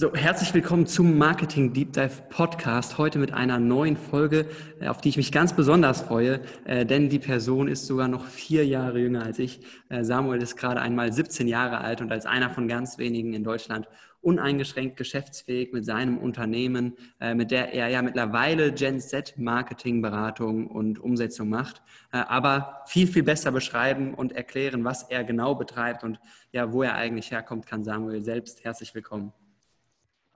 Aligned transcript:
So, 0.00 0.14
herzlich 0.14 0.54
willkommen 0.54 0.86
zum 0.86 1.18
Marketing 1.18 1.74
Deep 1.74 1.92
Dive 1.92 2.22
Podcast. 2.30 2.96
Heute 2.96 3.18
mit 3.18 3.34
einer 3.34 3.58
neuen 3.58 3.98
Folge, 3.98 4.46
äh, 4.80 4.88
auf 4.88 5.02
die 5.02 5.10
ich 5.10 5.18
mich 5.18 5.30
ganz 5.30 5.52
besonders 5.52 6.00
freue, 6.00 6.40
äh, 6.64 6.86
denn 6.86 7.10
die 7.10 7.18
Person 7.18 7.68
ist 7.68 7.86
sogar 7.86 8.08
noch 8.08 8.24
vier 8.24 8.64
Jahre 8.66 8.98
jünger 8.98 9.22
als 9.22 9.38
ich. 9.38 9.60
Äh, 9.90 10.02
Samuel 10.02 10.40
ist 10.40 10.56
gerade 10.56 10.80
einmal 10.80 11.12
17 11.12 11.46
Jahre 11.46 11.82
alt 11.82 12.00
und 12.00 12.10
als 12.10 12.24
einer 12.24 12.48
von 12.48 12.66
ganz 12.66 12.96
wenigen 12.96 13.34
in 13.34 13.44
Deutschland 13.44 13.90
uneingeschränkt 14.22 14.96
geschäftsfähig 14.96 15.74
mit 15.74 15.84
seinem 15.84 16.16
Unternehmen, 16.16 16.96
mit 17.34 17.50
der 17.50 17.72
er 17.72 17.88
ja 17.88 18.02
mittlerweile 18.02 18.70
Gen 18.70 19.00
Z 19.00 19.38
Marketingberatung 19.38 20.66
und 20.66 20.98
Umsetzung 20.98 21.48
macht, 21.48 21.80
aber 22.10 22.82
viel, 22.86 23.06
viel 23.06 23.22
besser 23.22 23.50
beschreiben 23.50 24.12
und 24.12 24.32
erklären, 24.32 24.84
was 24.84 25.04
er 25.04 25.24
genau 25.24 25.54
betreibt 25.54 26.04
und 26.04 26.20
ja, 26.52 26.70
wo 26.70 26.82
er 26.82 26.96
eigentlich 26.96 27.30
herkommt, 27.30 27.66
kann 27.66 27.82
Samuel 27.82 28.20
selbst. 28.20 28.62
Herzlich 28.62 28.94
willkommen. 28.94 29.32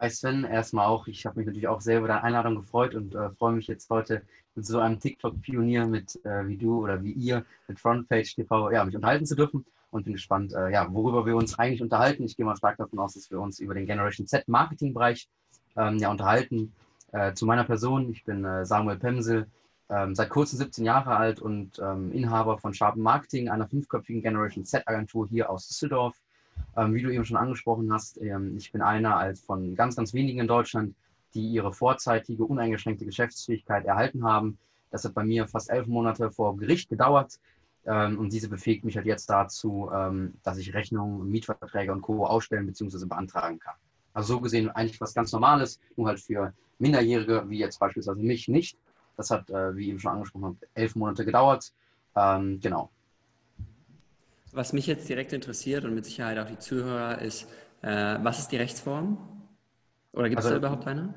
Hi 0.05 0.11
Sven, 0.11 0.45
erstmal 0.45 0.87
auch. 0.87 1.07
Ich 1.07 1.25
habe 1.25 1.39
mich 1.39 1.47
natürlich 1.47 1.67
auch 1.67 1.81
sehr 1.81 1.97
über 1.97 2.09
deine 2.09 2.23
Einladung 2.23 2.57
gefreut 2.57 2.95
und 2.95 3.15
äh, 3.15 3.31
freue 3.31 3.55
mich 3.55 3.69
jetzt 3.69 3.89
heute 3.89 4.21
mit 4.55 4.67
so 4.67 4.79
einem 4.79 5.01
TikTok-Pionier 5.01 5.87
mit 5.87 6.23
äh, 6.27 6.47
wie 6.47 6.59
du 6.59 6.83
oder 6.83 7.03
wie 7.03 7.13
ihr 7.13 7.47
mit 7.69 7.81
Frontpage 7.81 8.35
TV 8.35 8.71
ja, 8.71 8.85
mich 8.85 8.95
unterhalten 8.95 9.25
zu 9.25 9.35
dürfen 9.35 9.65
und 9.91 10.05
bin 10.05 10.13
gespannt, 10.13 10.53
äh, 10.53 10.69
ja, 10.69 10.93
worüber 10.93 11.25
wir 11.25 11.37
uns 11.37 11.59
eigentlich 11.59 11.81
unterhalten. 11.81 12.25
Ich 12.25 12.37
gehe 12.37 12.45
mal 12.45 12.55
stark 12.55 12.77
davon 12.77 12.99
aus, 12.99 13.15
dass 13.15 13.31
wir 13.31 13.41
uns 13.41 13.61
über 13.61 13.73
den 13.73 13.87
Generation 13.87 14.27
Z 14.27 14.47
Marketing-Bereich 14.47 15.27
ähm, 15.79 15.97
ja, 15.97 16.11
unterhalten. 16.11 16.75
Äh, 17.13 17.33
zu 17.33 17.47
meiner 17.47 17.65
Person, 17.65 18.11
ich 18.11 18.25
bin 18.25 18.45
äh, 18.45 18.67
Samuel 18.67 18.99
Pemsel, 18.99 19.47
ähm, 19.89 20.15
seit 20.15 20.29
kurzem 20.29 20.59
17 20.59 20.85
Jahre 20.85 21.17
alt 21.17 21.41
und 21.41 21.79
ähm, 21.79 22.13
Inhaber 22.13 22.59
von 22.59 22.75
Sharpen 22.75 23.03
Marketing, 23.03 23.49
einer 23.49 23.69
fünfköpfigen 23.69 24.21
Generation 24.21 24.67
Z-Agentur 24.67 25.27
hier 25.29 25.49
aus 25.49 25.67
Düsseldorf. 25.67 26.15
Ähm, 26.77 26.95
wie 26.95 27.03
du 27.03 27.11
eben 27.13 27.25
schon 27.25 27.37
angesprochen 27.37 27.93
hast, 27.93 28.21
ähm, 28.21 28.57
ich 28.57 28.73
bin 28.73 28.83
einer 28.83 29.17
als 29.17 29.41
von 29.41 29.75
ganz, 29.75 29.97
ganz 29.97 30.13
wenigen 30.13 30.41
in 30.41 30.49
Deutschland, 30.49 30.95
die 31.35 31.49
ihre 31.49 31.73
vorzeitige, 31.73 32.45
uneingeschränkte 32.45 33.05
Geschäftsfähigkeit 33.05 33.85
erhalten 33.85 34.25
haben. 34.25 34.59
Das 34.91 35.05
hat 35.05 35.15
bei 35.15 35.25
mir 35.25 35.49
fast 35.49 35.71
elf 35.71 35.87
Monate 35.87 36.31
vor 36.31 36.57
Gericht 36.57 36.89
gedauert. 36.89 37.39
Ähm, 37.87 38.19
und 38.19 38.33
diese 38.33 38.49
befähigt 38.49 38.85
mich 38.85 38.97
halt 38.97 39.07
jetzt 39.07 39.29
dazu, 39.29 39.91
ähm, 39.93 40.35
dass 40.43 40.59
ich 40.59 40.73
Rechnungen, 40.73 41.29
Mietverträge 41.31 41.93
und 41.93 42.01
Co. 42.03 42.25
ausstellen 42.27 42.67
bzw. 42.67 43.07
beantragen 43.07 43.59
kann. 43.59 43.75
Also 44.15 44.35
so 44.35 44.41
gesehen 44.41 44.71
eigentlich 44.71 45.01
was 45.01 45.13
ganz 45.13 45.33
Normales, 45.33 45.81
nur 45.97 46.07
halt 46.07 46.21
für 46.21 46.55
Minderjährige, 46.79 47.45
wie 47.49 47.59
jetzt 47.59 47.79
beispielsweise 47.79 48.21
mich 48.21 48.49
nicht. 48.49 48.79
Das 49.17 49.31
hat, 49.31 49.51
äh, 49.51 49.77
wie 49.77 49.89
eben 49.89 49.99
schon 49.99 50.13
angesprochen, 50.13 50.59
elf 50.75 50.97
Monate 50.97 51.25
gedauert. 51.25 51.73
Ähm, 52.17 52.61
genau. 52.61 52.91
Was 54.55 54.73
mich 54.73 54.87
jetzt 54.87 55.09
direkt 55.09 55.33
interessiert 55.33 55.85
und 55.85 55.95
mit 55.95 56.05
Sicherheit 56.05 56.39
auch 56.39 56.49
die 56.49 56.59
Zuhörer 56.59 57.21
ist, 57.21 57.49
äh, 57.83 58.19
was 58.23 58.39
ist 58.39 58.49
die 58.53 58.57
Rechtsform? 58.57 59.19
Oder 60.13 60.29
gibt 60.29 60.39
es 60.39 60.47
also, 60.47 60.61
da 60.61 60.67
überhaupt 60.67 60.87
eine? 60.87 61.13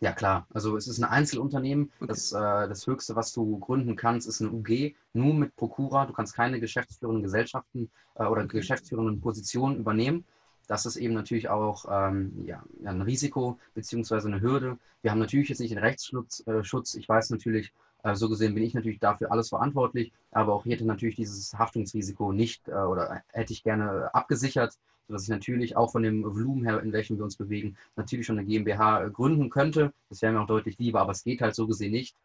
Ja, 0.00 0.12
klar. 0.12 0.46
Also 0.52 0.76
es 0.76 0.88
ist 0.88 0.98
ein 0.98 1.04
Einzelunternehmen. 1.04 1.92
Okay. 2.00 2.08
Das, 2.08 2.32
äh, 2.32 2.38
das 2.38 2.88
Höchste, 2.88 3.14
was 3.14 3.32
du 3.32 3.60
gründen 3.60 3.94
kannst, 3.94 4.26
ist 4.26 4.40
eine 4.40 4.50
UG, 4.50 4.96
nur 5.12 5.34
mit 5.34 5.54
Prokura. 5.54 6.06
Du 6.06 6.12
kannst 6.12 6.34
keine 6.34 6.58
geschäftsführenden 6.58 7.22
Gesellschaften 7.22 7.90
äh, 8.16 8.24
oder 8.24 8.42
okay. 8.42 8.58
geschäftsführenden 8.58 9.20
Positionen 9.20 9.76
übernehmen. 9.76 10.24
Das 10.66 10.84
ist 10.84 10.96
eben 10.96 11.14
natürlich 11.14 11.48
auch 11.48 11.84
ähm, 11.88 12.44
ja, 12.44 12.62
ein 12.84 13.02
Risiko 13.02 13.58
bzw. 13.74 14.26
eine 14.26 14.40
Hürde. 14.40 14.78
Wir 15.02 15.12
haben 15.12 15.20
natürlich 15.20 15.48
jetzt 15.48 15.60
nicht 15.60 15.72
den 15.72 15.78
Rechtsschutz. 15.78 16.42
Äh. 16.46 16.60
Ich 16.98 17.08
weiß 17.08 17.30
natürlich, 17.30 17.72
so 18.14 18.28
gesehen 18.28 18.54
bin 18.54 18.62
ich 18.62 18.74
natürlich 18.74 18.98
dafür 18.98 19.30
alles 19.32 19.48
verantwortlich, 19.48 20.12
aber 20.30 20.54
auch 20.54 20.64
hier 20.64 20.74
hätte 20.74 20.86
natürlich 20.86 21.16
dieses 21.16 21.54
Haftungsrisiko 21.58 22.32
nicht 22.32 22.68
äh, 22.68 22.72
oder 22.72 23.22
hätte 23.28 23.52
ich 23.52 23.62
gerne 23.62 24.14
abgesichert, 24.14 24.78
sodass 25.06 25.24
ich 25.24 25.28
natürlich 25.28 25.76
auch 25.76 25.92
von 25.92 26.02
dem 26.02 26.24
Volumen 26.24 26.64
her, 26.64 26.80
in 26.82 26.92
welchem 26.92 27.16
wir 27.16 27.24
uns 27.24 27.36
bewegen, 27.36 27.76
natürlich 27.96 28.26
schon 28.26 28.38
eine 28.38 28.46
GmbH 28.46 29.04
äh, 29.04 29.10
gründen 29.10 29.50
könnte. 29.50 29.92
Das 30.08 30.22
wäre 30.22 30.32
mir 30.32 30.40
auch 30.40 30.46
deutlich 30.46 30.78
lieber, 30.78 31.00
aber 31.00 31.12
es 31.12 31.24
geht 31.24 31.42
halt 31.42 31.54
so 31.54 31.66
gesehen 31.66 31.92
nicht. 31.92 32.16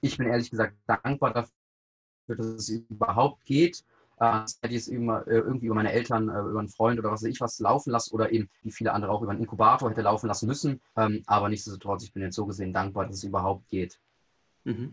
Ich 0.00 0.18
bin 0.18 0.26
ehrlich 0.26 0.50
gesagt 0.50 0.74
dankbar 0.86 1.32
dafür, 1.32 2.36
dass 2.36 2.46
es 2.46 2.68
überhaupt 2.68 3.44
geht. 3.44 3.84
Das 4.18 4.58
hätte 4.62 4.74
ich 4.74 4.80
es 4.82 4.88
irgendwie 4.88 5.66
über 5.66 5.74
meine 5.74 5.92
Eltern, 5.92 6.24
über 6.24 6.58
einen 6.58 6.68
Freund 6.68 6.98
oder 6.98 7.10
was 7.10 7.22
weiß 7.22 7.28
ich 7.28 7.40
was 7.40 7.58
laufen 7.60 7.90
lassen 7.90 8.14
oder 8.14 8.32
eben 8.32 8.48
wie 8.62 8.72
viele 8.72 8.92
andere 8.94 9.12
auch 9.12 9.20
über 9.22 9.32
einen 9.32 9.40
Inkubator 9.40 9.90
hätte 9.90 10.00
laufen 10.02 10.26
lassen 10.26 10.46
müssen. 10.46 10.80
Ähm, 10.96 11.22
aber 11.26 11.48
nichtsdestotrotz, 11.50 12.04
ich 12.04 12.12
bin 12.12 12.22
jetzt 12.22 12.36
so 12.36 12.46
gesehen 12.46 12.72
dankbar, 12.72 13.06
dass 13.06 13.16
es 13.16 13.24
überhaupt 13.24 13.68
geht. 13.68 13.98
Mhm. 14.66 14.92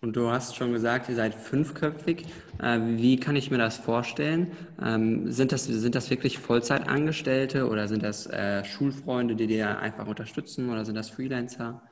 Und 0.00 0.14
du 0.14 0.30
hast 0.30 0.54
schon 0.54 0.72
gesagt, 0.72 1.08
ihr 1.08 1.16
seid 1.16 1.34
fünfköpfig. 1.34 2.24
Äh, 2.60 2.78
wie 2.82 3.18
kann 3.18 3.34
ich 3.34 3.50
mir 3.50 3.58
das 3.58 3.76
vorstellen? 3.76 4.52
Ähm, 4.80 5.32
sind 5.32 5.50
das, 5.50 5.64
sind 5.64 5.96
das 5.96 6.08
wirklich 6.08 6.38
Vollzeitangestellte 6.38 7.68
oder 7.68 7.88
sind 7.88 8.04
das 8.04 8.26
äh, 8.26 8.64
Schulfreunde, 8.64 9.34
die 9.34 9.48
dir 9.48 9.80
einfach 9.80 10.06
unterstützen 10.06 10.70
oder 10.70 10.84
sind 10.84 10.94
das 10.94 11.10
Freelancer? 11.10 11.82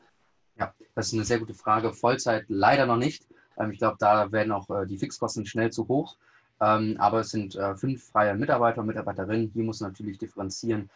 Ja, 0.57 0.73
das 0.95 1.09
ist 1.09 1.15
eine 1.15 1.25
sehr 1.25 1.41
gute 1.41 1.55
Frage. 1.55 1.93
Vollzeit 1.93 2.45
leider 2.47 2.87
noch 2.87 2.97
nicht. 2.97 3.27
Ähm, 3.59 3.73
ich 3.73 3.79
glaube, 3.79 3.97
da 3.99 4.31
werden 4.31 4.53
auch 4.53 4.71
äh, 4.71 4.87
die 4.87 4.99
Fixkosten 4.99 5.45
schnell 5.45 5.73
zu 5.73 5.89
hoch. 5.89 6.17
Ähm, 6.61 6.97
aber 6.99 7.21
es 7.21 7.31
sind 7.31 7.59
fünf 7.75 8.05
freie 8.05 8.35
Mitarbeiter 8.35 8.81
und 8.81 8.87
Mitarbeiterinnen. 8.87 9.51
Hier 9.53 9.65
muss 9.65 9.81
natürlich 9.81 10.17
differenzieren 10.17 10.89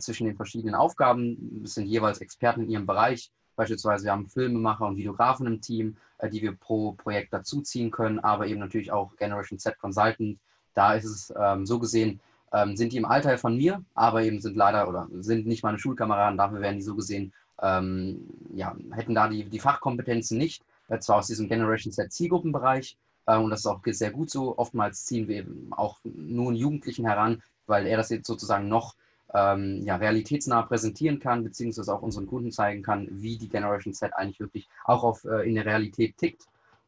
zwischen 0.00 0.26
den 0.26 0.34
verschiedenen 0.34 0.74
Aufgaben. 0.74 1.62
Es 1.64 1.74
sind 1.74 1.86
jeweils 1.86 2.20
Experten 2.20 2.62
in 2.62 2.70
ihrem 2.70 2.86
Bereich. 2.86 3.30
Beispielsweise 3.58 4.04
wir 4.04 4.12
haben 4.12 4.28
Filmemacher 4.28 4.86
und 4.86 4.96
Videografen 4.96 5.48
im 5.48 5.60
Team, 5.60 5.96
äh, 6.18 6.30
die 6.30 6.42
wir 6.42 6.52
pro 6.52 6.92
Projekt 6.92 7.32
dazuziehen 7.32 7.90
können, 7.90 8.20
aber 8.20 8.46
eben 8.46 8.60
natürlich 8.60 8.92
auch 8.92 9.16
Generation 9.16 9.58
Z 9.58 9.76
Consultant. 9.80 10.38
Da 10.74 10.94
ist 10.94 11.04
es 11.04 11.34
ähm, 11.36 11.66
so 11.66 11.80
gesehen, 11.80 12.20
ähm, 12.52 12.76
sind 12.76 12.92
die 12.92 12.98
im 12.98 13.04
Alter 13.04 13.36
von 13.36 13.56
mir, 13.56 13.82
aber 13.94 14.22
eben 14.22 14.40
sind 14.40 14.56
leider 14.56 14.88
oder 14.88 15.08
sind 15.18 15.48
nicht 15.48 15.64
meine 15.64 15.80
Schulkameraden, 15.80 16.38
dafür 16.38 16.60
werden 16.60 16.76
die 16.76 16.82
so 16.82 16.94
gesehen, 16.94 17.32
ähm, 17.60 18.28
ja, 18.54 18.76
hätten 18.92 19.16
da 19.16 19.26
die, 19.26 19.44
die 19.44 19.58
Fachkompetenzen 19.58 20.38
nicht, 20.38 20.62
äh, 20.86 21.00
zwar 21.00 21.16
aus 21.16 21.26
diesem 21.26 21.48
Generation 21.48 21.92
Z 21.92 22.12
Zielgruppenbereich, 22.12 22.96
äh, 23.26 23.36
und 23.36 23.50
das 23.50 23.60
ist 23.60 23.66
auch 23.66 23.80
sehr 23.84 24.12
gut 24.12 24.30
so. 24.30 24.56
Oftmals 24.56 25.04
ziehen 25.04 25.26
wir 25.26 25.38
eben 25.38 25.72
auch 25.72 25.98
nur 26.04 26.46
einen 26.46 26.56
Jugendlichen 26.56 27.06
heran, 27.06 27.42
weil 27.66 27.88
er 27.88 27.96
das 27.96 28.10
jetzt 28.10 28.28
sozusagen 28.28 28.68
noch 28.68 28.94
ähm, 29.34 29.82
ja, 29.84 29.96
realitätsnah 29.96 30.62
präsentieren 30.62 31.18
kann, 31.18 31.44
beziehungsweise 31.44 31.92
auch 31.92 32.02
unseren 32.02 32.26
Kunden 32.26 32.50
zeigen 32.50 32.82
kann, 32.82 33.08
wie 33.10 33.36
die 33.36 33.48
Generation 33.48 33.92
Z 33.92 34.14
eigentlich 34.14 34.40
wirklich 34.40 34.68
auch 34.84 35.04
auf, 35.04 35.24
äh, 35.24 35.48
in 35.48 35.54
der 35.54 35.66
Realität 35.66 36.16
tickt. 36.16 36.46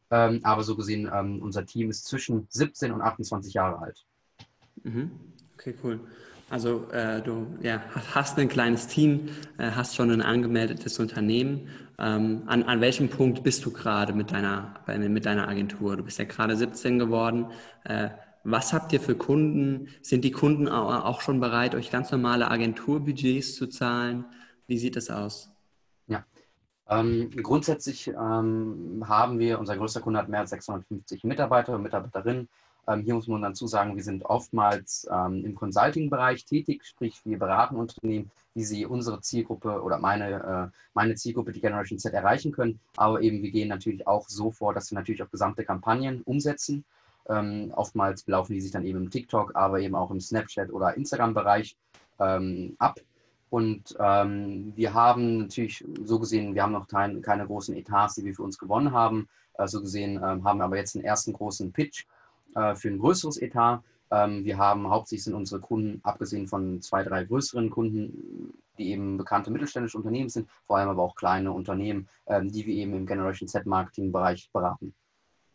Ähm, 0.09 0.41
aber 0.43 0.63
so 0.63 0.75
gesehen, 0.75 1.09
ähm, 1.13 1.41
unser 1.41 1.65
Team 1.65 1.89
ist 1.89 2.05
zwischen 2.05 2.47
17 2.49 2.91
und 2.91 3.01
28 3.01 3.53
Jahre 3.53 3.79
alt. 3.79 4.05
Mhm. 4.83 5.11
Okay, 5.55 5.75
cool. 5.83 5.99
Also 6.49 6.89
äh, 6.91 7.21
du 7.21 7.47
ja, 7.61 7.81
hast 8.13 8.37
ein 8.37 8.49
kleines 8.49 8.87
Team, 8.87 9.29
äh, 9.57 9.71
hast 9.71 9.95
schon 9.95 10.11
ein 10.11 10.21
angemeldetes 10.21 10.99
Unternehmen. 10.99 11.69
Ähm, 11.97 12.41
an, 12.47 12.63
an 12.63 12.81
welchem 12.81 13.07
Punkt 13.07 13.41
bist 13.43 13.63
du 13.63 13.71
gerade 13.71 14.11
mit 14.11 14.31
deiner, 14.31 14.73
mit 14.97 15.25
deiner 15.25 15.47
Agentur? 15.47 15.95
Du 15.95 16.03
bist 16.03 16.19
ja 16.19 16.25
gerade 16.25 16.57
17 16.57 16.99
geworden. 16.99 17.45
Was 18.43 18.73
habt 18.73 18.91
ihr 18.93 18.99
für 18.99 19.15
Kunden? 19.15 19.87
Sind 20.01 20.23
die 20.23 20.31
Kunden 20.31 20.67
auch 20.67 21.21
schon 21.21 21.39
bereit, 21.39 21.75
euch 21.75 21.91
ganz 21.91 22.11
normale 22.11 22.49
Agenturbudgets 22.49 23.55
zu 23.55 23.67
zahlen? 23.67 24.25
Wie 24.67 24.77
sieht 24.77 24.95
das 24.95 25.09
aus? 25.09 25.51
Ja, 26.07 26.25
ähm, 26.89 27.29
grundsätzlich 27.31 28.07
ähm, 28.07 29.03
haben 29.07 29.39
wir, 29.39 29.59
unser 29.59 29.77
größter 29.77 30.01
Kunde 30.01 30.19
hat 30.19 30.29
mehr 30.29 30.41
als 30.41 30.49
650 30.49 31.23
Mitarbeiter 31.23 31.75
und 31.75 31.83
Mitarbeiterinnen. 31.83 32.49
Ähm, 32.87 33.01
hier 33.01 33.13
muss 33.13 33.27
man 33.27 33.41
dazu 33.43 33.67
sagen, 33.67 33.95
wir 33.95 34.03
sind 34.03 34.25
oftmals 34.25 35.07
ähm, 35.11 35.45
im 35.45 35.55
Consulting-Bereich 35.55 36.45
tätig, 36.45 36.83
sprich 36.83 37.21
wir 37.23 37.37
beraten 37.37 37.75
Unternehmen, 37.75 38.31
wie 38.55 38.63
sie 38.63 38.85
unsere 38.85 39.21
Zielgruppe 39.21 39.81
oder 39.81 39.99
meine, 39.99 40.71
äh, 40.73 40.77
meine 40.93 41.15
Zielgruppe, 41.15 41.51
die 41.51 41.61
Generation 41.61 41.99
Z, 41.99 42.13
erreichen 42.13 42.51
können. 42.51 42.79
Aber 42.97 43.21
eben 43.21 43.41
wir 43.43 43.51
gehen 43.51 43.69
natürlich 43.69 44.07
auch 44.07 44.27
so 44.27 44.51
vor, 44.51 44.73
dass 44.73 44.91
wir 44.91 44.97
natürlich 44.97 45.21
auch 45.23 45.29
gesamte 45.29 45.63
Kampagnen 45.63 46.23
umsetzen. 46.23 46.83
Ähm, 47.29 47.71
oftmals 47.75 48.25
laufen 48.27 48.53
die 48.53 48.61
sich 48.61 48.71
dann 48.71 48.85
eben 48.85 48.99
im 48.99 49.09
TikTok, 49.09 49.55
aber 49.55 49.79
eben 49.79 49.95
auch 49.95 50.11
im 50.11 50.19
Snapchat 50.19 50.71
oder 50.71 50.95
Instagram-Bereich 50.95 51.75
ähm, 52.19 52.75
ab. 52.79 52.99
Und 53.49 53.95
ähm, 53.99 54.71
wir 54.75 54.93
haben 54.93 55.39
natürlich 55.39 55.83
so 56.05 56.19
gesehen, 56.19 56.55
wir 56.55 56.63
haben 56.63 56.71
noch 56.71 56.87
kein, 56.87 57.21
keine 57.21 57.45
großen 57.45 57.75
Etats, 57.75 58.15
die 58.15 58.23
wir 58.23 58.33
für 58.33 58.43
uns 58.43 58.57
gewonnen 58.57 58.93
haben. 58.93 59.27
Äh, 59.55 59.67
so 59.67 59.81
gesehen 59.81 60.15
ähm, 60.23 60.43
haben 60.43 60.59
wir 60.59 60.65
aber 60.65 60.77
jetzt 60.77 60.95
den 60.95 61.03
ersten 61.03 61.33
großen 61.33 61.71
Pitch 61.73 62.05
äh, 62.55 62.75
für 62.75 62.87
ein 62.87 62.99
größeres 62.99 63.37
Etat. 63.41 63.81
Ähm, 64.09 64.45
wir 64.45 64.57
haben 64.57 64.89
hauptsächlich 64.89 65.25
sind 65.25 65.33
unsere 65.33 65.61
Kunden, 65.61 65.99
abgesehen 66.03 66.47
von 66.47 66.81
zwei, 66.81 67.03
drei 67.03 67.23
größeren 67.23 67.69
Kunden, 67.69 68.53
die 68.77 68.91
eben 68.91 69.17
bekannte 69.17 69.51
mittelständische 69.51 69.97
Unternehmen 69.97 70.29
sind, 70.29 70.49
vor 70.65 70.77
allem 70.77 70.89
aber 70.89 71.03
auch 71.03 71.15
kleine 71.15 71.51
Unternehmen, 71.51 72.07
ähm, 72.27 72.51
die 72.51 72.65
wir 72.65 72.75
eben 72.75 72.93
im 72.93 73.05
Generation 73.05 73.47
Z 73.47 73.65
Marketing 73.65 74.11
Bereich 74.11 74.49
beraten. 74.51 74.93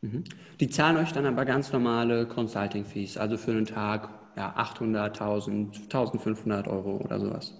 Mhm. 0.06 0.24
Die 0.60 0.68
zahlen 0.68 0.96
euch 0.96 1.12
dann 1.12 1.26
aber 1.26 1.44
ganz 1.44 1.72
normale 1.72 2.26
Consulting-Fees, 2.26 3.16
also 3.16 3.36
für 3.36 3.50
einen 3.50 3.66
Tag 3.66 4.08
ja, 4.36 4.52
800, 4.54 5.20
1000, 5.20 5.76
1500 5.84 6.68
Euro 6.68 6.98
oder 6.98 7.18
sowas. 7.18 7.54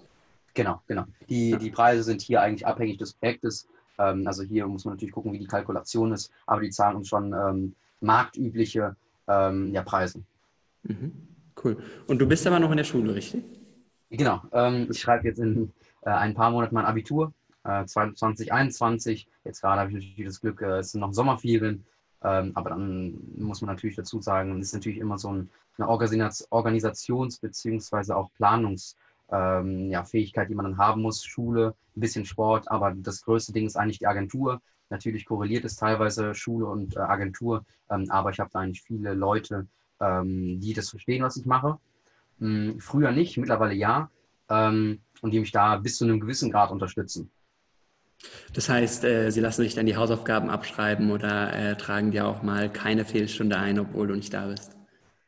Genau, 0.53 0.81
genau. 0.87 1.05
Die, 1.29 1.51
ja. 1.51 1.57
die 1.57 1.69
Preise 1.69 2.03
sind 2.03 2.21
hier 2.21 2.41
eigentlich 2.41 2.65
abhängig 2.65 2.97
des 2.97 3.13
Projektes. 3.13 3.67
Ähm, 3.99 4.25
also 4.25 4.43
hier 4.43 4.65
muss 4.67 4.85
man 4.85 4.93
natürlich 4.93 5.13
gucken, 5.13 5.33
wie 5.33 5.39
die 5.39 5.47
Kalkulation 5.47 6.13
ist, 6.13 6.31
aber 6.45 6.61
die 6.61 6.69
zahlen 6.69 6.95
uns 6.95 7.09
schon 7.09 7.33
ähm, 7.33 7.75
marktübliche 7.99 8.95
ähm, 9.27 9.73
ja, 9.73 9.83
Preise. 9.83 10.23
Mhm. 10.83 11.11
Cool. 11.63 11.77
Und 12.07 12.19
du 12.19 12.27
bist 12.27 12.45
aber 12.47 12.59
noch 12.59 12.71
in 12.71 12.77
der 12.77 12.83
Schule, 12.83 13.15
richtig? 13.15 13.43
Genau. 14.09 14.41
Ähm, 14.51 14.87
ich 14.89 14.99
schreibe 14.99 15.27
jetzt 15.27 15.39
in 15.39 15.73
äh, 16.01 16.11
ein 16.11 16.33
paar 16.33 16.51
Monaten 16.51 16.75
mein 16.75 16.85
Abitur, 16.85 17.33
äh, 17.63 17.85
2021. 17.85 19.27
Jetzt 19.43 19.61
gerade 19.61 19.81
habe 19.81 19.89
ich 19.89 19.95
natürlich 19.95 20.25
das 20.25 20.39
Glück, 20.39 20.61
äh, 20.61 20.79
es 20.79 20.91
sind 20.91 21.01
noch 21.01 21.13
Sommerferien. 21.13 21.83
Ähm, 22.27 22.51
aber 22.55 22.71
dann 22.71 23.17
muss 23.37 23.61
man 23.61 23.73
natürlich 23.73 23.95
dazu 23.95 24.19
sagen, 24.21 24.59
es 24.59 24.67
ist 24.67 24.73
natürlich 24.73 24.97
immer 24.97 25.17
so 25.17 25.31
ein, 25.31 25.49
eine 25.77 25.87
Organisations- 25.87 27.39
bzw. 27.39 28.11
auch 28.11 28.29
Planungsfähigkeit, 28.33 30.45
ähm, 30.45 30.49
die 30.49 30.55
man 30.55 30.65
dann 30.65 30.77
haben 30.77 31.01
muss. 31.01 31.23
Schule, 31.23 31.73
ein 31.95 32.01
bisschen 32.01 32.25
Sport, 32.25 32.69
aber 32.69 32.93
das 32.97 33.23
größte 33.23 33.53
Ding 33.53 33.65
ist 33.65 33.77
eigentlich 33.77 33.99
die 33.99 34.07
Agentur. 34.07 34.61
Natürlich 34.89 35.25
korreliert 35.25 35.63
es 35.63 35.77
teilweise 35.77 36.35
Schule 36.35 36.65
und 36.65 36.97
äh, 36.97 36.99
Agentur, 36.99 37.63
ähm, 37.89 38.07
aber 38.09 38.31
ich 38.31 38.41
habe 38.41 38.49
da 38.51 38.59
eigentlich 38.59 38.81
viele 38.81 39.13
Leute, 39.13 39.67
die 39.99 40.73
das 40.75 40.91
verstehen, 40.91 41.23
was 41.23 41.37
ich 41.37 41.47
mache. 41.47 41.79
Hm, 42.37 42.79
früher 42.79 43.11
nicht, 43.11 43.35
mittlerweile 43.37 43.73
ja. 43.73 44.11
Und 44.47 44.99
die 45.23 45.39
mich 45.39 45.51
da 45.51 45.77
bis 45.77 45.97
zu 45.97 46.05
einem 46.05 46.19
gewissen 46.19 46.51
Grad 46.51 46.69
unterstützen. 46.69 47.31
Das 48.53 48.69
heißt, 48.69 49.03
äh, 49.03 49.29
sie 49.31 49.39
lassen 49.39 49.61
sich 49.61 49.75
dann 49.75 49.85
die 49.85 49.95
Hausaufgaben 49.95 50.49
abschreiben 50.49 51.11
oder 51.11 51.53
äh, 51.53 51.77
tragen 51.77 52.11
dir 52.11 52.27
auch 52.27 52.41
mal 52.41 52.71
keine 52.71 53.05
Fehlstunde 53.05 53.57
ein, 53.57 53.79
obwohl 53.79 54.07
du 54.07 54.15
nicht 54.15 54.33
da 54.33 54.47
bist? 54.47 54.75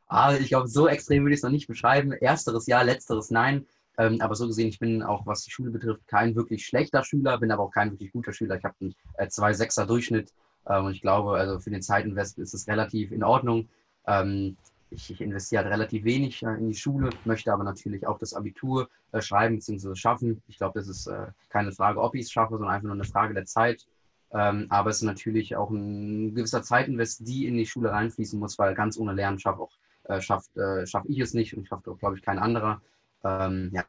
Ah, 0.08 0.34
ich 0.34 0.48
glaube, 0.48 0.68
so 0.68 0.88
extrem 0.88 1.24
würde 1.24 1.34
ich 1.34 1.40
es 1.40 1.44
noch 1.44 1.52
nicht 1.52 1.68
beschreiben. 1.68 2.12
Ersteres 2.12 2.66
ja, 2.66 2.82
letzteres 2.82 3.30
nein. 3.30 3.66
Ähm, 4.00 4.20
aber 4.22 4.34
so 4.34 4.48
gesehen, 4.48 4.70
ich 4.70 4.80
bin 4.80 5.04
auch, 5.04 5.28
was 5.28 5.44
die 5.44 5.52
Schule 5.52 5.72
betrifft, 5.72 6.08
kein 6.08 6.36
wirklich 6.36 6.66
schlechter 6.66 7.04
Schüler, 7.04 7.38
bin 7.38 7.52
aber 7.52 7.64
auch 7.64 7.72
kein 7.72 7.92
wirklich 7.92 8.12
guter 8.12 8.34
Schüler. 8.34 8.56
Ich 8.56 8.64
habe 8.64 8.76
einen 8.82 8.96
äh, 9.18 9.26
2,6er 9.26 9.86
Durchschnitt 9.86 10.34
ähm, 10.68 10.86
und 10.86 10.94
ich 10.94 11.02
glaube, 11.02 11.34
also 11.34 11.60
für 11.60 11.70
den 11.70 11.82
Zeitinvest 11.82 12.40
ist 12.40 12.54
es 12.54 12.68
relativ 12.68 13.12
in 13.12 13.24
Ordnung. 13.24 13.68
Ähm, 14.08 14.58
ich, 14.92 15.12
ich, 15.12 15.22
investiere 15.22 15.64
halt 15.64 15.74
relativ 15.74 16.04
wenig 16.04 16.44
äh, 16.44 16.56
in 16.56 16.70
die 16.70 16.76
Schule, 16.76 17.10
möchte 17.26 17.54
aber 17.54 17.64
natürlich 17.64 18.06
auch 18.08 18.18
das 18.18 18.34
Abitur 18.34 18.90
äh, 19.12 19.22
schreiben 19.22 19.56
bzw. 19.56 19.96
schaffen. 19.96 20.42
Ich 20.48 20.58
glaube, 20.58 20.80
das 20.80 20.88
ist 20.88 21.08
äh, 21.08 21.28
keine 21.50 21.72
Frage, 21.72 22.02
ob 22.02 22.16
ich 22.16 22.24
es 22.24 22.32
schaffe, 22.32 22.54
sondern 22.54 22.72
einfach 22.72 22.88
nur 22.88 22.96
eine 22.96 23.04
Frage 23.04 23.34
der 23.34 23.46
Zeit. 23.46 23.86
Ähm, 24.32 24.68
aber 24.70 24.92
es 24.92 24.98
ist 24.98 25.04
natürlich 25.04 25.56
auch 25.56 25.70
ein 25.72 26.36
gewisser 26.36 26.62
Zeitinvest, 26.62 27.28
die 27.28 27.48
in 27.48 27.58
die 27.58 27.66
Schule 27.66 27.92
reinfließen 27.92 28.40
muss, 28.40 28.60
weil 28.60 28.76
ganz 28.76 28.98
ohne 28.98 29.14
Lernen 29.14 29.40
schaffe 29.40 29.62
auch, 29.62 29.72
äh, 30.04 30.22
schafft, 30.22 30.56
äh, 30.58 30.86
schaff 30.86 31.04
ich 31.08 31.20
es 31.20 31.34
nicht 31.34 31.56
und 31.58 31.68
schafft 31.68 31.88
auch, 31.88 31.98
glaube 31.98 32.18
ich, 32.18 32.22
kein 32.22 32.38
anderer. 32.38 32.82
Ähm, 33.24 33.72
ja. 33.74 33.84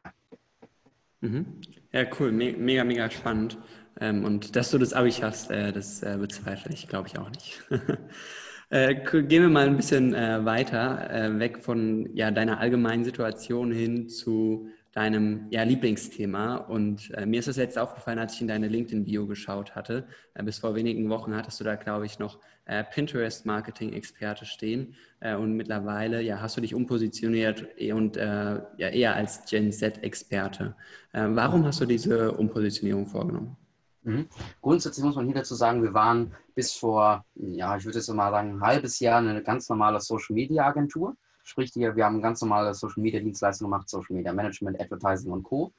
Mhm. 1.21 1.61
Ja, 1.91 2.05
cool, 2.19 2.31
Me 2.31 2.53
mega, 2.53 2.83
mega 2.83 3.09
spannend. 3.11 3.57
Ähm, 3.99 4.23
und 4.25 4.55
dass 4.55 4.71
du 4.71 4.79
das 4.79 4.93
Abi 4.93 5.11
hast, 5.11 5.51
äh, 5.51 5.71
das 5.71 6.01
bezweifle 6.01 6.73
ich, 6.73 6.87
glaube 6.87 7.07
ich, 7.07 7.19
auch 7.19 7.29
nicht. 7.29 7.61
Äh, 8.71 8.95
gehen 8.95 9.43
wir 9.43 9.49
mal 9.49 9.67
ein 9.67 9.75
bisschen 9.75 10.13
äh, 10.13 10.45
weiter, 10.45 11.11
äh, 11.11 11.39
weg 11.39 11.61
von 11.61 12.09
ja, 12.15 12.31
deiner 12.31 12.61
allgemeinen 12.61 13.03
Situation 13.03 13.69
hin 13.69 14.07
zu 14.07 14.69
deinem 14.93 15.47
ja, 15.49 15.63
Lieblingsthema. 15.63 16.55
Und 16.55 17.11
äh, 17.15 17.25
mir 17.25 17.41
ist 17.41 17.49
es 17.49 17.57
jetzt 17.57 17.77
aufgefallen, 17.77 18.17
als 18.17 18.35
ich 18.35 18.41
in 18.41 18.47
deine 18.47 18.69
LinkedIn-Bio 18.69 19.27
geschaut 19.27 19.75
hatte. 19.75 20.07
Äh, 20.35 20.43
bis 20.43 20.59
vor 20.59 20.73
wenigen 20.73 21.09
Wochen 21.09 21.35
hattest 21.35 21.59
du 21.59 21.65
da, 21.65 21.75
glaube 21.75 22.05
ich, 22.05 22.17
noch 22.17 22.39
äh, 22.63 22.85
Pinterest-Marketing-Experte 22.85 24.45
stehen. 24.45 24.95
und 25.21 25.57
mittlerweile 25.57 26.21
ja, 26.21 26.39
hast 26.39 26.55
du 26.55 26.61
dich 26.61 26.73
umpositioniert 26.73 27.67
und 27.93 28.15
ja, 28.15 28.61
eher 28.77 29.15
als 29.15 29.45
Gen 29.45 29.71
Z-Experte. 29.71 30.75
warum 31.11 31.65
hast 31.65 31.81
du 31.81 31.85
diese 31.85 32.31
Umpositionierung 32.31 33.05
vorgenommen? 33.05 33.55
Mhm. 34.03 34.27
Grundsätzlich 34.61 35.05
muss 35.05 35.15
man 35.15 35.25
hier 35.25 35.35
dazu 35.35 35.53
sagen, 35.53 35.83
wir 35.83 35.93
waren 35.93 36.33
bis 36.55 36.73
vor, 36.73 37.23
ja, 37.35 37.77
ich 37.77 37.85
würde 37.85 37.99
jetzt 37.99 38.09
mal 38.09 38.31
sagen, 38.31 38.55
ein 38.55 38.61
halbes 38.61 38.99
Jahr 38.99 39.19
eine 39.19 39.43
ganz 39.43 39.69
normale 39.69 39.99
Social 39.99 40.33
Media 40.33 40.65
Agentur. 40.65 41.15
Sprich, 41.43 41.71
wir 41.75 42.05
haben 42.05 42.21
ganz 42.21 42.41
normale 42.41 42.73
Social 42.73 43.01
Media 43.01 43.19
Dienstleistungen 43.19 43.71
gemacht, 43.71 43.89
Social 43.89 44.15
Media 44.15 44.33
Management, 44.33 44.79
Advertising 44.79 45.31
und 45.31 45.43
Co. 45.43 45.71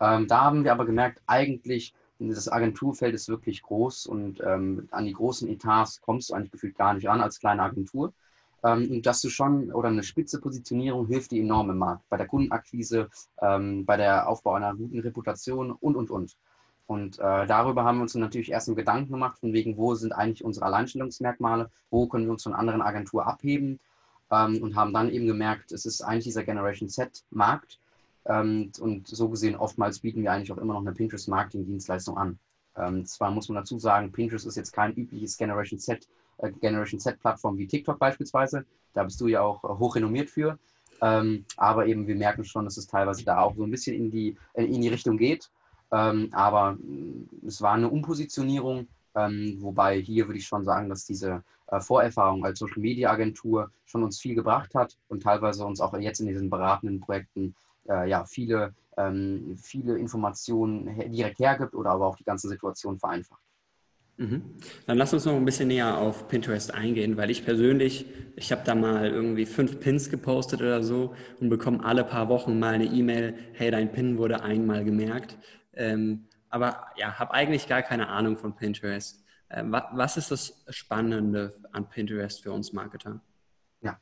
Ähm, 0.00 0.26
da 0.26 0.42
haben 0.42 0.64
wir 0.64 0.72
aber 0.72 0.84
gemerkt, 0.84 1.22
eigentlich, 1.26 1.94
das 2.18 2.48
Agenturfeld 2.48 3.14
ist 3.14 3.28
wirklich 3.28 3.62
groß 3.62 4.06
und 4.06 4.40
ähm, 4.44 4.88
an 4.90 5.06
die 5.06 5.12
großen 5.12 5.48
Etats 5.48 6.00
kommst 6.00 6.30
du 6.30 6.34
eigentlich 6.34 6.52
gefühlt 6.52 6.76
gar 6.76 6.94
nicht 6.94 7.06
ran 7.06 7.20
als 7.20 7.38
kleine 7.38 7.62
Agentur. 7.62 8.12
Ähm, 8.64 8.90
und 8.90 9.06
dass 9.06 9.20
du 9.22 9.28
schon, 9.28 9.72
oder 9.72 9.88
eine 9.88 10.02
spitze 10.02 10.40
Positionierung 10.40 11.06
hilft 11.06 11.32
dir 11.32 11.42
enorm 11.42 11.70
im 11.70 11.78
Markt, 11.78 12.08
bei 12.08 12.16
der 12.16 12.26
Kundenakquise, 12.26 13.08
ähm, 13.40 13.84
bei 13.84 13.96
der 13.96 14.28
Aufbau 14.28 14.54
einer 14.54 14.74
guten 14.74 15.00
Reputation 15.00 15.72
und, 15.72 15.96
und, 15.96 16.10
und. 16.10 16.36
Und 16.92 17.18
äh, 17.18 17.46
darüber 17.46 17.84
haben 17.84 17.96
wir 17.96 18.02
uns 18.02 18.14
natürlich 18.14 18.50
erst 18.50 18.68
einen 18.68 18.76
Gedanken 18.76 19.12
gemacht, 19.12 19.38
von 19.38 19.54
wegen, 19.54 19.78
wo 19.78 19.94
sind 19.94 20.12
eigentlich 20.12 20.44
unsere 20.44 20.66
Alleinstellungsmerkmale, 20.66 21.70
wo 21.88 22.06
können 22.06 22.26
wir 22.26 22.32
uns 22.32 22.42
von 22.42 22.52
anderen 22.52 22.82
Agenturen 22.82 23.26
abheben 23.26 23.80
ähm, 24.30 24.62
und 24.62 24.76
haben 24.76 24.92
dann 24.92 25.08
eben 25.08 25.26
gemerkt, 25.26 25.72
es 25.72 25.86
ist 25.86 26.02
eigentlich 26.02 26.24
dieser 26.24 26.44
Generation 26.44 26.90
Z-Markt. 26.90 27.78
Ähm, 28.26 28.72
und 28.78 29.08
so 29.08 29.30
gesehen, 29.30 29.56
oftmals 29.56 30.00
bieten 30.00 30.22
wir 30.22 30.32
eigentlich 30.32 30.52
auch 30.52 30.58
immer 30.58 30.74
noch 30.74 30.82
eine 30.82 30.92
Pinterest-Marketing-Dienstleistung 30.92 32.18
an. 32.18 32.38
Ähm, 32.76 33.06
zwar 33.06 33.30
muss 33.30 33.48
man 33.48 33.56
dazu 33.56 33.78
sagen, 33.78 34.12
Pinterest 34.12 34.46
ist 34.46 34.56
jetzt 34.56 34.72
kein 34.72 34.92
übliches 34.92 35.38
Generation 35.38 35.78
Z, 35.78 36.06
äh, 36.38 36.52
Generation 36.52 37.00
Z-Plattform 37.00 37.56
wie 37.56 37.66
TikTok 37.66 37.98
beispielsweise. 37.98 38.66
Da 38.92 39.04
bist 39.04 39.18
du 39.18 39.28
ja 39.28 39.40
auch 39.40 39.64
äh, 39.64 39.68
hochrenommiert 39.68 40.28
für. 40.28 40.58
Ähm, 41.00 41.46
aber 41.56 41.86
eben, 41.86 42.06
wir 42.06 42.16
merken 42.16 42.44
schon, 42.44 42.66
dass 42.66 42.76
es 42.76 42.86
teilweise 42.86 43.24
da 43.24 43.40
auch 43.40 43.56
so 43.56 43.64
ein 43.64 43.70
bisschen 43.70 43.96
in 43.96 44.10
die, 44.10 44.36
äh, 44.52 44.64
in 44.64 44.82
die 44.82 44.88
Richtung 44.88 45.16
geht. 45.16 45.50
Ähm, 45.92 46.30
aber 46.32 46.72
mm, 46.72 47.28
es 47.46 47.60
war 47.62 47.74
eine 47.74 47.88
Umpositionierung, 47.88 48.88
ähm, 49.14 49.56
wobei 49.60 50.00
hier 50.00 50.26
würde 50.26 50.38
ich 50.38 50.46
schon 50.46 50.64
sagen, 50.64 50.88
dass 50.88 51.04
diese 51.04 51.44
äh, 51.68 51.80
Vorerfahrung 51.80 52.44
als 52.44 52.58
Social 52.58 52.80
Media 52.80 53.10
Agentur 53.10 53.70
schon 53.84 54.02
uns 54.02 54.18
viel 54.18 54.34
gebracht 54.34 54.74
hat 54.74 54.96
und 55.08 55.22
teilweise 55.22 55.64
uns 55.64 55.80
auch 55.80 55.96
jetzt 55.98 56.20
in 56.20 56.26
diesen 56.26 56.50
beratenden 56.50 57.00
Projekten 57.00 57.54
äh, 57.88 58.08
ja, 58.08 58.24
viele, 58.24 58.74
ähm, 58.96 59.56
viele 59.60 59.98
Informationen 59.98 61.12
direkt 61.12 61.38
hergibt 61.38 61.74
oder 61.74 61.90
aber 61.90 62.06
auch 62.06 62.16
die 62.16 62.24
ganze 62.24 62.48
Situation 62.48 62.98
vereinfacht. 62.98 63.42
Mhm. 64.18 64.42
Dann 64.86 64.98
lass 64.98 65.14
uns 65.14 65.24
noch 65.24 65.34
ein 65.34 65.44
bisschen 65.44 65.68
näher 65.68 65.98
auf 65.98 66.28
Pinterest 66.28 66.72
eingehen, 66.72 67.16
weil 67.16 67.30
ich 67.30 67.44
persönlich, 67.44 68.06
ich 68.36 68.52
habe 68.52 68.62
da 68.64 68.74
mal 68.74 69.08
irgendwie 69.08 69.46
fünf 69.46 69.80
Pins 69.80 70.10
gepostet 70.10 70.60
oder 70.60 70.82
so 70.82 71.14
und 71.40 71.48
bekomme 71.48 71.84
alle 71.84 72.04
paar 72.04 72.28
Wochen 72.28 72.58
mal 72.58 72.74
eine 72.74 72.84
E-Mail, 72.84 73.34
hey, 73.54 73.70
dein 73.70 73.90
Pin 73.90 74.18
wurde 74.18 74.42
einmal 74.42 74.84
gemerkt. 74.84 75.38
Ähm, 75.74 76.26
aber 76.48 76.86
ja, 76.96 77.18
habe 77.18 77.32
eigentlich 77.32 77.68
gar 77.68 77.82
keine 77.82 78.08
Ahnung 78.08 78.36
von 78.36 78.54
Pinterest. 78.54 79.24
Äh, 79.48 79.64
was, 79.66 79.84
was 79.92 80.16
ist 80.16 80.30
das 80.30 80.64
Spannende 80.68 81.54
an 81.72 81.88
Pinterest 81.88 82.42
für 82.42 82.52
uns 82.52 82.72
Marketer? 82.72 83.20
Ja, 83.80 83.98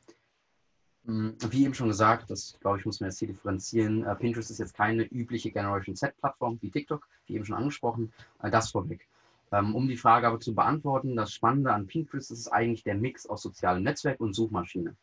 hm, 1.07 1.37
wie 1.51 1.65
eben 1.65 1.75
schon 1.75 1.89
gesagt, 1.89 2.31
das 2.31 2.59
glaube 2.61 2.79
ich, 2.79 2.85
muss 2.85 3.01
man 3.01 3.11
jetzt 3.11 3.19
hier 3.19 3.29
differenzieren. 3.29 4.05
Äh, 4.05 4.15
Pinterest 4.17 4.51
ist 4.51 4.59
jetzt 4.59 4.75
keine 4.75 5.05
übliche 5.05 5.51
Generation 5.51 5.97
Z-Plattform 5.97 6.59
wie 6.61 6.71
TikTok, 6.71 7.09
wie 7.27 7.35
eben 7.35 7.45
schon 7.45 7.57
angesprochen. 7.57 8.13
Äh, 8.43 8.51
das 8.51 8.71
vorweg. 8.71 9.09
Ähm, 9.53 9.75
um 9.75 9.89
die 9.89 9.97
Frage 9.97 10.29
aber 10.29 10.41
zu 10.41 10.55
beantworten, 10.55 11.17
das 11.17 11.33
Spannende 11.33 11.73
an 11.73 11.87
Pinterest 11.87 12.31
ist 12.31 12.49
eigentlich 12.49 12.85
der 12.85 12.95
Mix 12.95 13.27
aus 13.27 13.43
sozialem 13.43 13.83
Netzwerk 13.83 14.21
und 14.21 14.35
Suchmaschine. 14.35 14.95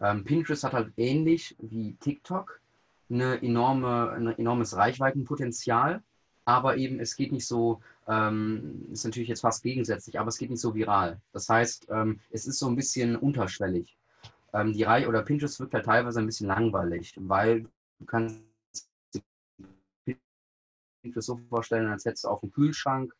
Ähm, 0.00 0.24
Pinterest 0.24 0.64
hat 0.64 0.72
halt 0.72 0.92
ähnlich 0.96 1.56
wie 1.60 1.94
TikTok 2.00 2.60
eine 3.10 3.42
enorme, 3.42 4.10
ein 4.10 4.26
enormes 4.38 4.76
Reichweitenpotenzial, 4.76 6.02
aber 6.44 6.76
eben 6.76 7.00
es 7.00 7.16
geht 7.16 7.32
nicht 7.32 7.46
so, 7.46 7.80
ähm, 8.06 8.86
ist 8.90 9.04
natürlich 9.04 9.28
jetzt 9.28 9.42
fast 9.42 9.62
gegensätzlich, 9.62 10.18
aber 10.18 10.28
es 10.28 10.38
geht 10.38 10.50
nicht 10.50 10.60
so 10.60 10.74
viral. 10.74 11.20
Das 11.32 11.48
heißt, 11.48 11.88
ähm, 11.90 12.20
es 12.30 12.46
ist 12.46 12.58
so 12.58 12.68
ein 12.68 12.76
bisschen 12.76 13.16
unterschwellig. 13.16 13.98
Ähm, 14.52 14.72
die 14.72 14.82
Reihe 14.82 15.08
oder 15.08 15.22
Pinterest 15.22 15.60
wirkt 15.60 15.74
halt 15.74 15.84
teilweise 15.84 16.20
ein 16.20 16.26
bisschen 16.26 16.48
langweilig, 16.48 17.14
weil 17.18 17.66
du 17.98 18.04
kannst 18.06 18.40
Pinterest 21.02 21.26
so 21.26 21.36
vorstellen, 21.48 21.88
als 21.88 22.04
hättest 22.04 22.24
du 22.24 22.28
auf 22.28 22.40
dem 22.40 22.50
Kühlschrank 22.50 23.14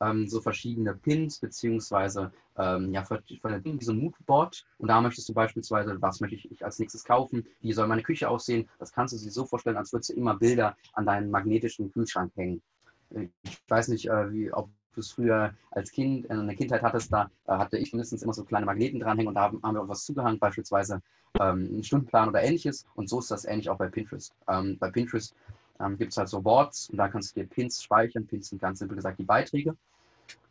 ähm, 0.00 0.28
so 0.28 0.40
verschiedene 0.40 0.94
Pins, 0.94 1.38
beziehungsweise 1.38 2.32
ähm, 2.56 2.92
ja, 2.92 3.04
so 3.04 3.92
ein 3.92 3.98
Moodboard. 3.98 4.66
Und 4.78 4.88
da 4.88 5.00
möchtest 5.00 5.28
du 5.28 5.34
beispielsweise, 5.34 6.00
was 6.00 6.20
möchte 6.20 6.36
ich 6.36 6.64
als 6.64 6.78
nächstes 6.78 7.04
kaufen, 7.04 7.46
wie 7.60 7.72
soll 7.72 7.86
meine 7.86 8.02
Küche 8.02 8.28
aussehen. 8.28 8.68
Das 8.78 8.92
kannst 8.92 9.14
du 9.14 9.18
dir 9.18 9.30
so 9.30 9.44
vorstellen, 9.44 9.76
als 9.76 9.92
würdest 9.92 10.10
du 10.10 10.14
immer 10.14 10.36
Bilder 10.36 10.76
an 10.92 11.06
deinen 11.06 11.30
magnetischen 11.30 11.92
Kühlschrank 11.92 12.32
hängen. 12.36 12.62
Ich 13.10 13.62
weiß 13.68 13.88
nicht, 13.88 14.08
äh, 14.08 14.32
wie, 14.32 14.52
ob 14.52 14.68
du 14.94 15.00
es 15.00 15.12
früher 15.12 15.54
als 15.70 15.90
Kind, 15.90 16.26
in 16.26 16.46
der 16.46 16.56
Kindheit 16.56 16.82
hattest, 16.82 17.12
da 17.12 17.30
äh, 17.46 17.52
hatte 17.52 17.78
ich 17.78 17.92
mindestens 17.92 18.22
immer 18.22 18.34
so 18.34 18.44
kleine 18.44 18.66
Magneten 18.66 19.00
dranhängen 19.00 19.28
und 19.28 19.34
da 19.34 19.42
haben, 19.42 19.60
haben 19.62 19.74
wir 19.76 19.82
auch 19.82 19.88
was 19.88 20.04
zugehangen, 20.04 20.38
beispielsweise 20.38 21.00
ähm, 21.40 21.68
einen 21.70 21.84
Stundenplan 21.84 22.28
oder 22.28 22.42
ähnliches. 22.42 22.86
Und 22.94 23.08
so 23.08 23.20
ist 23.20 23.30
das 23.30 23.44
ähnlich 23.44 23.70
auch 23.70 23.78
bei 23.78 23.88
Pinterest. 23.88 24.34
Ähm, 24.48 24.76
bei 24.78 24.90
Pinterest 24.90 25.34
ähm, 25.80 25.96
gibt 25.96 26.12
es 26.12 26.16
halt 26.18 26.28
so 26.28 26.40
Boards 26.40 26.90
und 26.90 26.98
da 26.98 27.08
kannst 27.08 27.36
du 27.36 27.40
dir 27.40 27.46
Pins 27.46 27.82
speichern. 27.82 28.26
Pins 28.26 28.48
sind 28.48 28.60
ganz 28.60 28.78
simpel 28.78 28.96
gesagt 28.96 29.18
die 29.18 29.24
Beiträge. 29.24 29.76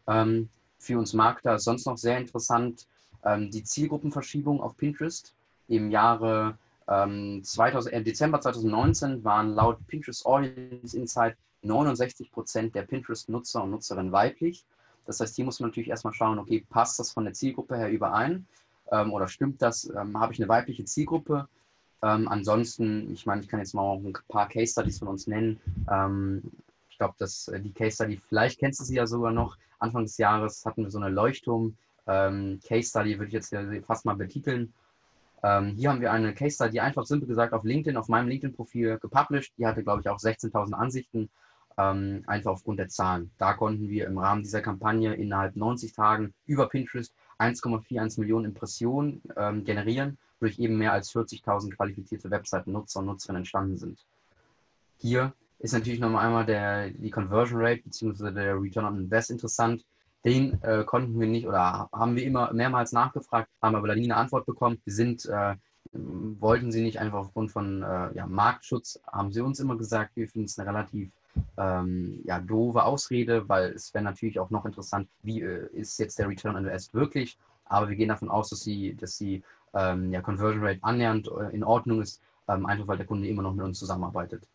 Ähm, 0.07 0.49
Für 0.79 0.97
uns 0.97 1.13
Marketer 1.13 1.55
ist 1.55 1.65
sonst 1.65 1.85
noch 1.85 1.97
sehr 1.97 2.17
interessant 2.17 2.87
ähm, 3.25 3.51
die 3.51 3.63
Zielgruppenverschiebung 3.63 4.61
auf 4.61 4.77
Pinterest. 4.77 5.33
Im 5.67 5.91
Jahre 5.91 6.57
ähm, 6.87 7.41
2000, 7.43 7.93
äh, 7.93 8.03
Dezember 8.03 8.39
2019 8.39 9.23
waren 9.23 9.53
laut 9.53 9.85
Pinterest 9.87 10.25
Audience 10.25 10.97
Insight 10.97 11.35
69 11.63 12.31
Prozent 12.31 12.75
der 12.75 12.83
Pinterest-Nutzer 12.83 13.63
und 13.63 13.71
Nutzerinnen 13.71 14.11
weiblich. 14.11 14.65
Das 15.05 15.19
heißt, 15.19 15.35
hier 15.35 15.45
muss 15.45 15.59
man 15.59 15.69
natürlich 15.69 15.89
erstmal 15.89 16.13
schauen, 16.13 16.39
okay, 16.39 16.65
passt 16.69 16.99
das 16.99 17.11
von 17.11 17.25
der 17.25 17.33
Zielgruppe 17.33 17.77
her 17.77 17.89
überein? 17.89 18.45
Ähm, 18.91 19.13
oder 19.13 19.27
stimmt 19.27 19.61
das? 19.61 19.89
Ähm, 19.89 20.19
Habe 20.19 20.33
ich 20.33 20.39
eine 20.39 20.49
weibliche 20.49 20.85
Zielgruppe? 20.85 21.47
Ähm, 22.03 22.27
ansonsten, 22.27 23.11
ich 23.11 23.25
meine, 23.25 23.41
ich 23.41 23.47
kann 23.47 23.59
jetzt 23.59 23.73
mal 23.73 23.81
auch 23.81 24.03
ein 24.03 24.13
paar 24.27 24.47
Case 24.47 24.71
Studies 24.71 24.99
von 24.99 25.07
uns 25.07 25.27
nennen. 25.27 25.59
Ähm, 25.89 26.43
ich 26.89 26.97
glaube, 26.97 27.15
dass 27.17 27.47
äh, 27.47 27.59
die 27.59 27.73
Case 27.73 27.95
Study, 27.95 28.17
vielleicht 28.17 28.59
kennst 28.59 28.79
du 28.79 28.83
sie 28.83 28.95
ja 28.95 29.07
sogar 29.07 29.31
noch. 29.31 29.57
Anfang 29.79 30.03
des 30.03 30.17
Jahres 30.17 30.65
hatten 30.65 30.83
wir 30.83 30.91
so 30.91 30.99
eine 30.99 31.09
Leuchtturm 31.09 31.75
ähm, 32.07 32.59
Case 32.67 32.89
Study, 32.89 33.17
würde 33.17 33.27
ich 33.27 33.33
jetzt 33.33 33.55
fast 33.85 34.05
mal 34.05 34.15
betiteln. 34.15 34.73
Ähm, 35.43 35.75
hier 35.75 35.89
haben 35.89 36.01
wir 36.01 36.11
eine 36.11 36.33
Case 36.33 36.55
Study, 36.55 36.79
einfach 36.79 37.05
simpel 37.05 37.27
gesagt 37.27 37.53
auf 37.53 37.63
LinkedIn, 37.63 37.97
auf 37.97 38.07
meinem 38.07 38.27
LinkedIn-Profil 38.27 38.97
gepublished. 38.99 39.53
Die 39.57 39.67
hatte, 39.67 39.83
glaube 39.83 40.01
ich, 40.01 40.09
auch 40.09 40.17
16.000 40.17 40.73
Ansichten, 40.73 41.29
ähm, 41.77 42.23
einfach 42.25 42.51
aufgrund 42.51 42.79
der 42.79 42.89
Zahlen. 42.89 43.31
Da 43.37 43.53
konnten 43.53 43.89
wir 43.89 44.07
im 44.07 44.17
Rahmen 44.17 44.43
dieser 44.43 44.61
Kampagne 44.61 45.13
innerhalb 45.13 45.55
90 45.55 45.93
Tagen 45.93 46.33
über 46.45 46.67
Pinterest 46.67 47.13
1,41 47.37 48.19
Millionen 48.19 48.45
Impressionen 48.45 49.21
ähm, 49.35 49.63
generieren, 49.63 50.17
durch 50.39 50.59
eben 50.59 50.77
mehr 50.77 50.93
als 50.93 51.11
40.000 51.13 51.75
qualifizierte 51.75 52.29
Webseiten-Nutzer 52.29 52.99
und 52.99 53.07
Nutzerinnen 53.07 53.41
entstanden 53.41 53.77
sind. 53.77 54.05
Hier 54.97 55.33
ist 55.59 55.73
natürlich 55.73 55.99
nochmal 55.99 56.25
einmal 56.25 56.45
der, 56.45 56.91
die 56.91 57.09
Conversion 57.09 57.59
Rate 57.61 57.81
bzw. 57.83 58.31
der 58.31 58.61
Return 58.61 58.85
on 58.85 58.99
Invest 58.99 59.31
interessant. 59.31 59.85
Den 60.25 60.61
äh, 60.63 60.83
konnten 60.83 61.19
wir 61.19 61.27
nicht 61.27 61.47
oder 61.47 61.89
haben 61.91 62.15
wir 62.15 62.23
immer 62.23 62.51
mehrmals 62.53 62.91
nachgefragt, 62.91 63.49
haben 63.61 63.75
aber 63.75 63.95
nie 63.95 64.03
eine 64.03 64.17
Antwort 64.17 64.45
bekommen. 64.45 64.79
Wir 64.83 64.93
sind, 64.93 65.25
äh, 65.25 65.55
wollten 65.93 66.71
sie 66.71 66.81
nicht 66.81 66.99
einfach 66.99 67.19
aufgrund 67.19 67.51
von 67.51 67.81
äh, 67.81 68.13
ja, 68.13 68.25
Marktschutz, 68.27 68.99
haben 69.11 69.31
sie 69.31 69.41
uns 69.41 69.59
immer 69.59 69.77
gesagt, 69.77 70.15
wir 70.15 70.27
finden 70.27 70.45
es 70.45 70.59
eine 70.59 70.69
relativ 70.69 71.11
ähm, 71.57 72.19
ja, 72.25 72.39
doofe 72.39 72.83
Ausrede, 72.83 73.47
weil 73.47 73.71
es 73.71 73.93
wäre 73.93 74.03
natürlich 74.03 74.39
auch 74.39 74.49
noch 74.49 74.65
interessant, 74.65 75.07
wie 75.23 75.41
äh, 75.41 75.67
ist 75.73 75.97
jetzt 75.99 76.19
der 76.19 76.27
Return 76.27 76.55
on 76.55 76.65
Invest 76.65 76.93
wirklich. 76.93 77.37
Aber 77.65 77.89
wir 77.89 77.95
gehen 77.95 78.09
davon 78.09 78.29
aus, 78.29 78.49
dass 78.49 78.61
sie, 78.61 78.95
dass 78.95 79.17
die 79.17 79.43
ähm, 79.77 80.11
ja, 80.11 80.21
Conversion 80.21 80.63
Rate 80.63 80.79
annähernd 80.81 81.27
äh, 81.27 81.53
in 81.53 81.63
Ordnung 81.63 82.01
ist, 82.01 82.21
ähm, 82.47 82.65
einfach 82.65 82.87
weil 82.87 82.97
der 82.97 83.05
Kunde 83.05 83.27
immer 83.27 83.43
noch 83.43 83.53
mit 83.53 83.65
uns 83.65 83.79
zusammenarbeitet. 83.79 84.47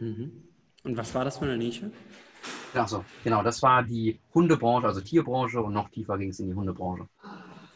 Mhm. 0.00 0.42
Und 0.84 0.96
was 0.96 1.14
war 1.14 1.24
das 1.24 1.38
für 1.38 1.44
eine 1.44 1.58
Nische? 1.58 1.92
Achso, 2.74 3.04
genau, 3.22 3.42
das 3.42 3.62
war 3.62 3.82
die 3.82 4.18
Hundebranche, 4.34 4.86
also 4.86 5.00
Tierbranche 5.00 5.60
und 5.62 5.74
noch 5.74 5.90
tiefer 5.90 6.18
ging 6.18 6.30
es 6.30 6.40
in 6.40 6.48
die 6.48 6.54
Hundebranche. 6.54 7.06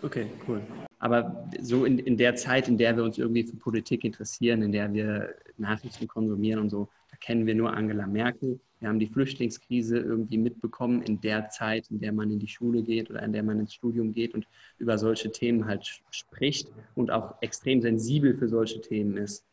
Okay, 0.03 0.31
cool. 0.49 0.63
Aber 0.99 1.49
so 1.61 1.85
in, 1.85 1.99
in 1.99 2.17
der 2.17 2.35
Zeit, 2.37 2.69
in 2.69 2.79
der 2.79 2.97
wir 2.97 3.05
uns 3.05 3.19
irgendwie 3.19 3.45
für 3.45 3.57
Politik 3.57 4.05
interessieren, 4.05 4.63
in 4.63 4.73
der 4.73 4.93
wir 4.93 5.35
Nachrichten 5.59 6.09
konsumieren 6.09 6.61
und 6.61 6.71
so, 6.71 6.89
da 7.11 7.17
kennen 7.19 7.47
wir 7.47 7.55
nur 7.55 7.75
Angela 7.75 8.07
Merkel. 8.07 8.59
Wir 8.81 8.89
haben 8.89 8.99
die 8.99 9.07
Flüchtlingskrise 9.07 9.99
irgendwie 9.99 10.37
mitbekommen 10.37 11.03
in 11.03 11.21
der 11.21 11.49
Zeit, 11.49 11.91
in 11.91 12.01
der 12.01 12.13
man 12.13 12.31
in 12.31 12.39
die 12.39 12.49
Schule 12.49 12.83
geht 12.83 13.11
oder 13.11 13.23
in 13.23 13.33
der 13.33 13.43
man 13.43 13.59
ins 13.59 13.75
Studium 13.75 14.13
geht 14.13 14.35
und 14.35 14.47
über 14.79 14.99
solche 14.99 15.31
Themen 15.31 15.67
halt 15.67 16.03
spricht 16.11 16.69
und 16.95 17.11
auch 17.11 17.35
extrem 17.41 17.81
sensibel 17.81 18.37
für 18.37 18.49
solche 18.49 18.81
Themen 18.81 19.17
ist, 19.17 19.45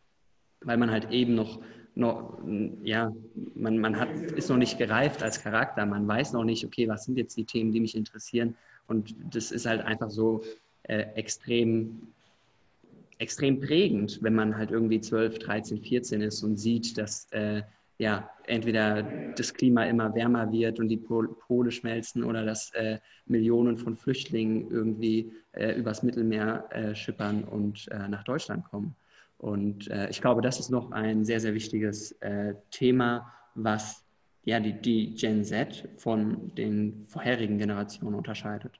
weil 0.62 0.78
man 0.78 0.92
halt 0.92 1.12
eben 1.12 1.36
noch 1.36 1.60
noch, 1.96 2.40
ja, 2.84 3.14
man, 3.56 3.78
man 3.78 4.00
hat, 4.00 4.10
ist 4.36 4.50
noch 4.50 4.58
nicht 4.58 4.78
gereift 4.78 5.22
als 5.22 5.42
Charakter. 5.42 5.86
Man 5.86 6.08
weiß 6.08 6.34
noch 6.34 6.44
nicht, 6.44 6.66
okay, 6.66 6.88
was 6.88 7.06
sind 7.06 7.18
jetzt 7.18 7.38
die 7.38 7.46
Themen, 7.46 7.72
die 7.72 7.80
mich 7.80 7.96
interessieren. 7.96 8.56
Und 8.88 9.16
das 9.32 9.52
ist 9.52 9.66
halt 9.66 9.82
einfach 9.82 10.10
so 10.10 10.44
äh, 10.84 11.04
extrem, 11.16 12.08
extrem 13.20 13.60
prägend, 13.60 14.20
wenn 14.22 14.34
man 14.34 14.58
halt 14.58 14.72
irgendwie 14.72 15.02
12, 15.02 15.40
13, 15.40 15.82
14 15.82 16.22
ist 16.22 16.44
und 16.44 16.58
sieht, 16.58 16.98
dass 16.98 17.28
äh, 17.32 17.62
ja, 17.98 18.30
entweder 18.46 19.04
das 19.36 19.54
Klima 19.54 19.86
immer 19.86 20.14
wärmer 20.16 20.52
wird 20.52 20.80
und 20.80 20.90
die 20.90 20.98
Pole 20.98 21.72
schmelzen 21.72 22.24
oder 22.24 22.44
dass 22.44 22.74
äh, 22.74 23.00
Millionen 23.26 23.78
von 23.78 23.96
Flüchtlingen 23.96 24.70
irgendwie 24.72 25.32
äh, 25.54 25.78
übers 25.78 26.04
Mittelmeer 26.04 26.66
äh, 26.72 26.96
schippern 26.96 27.44
und 27.44 27.88
äh, 27.92 28.08
nach 28.08 28.24
Deutschland 28.24 28.66
kommen. 28.66 28.96
Und 29.38 29.90
äh, 29.90 30.10
ich 30.10 30.22
glaube, 30.22 30.42
das 30.42 30.60
ist 30.60 30.70
noch 30.70 30.92
ein 30.92 31.26
sehr, 31.26 31.40
sehr 31.40 31.54
wichtiges 31.54 32.14
äh, 32.22 32.56
Thema, 32.72 33.32
was 33.56 34.04
ja 34.44 34.60
die, 34.60 34.74
die 34.74 35.16
Gen 35.16 35.44
Z 35.44 35.88
von 35.98 36.54
den 36.56 37.06
vorherigen 37.08 37.58
Generationen 37.58 38.16
unterscheidet. 38.16 38.80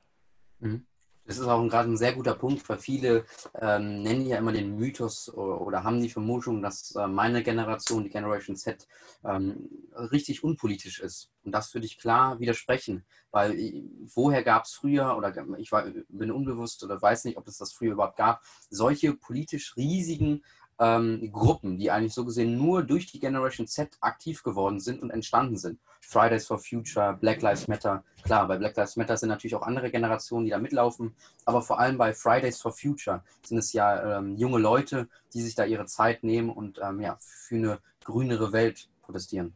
Mhm. 0.60 0.86
Das 1.26 1.38
ist 1.38 1.48
auch 1.48 1.66
gerade 1.70 1.90
ein 1.90 1.98
sehr 1.98 2.14
guter 2.14 2.36
Punkt, 2.36 2.68
weil 2.68 2.80
viele 2.80 3.26
ähm, 3.62 4.02
nennen 4.02 4.26
ja 4.26 4.38
immer 4.38 4.52
den 4.52 4.76
Mythos 4.76 5.34
oder, 5.34 5.62
oder 5.62 5.84
haben 5.84 6.02
die 6.02 6.10
Vermutung, 6.10 6.62
dass 6.62 6.94
äh, 6.96 7.08
meine 7.08 7.44
Generation, 7.44 8.04
die 8.04 8.10
Generation 8.10 8.58
Z, 8.58 8.86
ähm, 9.24 9.70
richtig 9.96 10.44
unpolitisch 10.44 11.00
ist. 11.00 11.32
Und 11.46 11.54
das 11.54 11.74
würde 11.74 11.86
ich 11.86 11.98
klar 11.98 12.40
widersprechen, 12.40 13.06
weil 13.32 13.58
äh, 13.58 13.84
woher 14.14 14.44
gab 14.44 14.66
es 14.66 14.74
früher, 14.74 15.16
oder 15.16 15.34
ich 15.58 15.72
war, 15.72 15.86
bin 16.10 16.32
unbewusst 16.32 16.84
oder 16.84 17.02
weiß 17.02 17.24
nicht, 17.24 17.38
ob 17.38 17.48
es 17.48 17.58
das 17.58 17.72
früher 17.72 17.94
überhaupt 17.94 18.18
gab, 18.18 18.42
solche 18.70 19.14
politisch 19.14 19.78
riesigen 19.78 20.44
ähm, 20.80 21.32
Gruppen, 21.32 21.78
die 21.78 21.90
eigentlich 21.92 22.14
so 22.14 22.26
gesehen 22.26 22.58
nur 22.58 22.84
durch 22.84 23.10
die 23.12 23.20
Generation 23.20 23.68
Z 23.68 23.96
aktiv 24.02 24.44
geworden 24.44 24.82
sind 24.82 25.02
und 25.02 25.10
entstanden 25.10 25.58
sind. 25.58 25.80
Fridays 26.04 26.46
for 26.46 26.60
Future, 26.60 27.18
Black 27.20 27.42
Lives 27.42 27.68
Matter. 27.68 28.04
Klar, 28.24 28.48
bei 28.48 28.58
Black 28.58 28.76
Lives 28.76 28.96
Matter 28.98 29.18
sind 29.18 29.30
natürlich 29.30 29.56
auch 29.56 29.64
andere 29.64 29.90
Generationen, 29.90 30.46
die 30.46 30.52
da 30.52 30.60
mitlaufen, 30.60 31.16
aber 31.46 31.62
vor 31.62 31.80
allem 31.80 31.98
bei 31.98 32.14
Fridays 32.14 32.62
for 32.62 32.72
Future 32.72 33.24
sind 33.44 33.58
es 33.58 33.74
ja 33.74 34.20
ähm, 34.20 34.36
junge 34.36 34.60
Leute, 34.60 35.08
die 35.34 35.42
sich 35.42 35.56
da 35.56 35.66
ihre 35.66 35.86
Zeit 35.86 36.24
nehmen 36.24 36.50
und 36.50 36.80
ähm, 36.84 37.00
ja, 37.00 37.18
für 37.20 37.56
eine 37.56 37.80
grünere 38.04 38.52
Welt 38.52 38.90
protestieren. 39.02 39.54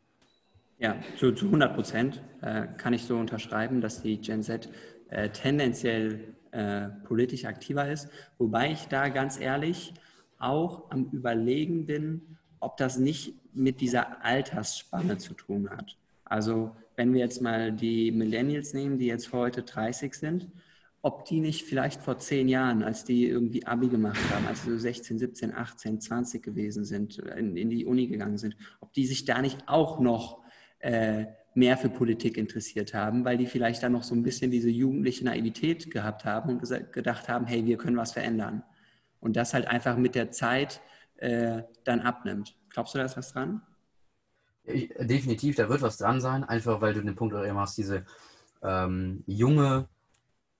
Ja, 0.79 0.95
zu, 1.17 1.31
zu 1.31 1.45
100 1.45 1.73
Prozent 1.73 2.23
äh, 2.41 2.67
kann 2.77 2.93
ich 2.93 3.05
so 3.05 3.17
unterschreiben, 3.17 3.81
dass 3.81 4.01
die 4.01 4.19
Gen 4.19 4.43
Z 4.43 4.69
äh, 5.09 5.29
tendenziell 5.29 6.35
äh, 6.51 6.87
politisch 7.05 7.45
aktiver 7.45 7.89
ist, 7.89 8.09
wobei 8.37 8.71
ich 8.71 8.87
da 8.87 9.09
ganz 9.09 9.39
ehrlich 9.39 9.93
auch 10.39 10.91
am 10.91 11.09
Überlegen 11.11 11.85
bin, 11.85 12.37
ob 12.59 12.77
das 12.77 12.97
nicht 12.97 13.35
mit 13.53 13.81
dieser 13.81 14.23
Altersspanne 14.23 15.17
zu 15.17 15.33
tun 15.33 15.69
hat. 15.69 15.97
Also 16.29 16.75
wenn 16.95 17.13
wir 17.13 17.19
jetzt 17.19 17.41
mal 17.41 17.71
die 17.71 18.11
Millennials 18.11 18.73
nehmen, 18.73 18.97
die 18.97 19.07
jetzt 19.07 19.31
heute 19.33 19.63
30 19.63 20.13
sind, 20.13 20.49
ob 21.01 21.25
die 21.25 21.39
nicht 21.39 21.63
vielleicht 21.63 22.01
vor 22.01 22.17
zehn 22.17 22.49
Jahren, 22.49 22.83
als 22.83 23.05
die 23.05 23.27
irgendwie 23.27 23.65
Abi 23.65 23.87
gemacht 23.87 24.19
haben, 24.31 24.47
als 24.47 24.63
sie 24.63 24.71
so 24.71 24.77
16, 24.77 25.19
17, 25.19 25.55
18, 25.55 26.01
20 26.01 26.43
gewesen 26.43 26.83
sind, 26.85 27.19
in, 27.19 27.55
in 27.55 27.69
die 27.69 27.85
Uni 27.85 28.07
gegangen 28.07 28.37
sind, 28.37 28.57
ob 28.81 28.93
die 28.93 29.05
sich 29.05 29.23
da 29.23 29.41
nicht 29.41 29.57
auch 29.67 29.99
noch 29.99 30.43
äh, 30.79 31.25
mehr 31.53 31.77
für 31.77 31.89
Politik 31.89 32.37
interessiert 32.37 32.93
haben, 32.93 33.25
weil 33.25 33.37
die 33.37 33.47
vielleicht 33.47 33.83
dann 33.83 33.93
noch 33.93 34.03
so 34.03 34.13
ein 34.15 34.23
bisschen 34.23 34.51
diese 34.51 34.69
jugendliche 34.69 35.25
Naivität 35.25 35.89
gehabt 35.91 36.25
haben 36.25 36.49
und 36.49 36.91
gedacht 36.91 37.29
haben, 37.29 37.45
hey, 37.45 37.65
wir 37.65 37.77
können 37.77 37.97
was 37.97 38.11
verändern 38.11 38.63
und 39.19 39.35
das 39.35 39.53
halt 39.53 39.67
einfach 39.67 39.97
mit 39.97 40.13
der 40.13 40.31
Zeit 40.31 40.81
äh, 41.17 41.63
dann 41.83 42.01
abnimmt. 42.01 42.55
Glaubst 42.69 42.93
du, 42.93 42.99
da 42.99 43.05
ist 43.05 43.17
was 43.17 43.33
dran? 43.33 43.61
Ich, 44.67 44.89
definitiv, 44.99 45.55
da 45.55 45.69
wird 45.69 45.81
was 45.81 45.97
dran 45.97 46.21
sein, 46.21 46.43
einfach 46.43 46.81
weil 46.81 46.93
du 46.93 47.01
den 47.01 47.15
Punkt 47.15 47.33
eben 47.35 47.57
hast, 47.57 47.77
diese 47.77 48.05
ähm, 48.61 49.23
junge 49.25 49.87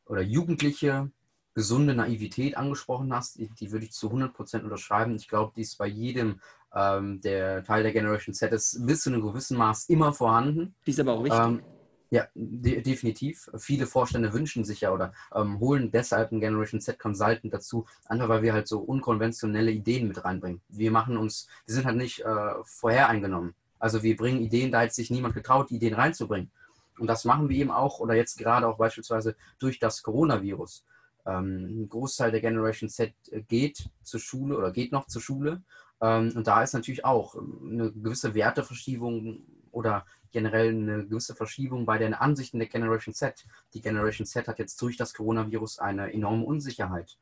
oder 0.05 0.21
jugendliche, 0.21 1.11
gesunde 1.53 1.95
Naivität 1.95 2.55
angesprochen 2.55 3.11
hast, 3.13 3.39
die, 3.39 3.49
die 3.49 3.71
würde 3.71 3.85
ich 3.85 3.91
zu 3.91 4.11
100% 4.11 4.63
unterschreiben. 4.63 5.15
Ich 5.15 5.27
glaube, 5.27 5.53
die 5.55 5.61
ist 5.61 5.77
bei 5.77 5.87
jedem, 5.87 6.39
ähm, 6.73 7.19
der 7.21 7.63
Teil 7.63 7.83
der 7.83 7.93
Generation 7.93 8.35
Z 8.35 8.51
ist, 8.53 8.85
bis 8.85 9.01
zu 9.01 9.09
einem 9.09 9.21
gewissen 9.21 9.57
Maß 9.57 9.89
immer 9.89 10.13
vorhanden. 10.13 10.75
Die 10.85 10.91
ist 10.91 10.99
aber 10.99 11.13
auch 11.13 11.23
wichtig. 11.23 11.39
Ähm, 11.39 11.63
ja, 12.09 12.27
de 12.35 12.81
definitiv. 12.81 13.49
Viele 13.57 13.85
Vorstände 13.85 14.31
wünschen 14.33 14.63
sich 14.63 14.81
ja 14.81 14.91
oder 14.91 15.13
ähm, 15.33 15.59
holen 15.59 15.91
deshalb 15.91 16.31
einen 16.31 16.41
Generation 16.41 16.79
Z 16.79 16.99
Consultant 16.99 17.53
dazu, 17.53 17.85
einfach 18.05 18.29
weil 18.29 18.43
wir 18.43 18.53
halt 18.53 18.67
so 18.67 18.79
unkonventionelle 18.79 19.71
Ideen 19.71 20.07
mit 20.07 20.23
reinbringen. 20.23 20.61
Wir 20.69 20.91
machen 20.91 21.17
uns, 21.17 21.47
wir 21.65 21.73
sind 21.73 21.85
halt 21.85 21.97
nicht 21.97 22.19
äh, 22.21 22.53
vorhereingenommen. 22.63 23.55
Also 23.79 24.03
wir 24.03 24.15
bringen 24.15 24.41
Ideen, 24.41 24.71
da 24.71 24.81
hat 24.81 24.93
sich 24.93 25.09
niemand 25.09 25.33
getraut, 25.33 25.71
Ideen 25.71 25.93
reinzubringen. 25.93 26.51
Und 26.97 27.07
das 27.07 27.25
machen 27.25 27.49
wir 27.49 27.57
eben 27.57 27.71
auch 27.71 27.99
oder 27.99 28.15
jetzt 28.15 28.37
gerade 28.37 28.67
auch 28.67 28.77
beispielsweise 28.77 29.35
durch 29.59 29.79
das 29.79 30.01
Coronavirus. 30.01 30.85
Ähm, 31.25 31.83
ein 31.83 31.89
Großteil 31.89 32.31
der 32.31 32.41
Generation 32.41 32.89
Z 32.89 33.13
geht 33.47 33.89
zur 34.03 34.19
Schule 34.19 34.57
oder 34.57 34.71
geht 34.71 34.91
noch 34.91 35.07
zur 35.07 35.21
Schule. 35.21 35.61
Ähm, 36.01 36.31
und 36.35 36.47
da 36.47 36.63
ist 36.63 36.73
natürlich 36.73 37.05
auch 37.05 37.35
eine 37.35 37.91
gewisse 37.91 38.33
Werteverschiebung 38.33 39.43
oder 39.71 40.05
generell 40.31 40.69
eine 40.69 41.05
gewisse 41.05 41.35
Verschiebung 41.35 41.85
bei 41.85 41.97
den 41.97 42.13
Ansichten 42.13 42.59
der 42.59 42.67
Generation 42.67 43.13
Z. 43.13 43.45
Die 43.73 43.81
Generation 43.81 44.25
Z 44.25 44.47
hat 44.47 44.59
jetzt 44.59 44.81
durch 44.81 44.97
das 44.97 45.13
Coronavirus 45.13 45.79
eine 45.79 46.13
enorme 46.13 46.45
Unsicherheit. 46.45 47.17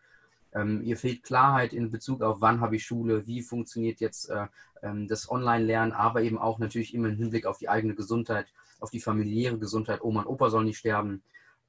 Ähm, 0.56 0.82
ihr 0.84 0.98
fehlt 0.98 1.24
Klarheit 1.24 1.74
in 1.74 1.92
Bezug 1.92 2.22
auf, 2.22 2.40
wann 2.40 2.62
habe 2.62 2.78
ich 2.78 2.86
Schule, 2.86 3.28
wie 3.28 3.42
funktioniert 3.42 4.00
jetzt 4.00 4.30
äh, 4.30 4.48
ähm, 4.82 5.08
das 5.08 5.30
Online-Lernen, 5.30 5.92
aber 5.92 6.22
eben 6.22 6.38
auch 6.38 6.60
natürlich 6.60 6.94
immer 6.94 7.10
im 7.10 7.18
Hinblick 7.18 7.46
auf 7.46 7.58
die 7.58 7.70
eigene 7.70 7.94
Gesundheit, 7.94 8.48
auf 8.80 8.90
die 8.90 9.02
familiäre 9.02 9.60
Gesundheit. 9.60 10.02
Oma 10.02 10.22
und 10.22 10.28
Opa 10.28 10.50
sollen 10.50 10.66
nicht 10.66 10.78
sterben. 10.78 11.22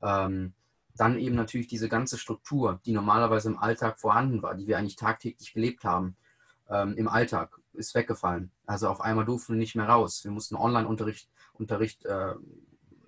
Ähm, 0.02 0.52
dann 0.96 1.18
eben 1.18 1.34
natürlich 1.34 1.66
diese 1.66 1.88
ganze 1.88 2.16
Struktur, 2.16 2.80
die 2.86 2.92
normalerweise 2.92 3.48
im 3.48 3.58
Alltag 3.58 3.98
vorhanden 3.98 4.42
war, 4.42 4.54
die 4.54 4.66
wir 4.66 4.78
eigentlich 4.78 4.96
tagtäglich 4.96 5.52
gelebt 5.52 5.84
haben, 5.84 6.16
ähm, 6.70 6.94
im 6.96 7.08
Alltag, 7.08 7.60
ist 7.74 7.94
weggefallen. 7.94 8.50
Also 8.64 8.88
auf 8.88 9.00
einmal 9.02 9.26
durften 9.26 9.54
wir 9.54 9.58
nicht 9.58 9.74
mehr 9.74 9.88
raus. 9.88 10.24
Wir 10.24 10.30
mussten 10.30 10.56
Online-Unterricht 10.56 11.28
Unterricht, 11.58 12.04
äh, 12.04 12.34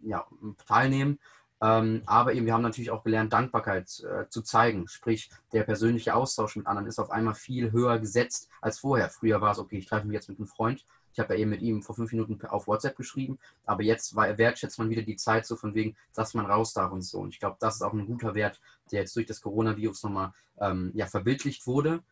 ja, 0.03 0.27
teilnehmen. 0.67 1.19
Ähm, 1.61 2.03
aber 2.07 2.35
eben, 2.35 2.47
wir 2.47 2.55
haben 2.55 2.63
natürlich 2.63 2.91
auch 2.91 3.03
gelernt, 3.03 3.33
Dankbarkeit 3.33 4.05
äh, 4.05 4.29
zu 4.29 4.43
zeigen. 4.43 4.87
Sprich, 4.87 5.31
der 5.53 5.65
persönliche 5.65 6.15
Austausch 6.15 6.57
mit 6.57 6.67
anderen 6.67 6.87
ist 6.87 6.99
auf 6.99 7.11
einmal 7.11 7.35
viel 7.35 7.73
höher 7.73 7.99
gesetzt 7.99 8.49
als 8.61 8.79
vorher. 8.79 9.09
Früher 9.11 9.41
war 9.41 9.53
es, 9.53 9.59
okay, 9.59 9.79
ich 9.79 9.87
treffe 9.87 10.07
mich 10.07 10.15
jetzt 10.15 10.29
mit 10.29 10.39
einem 10.39 10.47
Freund. 10.47 10.85
Ich 11.13 11.19
habe 11.19 11.35
ja 11.35 11.41
eben 11.41 11.51
mit 11.51 11.63
ihm 11.63 11.83
vor 11.83 11.97
fünf 11.97 12.13
Minuten 12.13 12.41
auf 12.47 12.69
WhatsApp 12.69 12.97
geschrieben, 12.97 13.41
aber 13.65 13.83
jetzt 13.83 14.15
wertschätzt 14.15 14.79
man 14.79 14.89
wieder 14.89 15.03
die 15.03 15.17
Zeit 15.17 15.47
so 15.47 15.57
von 15.57 15.75
wegen, 15.75 15.97
dass 16.15 16.35
man 16.35 16.47
raus 16.47 16.75
darf 16.75 16.93
und 16.93 17.03
so. 17.03 17.19
Und 17.19 17.31
ich 17.31 17.41
glaube, 17.41 17.57
das 17.59 17.77
ist 17.77 17.83
auch 17.83 17.93
ein 17.93 18.07
guter 18.07 18.35
Wert, 18.35 18.61
der 18.93 19.01
jetzt 19.01 19.17
durch 19.17 19.27
das 19.27 19.41
Coronavirus 19.41 20.05
nochmal 20.05 20.33
ähm, 20.61 20.93
ja, 20.95 21.07
verbildlicht 21.07 21.67
wurde. 21.67 22.05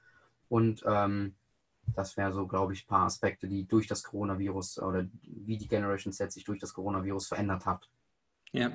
Und 0.48 0.82
ähm, 0.86 1.36
das 1.94 2.16
wäre 2.16 2.32
so, 2.32 2.48
glaube 2.48 2.72
ich, 2.72 2.84
ein 2.84 2.88
paar 2.88 3.06
Aspekte, 3.06 3.46
die 3.46 3.64
durch 3.68 3.86
das 3.86 4.02
Coronavirus 4.02 4.80
oder 4.80 5.06
wie 5.22 5.56
die 5.56 5.68
Generation 5.68 6.12
Set 6.12 6.32
sich 6.32 6.42
durch 6.42 6.58
das 6.58 6.74
Coronavirus 6.74 7.28
verändert 7.28 7.64
hat. 7.64 7.88
Ja, 8.50 8.72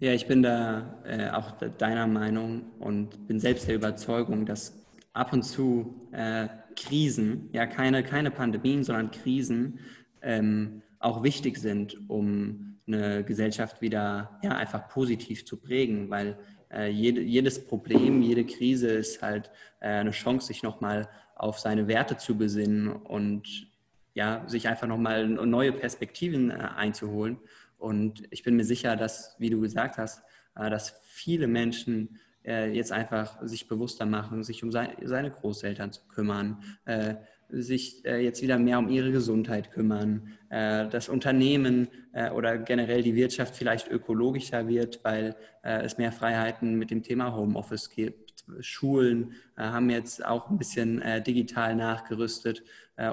ja, 0.00 0.14
ich 0.14 0.26
bin 0.26 0.42
da 0.42 1.02
äh, 1.04 1.28
auch 1.30 1.52
deiner 1.52 2.06
Meinung 2.06 2.62
und 2.78 3.28
bin 3.28 3.38
selbst 3.38 3.68
der 3.68 3.74
Überzeugung, 3.74 4.46
dass 4.46 4.74
ab 5.12 5.32
und 5.34 5.42
zu 5.42 6.08
äh, 6.12 6.48
Krisen, 6.74 7.50
ja 7.52 7.66
keine, 7.66 8.02
keine 8.02 8.30
Pandemien, 8.30 8.82
sondern 8.82 9.10
Krisen 9.10 9.78
ähm, 10.22 10.82
auch 10.98 11.22
wichtig 11.22 11.58
sind, 11.58 12.08
um 12.08 12.78
eine 12.86 13.24
Gesellschaft 13.24 13.82
wieder 13.82 14.38
ja, 14.42 14.52
einfach 14.52 14.88
positiv 14.88 15.44
zu 15.44 15.58
prägen, 15.58 16.08
weil 16.08 16.38
äh, 16.72 16.88
jede, 16.88 17.20
jedes 17.20 17.64
Problem, 17.64 18.22
jede 18.22 18.46
Krise 18.46 18.88
ist 18.88 19.20
halt 19.20 19.50
äh, 19.80 19.88
eine 19.88 20.12
Chance, 20.12 20.46
sich 20.46 20.62
nochmal 20.62 21.08
auf 21.36 21.58
seine 21.58 21.88
Werte 21.88 22.16
zu 22.16 22.38
besinnen 22.38 22.88
und 22.88 23.68
ja, 24.14 24.44
sich 24.48 24.66
einfach 24.66 24.86
nochmal 24.86 25.28
neue 25.28 25.72
Perspektiven 25.72 26.50
äh, 26.50 26.54
einzuholen. 26.54 27.38
Und 27.80 28.22
ich 28.30 28.42
bin 28.42 28.56
mir 28.56 28.64
sicher, 28.64 28.94
dass, 28.94 29.34
wie 29.38 29.50
du 29.50 29.60
gesagt 29.60 29.98
hast, 29.98 30.22
äh, 30.54 30.70
dass 30.70 31.00
viele 31.06 31.46
Menschen 31.46 32.18
äh, 32.44 32.70
jetzt 32.72 32.92
einfach 32.92 33.38
sich 33.42 33.68
bewusster 33.68 34.06
machen, 34.06 34.44
sich 34.44 34.62
um 34.62 34.70
seine 34.70 35.30
Großeltern 35.30 35.92
zu 35.92 36.02
kümmern, 36.06 36.62
äh, 36.84 37.14
sich 37.52 38.04
jetzt 38.04 38.42
wieder 38.42 38.60
mehr 38.60 38.78
um 38.78 38.88
ihre 38.88 39.10
Gesundheit 39.10 39.72
kümmern, 39.72 40.38
das 40.48 41.08
Unternehmen 41.08 41.88
oder 42.32 42.58
generell 42.58 43.02
die 43.02 43.16
Wirtschaft 43.16 43.56
vielleicht 43.56 43.90
ökologischer 43.90 44.68
wird, 44.68 45.00
weil 45.02 45.34
es 45.64 45.98
mehr 45.98 46.12
Freiheiten 46.12 46.76
mit 46.76 46.92
dem 46.92 47.02
Thema 47.02 47.34
Homeoffice 47.34 47.90
gibt. 47.90 48.44
Schulen 48.60 49.32
haben 49.56 49.90
jetzt 49.90 50.24
auch 50.24 50.48
ein 50.48 50.58
bisschen 50.58 51.02
digital 51.26 51.74
nachgerüstet 51.74 52.62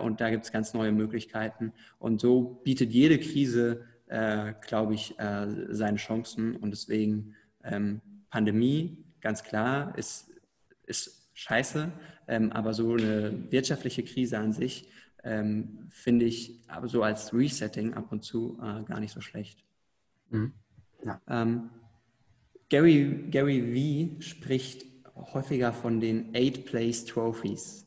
und 0.04 0.22
da 0.22 0.30
gibt 0.30 0.46
es 0.46 0.52
ganz 0.52 0.76
neue 0.76 0.92
Möglichkeiten. 0.92 1.74
Und 1.98 2.22
so 2.22 2.62
bietet 2.64 2.92
jede 2.92 3.18
Krise 3.18 3.86
äh, 4.08 4.54
glaube 4.62 4.94
ich, 4.94 5.18
äh, 5.20 5.48
seine 5.70 5.98
Chancen. 5.98 6.56
Und 6.56 6.72
deswegen 6.72 7.36
ähm, 7.64 8.02
Pandemie, 8.30 9.06
ganz 9.22 9.44
klar, 9.44 9.98
ist, 9.98 10.32
ist 10.86 11.30
scheiße. 11.34 11.92
Ähm, 12.28 12.52
aber 12.52 12.74
so 12.74 12.94
eine 12.94 13.52
wirtschaftliche 13.52 14.04
Krise 14.04 14.38
an 14.38 14.52
sich 14.54 14.90
ähm, 15.24 15.88
finde 15.90 16.26
ich 16.26 16.60
aber 16.68 16.88
so 16.88 17.04
als 17.04 17.34
Resetting 17.34 17.94
ab 17.94 18.12
und 18.12 18.24
zu 18.24 18.58
äh, 18.62 18.84
gar 18.84 19.00
nicht 19.00 19.14
so 19.14 19.22
schlecht. 19.22 19.64
Mhm. 20.30 20.54
Ja. 21.06 21.22
Ähm, 21.28 21.70
Gary, 22.70 23.28
Gary 23.32 24.18
V 24.20 24.22
spricht 24.22 24.86
häufiger 25.16 25.74
von 25.74 26.00
den 26.00 26.36
Eight 26.36 26.66
Place 26.66 27.06
Trophies. 27.06 27.87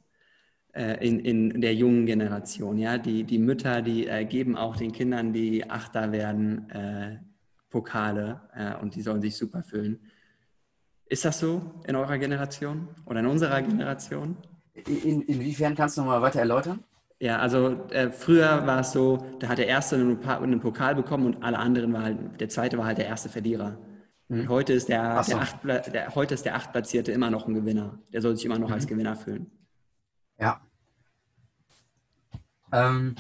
Äh, 0.73 1.05
in, 1.05 1.19
in 1.21 1.61
der 1.61 1.75
jungen 1.75 2.07
Generation. 2.07 2.79
Ja? 2.79 2.97
Die, 2.97 3.25
die 3.25 3.39
Mütter, 3.39 3.83
die 3.83 4.07
äh, 4.07 4.25
geben 4.25 4.57
auch 4.57 4.77
den 4.77 4.93
Kindern, 4.93 5.33
die 5.33 5.69
Achter 5.69 6.13
werden, 6.13 6.71
äh, 6.71 7.19
Pokale 7.71 8.41
äh, 8.55 8.81
und 8.81 8.95
die 8.95 9.03
sollen 9.03 9.21
sich 9.21 9.37
super 9.37 9.65
fühlen. 9.65 9.99
Ist 11.07 11.25
das 11.25 11.41
so 11.41 11.83
in 11.89 11.97
eurer 11.97 12.19
Generation 12.19 12.89
oder 13.05 13.19
in 13.19 13.27
unserer 13.27 13.63
Generation? 13.63 14.37
In, 14.75 15.23
inwiefern 15.23 15.75
kannst 15.75 15.97
du 15.97 16.03
noch 16.03 16.09
mal 16.09 16.23
weiter 16.23 16.39
erläutern? 16.39 16.85
Ja, 17.19 17.39
also 17.39 17.89
äh, 17.91 18.11
früher 18.11 18.65
war 18.67 18.81
es 18.81 18.93
so, 18.93 19.19
da 19.41 19.49
hat 19.49 19.59
der 19.59 19.67
Erste 19.67 19.97
einen, 19.97 20.25
einen, 20.25 20.61
Pokal 20.61 20.95
bekommen 20.95 21.27
und 21.27 21.43
alle 21.43 21.59
anderen 21.59 21.93
war 21.93 22.05
halt, 22.05 22.41
der 22.41 22.49
Zweite 22.49 22.79
war 22.79 22.87
halt 22.87 22.99
der 22.99 23.07
erste 23.07 23.29
Verlierer. 23.29 23.77
Mhm. 24.29 24.49
Heute, 24.49 24.73
ist 24.73 24.89
der, 24.89 25.23
so. 25.25 25.33
der, 25.33 25.41
Acht, 25.41 25.57
der, 25.93 26.15
heute 26.15 26.35
ist 26.35 26.45
der 26.45 26.55
Achtplatzierte 26.55 27.11
immer 27.11 27.31
noch 27.31 27.49
ein 27.49 27.55
Gewinner. 27.55 27.99
Der 28.13 28.23
soll 28.23 28.37
sich 28.37 28.45
immer 28.45 28.59
noch 28.59 28.69
mhm. 28.69 28.75
als 28.75 28.87
Gewinner 28.87 29.17
fühlen. 29.17 29.51
Ja. 30.41 30.61
Ähm, 32.73 33.15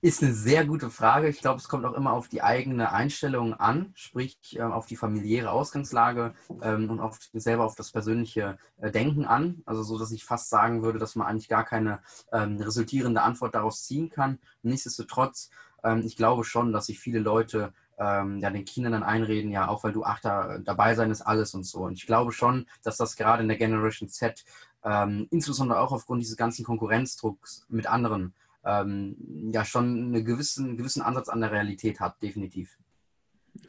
ist 0.00 0.22
eine 0.22 0.32
sehr 0.32 0.64
gute 0.64 0.90
Frage. 0.90 1.28
Ich 1.28 1.40
glaube, 1.40 1.58
es 1.58 1.68
kommt 1.68 1.84
auch 1.84 1.94
immer 1.94 2.12
auf 2.12 2.28
die 2.28 2.40
eigene 2.40 2.92
Einstellung 2.92 3.54
an, 3.54 3.90
sprich 3.96 4.38
äh, 4.56 4.62
auf 4.62 4.86
die 4.86 4.94
familiäre 4.94 5.50
Ausgangslage 5.50 6.34
ähm, 6.62 6.88
und 6.88 7.00
auf, 7.00 7.18
selber 7.32 7.64
auf 7.64 7.74
das 7.74 7.90
persönliche 7.90 8.58
äh, 8.76 8.92
Denken 8.92 9.24
an. 9.24 9.62
Also 9.66 9.82
so, 9.82 9.98
dass 9.98 10.12
ich 10.12 10.24
fast 10.24 10.50
sagen 10.50 10.84
würde, 10.84 11.00
dass 11.00 11.16
man 11.16 11.26
eigentlich 11.26 11.48
gar 11.48 11.64
keine 11.64 12.00
ähm, 12.32 12.58
resultierende 12.58 13.22
Antwort 13.22 13.56
daraus 13.56 13.82
ziehen 13.82 14.08
kann. 14.08 14.38
Nichtsdestotrotz, 14.62 15.50
ähm, 15.82 16.02
ich 16.04 16.16
glaube 16.16 16.44
schon, 16.44 16.72
dass 16.72 16.86
sich 16.86 17.00
viele 17.00 17.18
Leute 17.18 17.72
ähm, 17.98 18.38
ja, 18.38 18.50
den 18.50 18.64
Kindern 18.64 18.92
dann 18.92 19.02
einreden, 19.02 19.50
ja, 19.50 19.68
auch 19.68 19.84
weil 19.84 19.92
du 19.92 20.04
Achter 20.04 20.60
dabei 20.64 20.94
sein 20.94 21.10
ist 21.10 21.22
alles 21.22 21.54
und 21.54 21.64
so. 21.64 21.80
Und 21.80 21.94
ich 21.94 22.06
glaube 22.06 22.32
schon, 22.32 22.66
dass 22.82 22.96
das 22.96 23.16
gerade 23.16 23.42
in 23.42 23.48
der 23.48 23.58
Generation 23.58 24.08
Z 24.08 24.44
ähm, 24.84 25.26
insbesondere 25.30 25.80
auch 25.80 25.92
aufgrund 25.92 26.22
dieses 26.22 26.36
ganzen 26.36 26.64
Konkurrenzdrucks 26.64 27.66
mit 27.68 27.86
anderen, 27.86 28.34
ähm, 28.64 29.50
ja 29.52 29.64
schon 29.64 29.84
einen 30.14 30.24
gewissen, 30.24 30.76
gewissen 30.76 31.02
Ansatz 31.02 31.28
an 31.28 31.40
der 31.40 31.52
Realität 31.52 32.00
hat, 32.00 32.22
definitiv. 32.22 32.78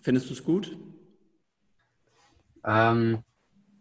Findest 0.01 0.29
du 0.29 0.33
es 0.33 0.43
gut? 0.43 0.77
Ähm, 2.63 3.23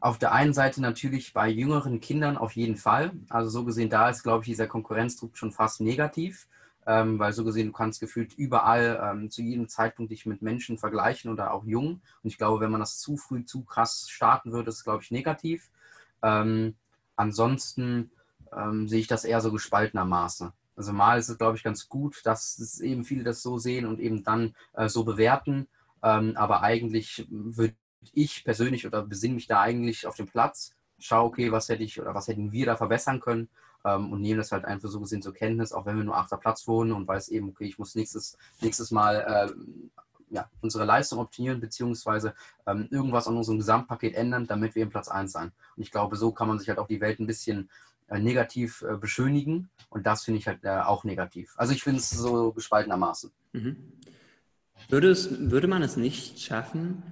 auf 0.00 0.18
der 0.18 0.32
einen 0.32 0.54
Seite 0.54 0.80
natürlich 0.80 1.32
bei 1.32 1.48
jüngeren 1.48 2.00
Kindern 2.00 2.36
auf 2.36 2.52
jeden 2.52 2.76
Fall. 2.76 3.12
Also 3.28 3.50
so 3.50 3.64
gesehen, 3.64 3.90
da 3.90 4.08
ist, 4.08 4.22
glaube 4.22 4.44
ich, 4.44 4.46
dieser 4.46 4.68
Konkurrenzdruck 4.68 5.36
schon 5.36 5.52
fast 5.52 5.80
negativ, 5.80 6.48
ähm, 6.88 7.20
weil 7.20 7.32
so 7.32 7.44
gesehen, 7.44 7.68
du 7.68 7.72
kannst 7.72 8.00
gefühlt 8.00 8.34
überall 8.34 9.00
ähm, 9.00 9.30
zu 9.30 9.42
jedem 9.42 9.68
Zeitpunkt 9.68 10.10
dich 10.10 10.26
mit 10.26 10.42
Menschen 10.42 10.78
vergleichen 10.78 11.30
oder 11.30 11.52
auch 11.52 11.64
jung. 11.64 12.00
Und 12.22 12.30
ich 12.30 12.38
glaube, 12.38 12.58
wenn 12.60 12.72
man 12.72 12.80
das 12.80 12.98
zu 12.98 13.16
früh, 13.16 13.44
zu 13.44 13.62
krass 13.62 14.08
starten 14.10 14.50
würde, 14.50 14.70
ist, 14.70 14.82
glaube 14.82 15.04
ich, 15.04 15.12
negativ. 15.12 15.70
Ähm, 16.22 16.74
Ansonsten 17.18 18.12
ähm, 18.56 18.86
sehe 18.86 19.00
ich 19.00 19.08
das 19.08 19.24
eher 19.24 19.40
so 19.40 19.50
gespaltenermaßen. 19.50 20.52
Also 20.76 20.92
mal 20.92 21.18
ist 21.18 21.28
es, 21.28 21.36
glaube 21.36 21.56
ich, 21.56 21.64
ganz 21.64 21.88
gut, 21.88 22.20
dass 22.24 22.78
eben 22.78 23.04
viele 23.04 23.24
das 23.24 23.42
so 23.42 23.58
sehen 23.58 23.86
und 23.86 23.98
eben 23.98 24.22
dann 24.22 24.54
äh, 24.74 24.88
so 24.88 25.02
bewerten. 25.02 25.66
Ähm, 26.00 26.34
aber 26.36 26.62
eigentlich 26.62 27.26
würde 27.28 27.74
ich 28.14 28.44
persönlich 28.44 28.86
oder 28.86 29.02
besinne 29.02 29.34
mich 29.34 29.48
da 29.48 29.60
eigentlich 29.60 30.06
auf 30.06 30.14
den 30.14 30.28
Platz, 30.28 30.76
schaue, 31.00 31.26
okay, 31.26 31.50
was 31.50 31.68
hätte 31.68 31.82
ich 31.82 32.00
oder 32.00 32.14
was 32.14 32.28
hätten 32.28 32.52
wir 32.52 32.66
da 32.66 32.76
verbessern 32.76 33.18
können 33.18 33.48
ähm, 33.84 34.12
und 34.12 34.20
nehme 34.20 34.38
das 34.38 34.52
halt 34.52 34.64
einfach 34.64 34.88
so 34.88 35.00
gesehen 35.00 35.22
zur 35.22 35.34
Kenntnis, 35.34 35.72
auch 35.72 35.86
wenn 35.86 35.96
wir 35.96 36.04
nur 36.04 36.16
achter 36.16 36.36
Platz 36.36 36.66
wohnen 36.66 36.92
und 36.92 37.06
weiß 37.06 37.28
eben, 37.28 37.48
okay, 37.50 37.64
ich 37.64 37.78
muss 37.78 37.94
nächstes, 37.94 38.36
nächstes 38.60 38.90
Mal 38.90 39.16
äh, 39.16 39.94
ja, 40.30 40.50
unsere 40.60 40.84
Leistung 40.84 41.20
optimieren, 41.20 41.60
beziehungsweise 41.60 42.34
ähm, 42.66 42.88
irgendwas 42.90 43.28
an 43.28 43.36
unserem 43.36 43.58
Gesamtpaket 43.58 44.14
ändern, 44.14 44.46
damit 44.46 44.74
wir 44.74 44.82
im 44.82 44.90
Platz 44.90 45.08
1 45.08 45.32
sein. 45.32 45.52
Und 45.76 45.82
ich 45.82 45.90
glaube, 45.90 46.16
so 46.16 46.32
kann 46.32 46.48
man 46.48 46.58
sich 46.58 46.68
halt 46.68 46.78
auch 46.78 46.88
die 46.88 47.00
Welt 47.00 47.18
ein 47.18 47.26
bisschen 47.26 47.70
äh, 48.08 48.18
negativ 48.18 48.82
äh, 48.82 48.96
beschönigen 48.96 49.70
und 49.90 50.06
das 50.06 50.24
finde 50.24 50.40
ich 50.40 50.46
halt 50.46 50.64
äh, 50.64 50.80
auch 50.80 51.04
negativ. 51.04 51.54
Also 51.56 51.72
ich 51.72 51.82
finde 51.82 52.00
es 52.00 52.10
so 52.10 52.52
gespaltenermaßen. 52.52 53.30
Mhm. 53.52 53.76
Würde, 54.88 55.10
es, 55.10 55.50
würde 55.50 55.68
man 55.68 55.82
es 55.82 55.96
nicht 55.96 56.40
schaffen, 56.40 57.02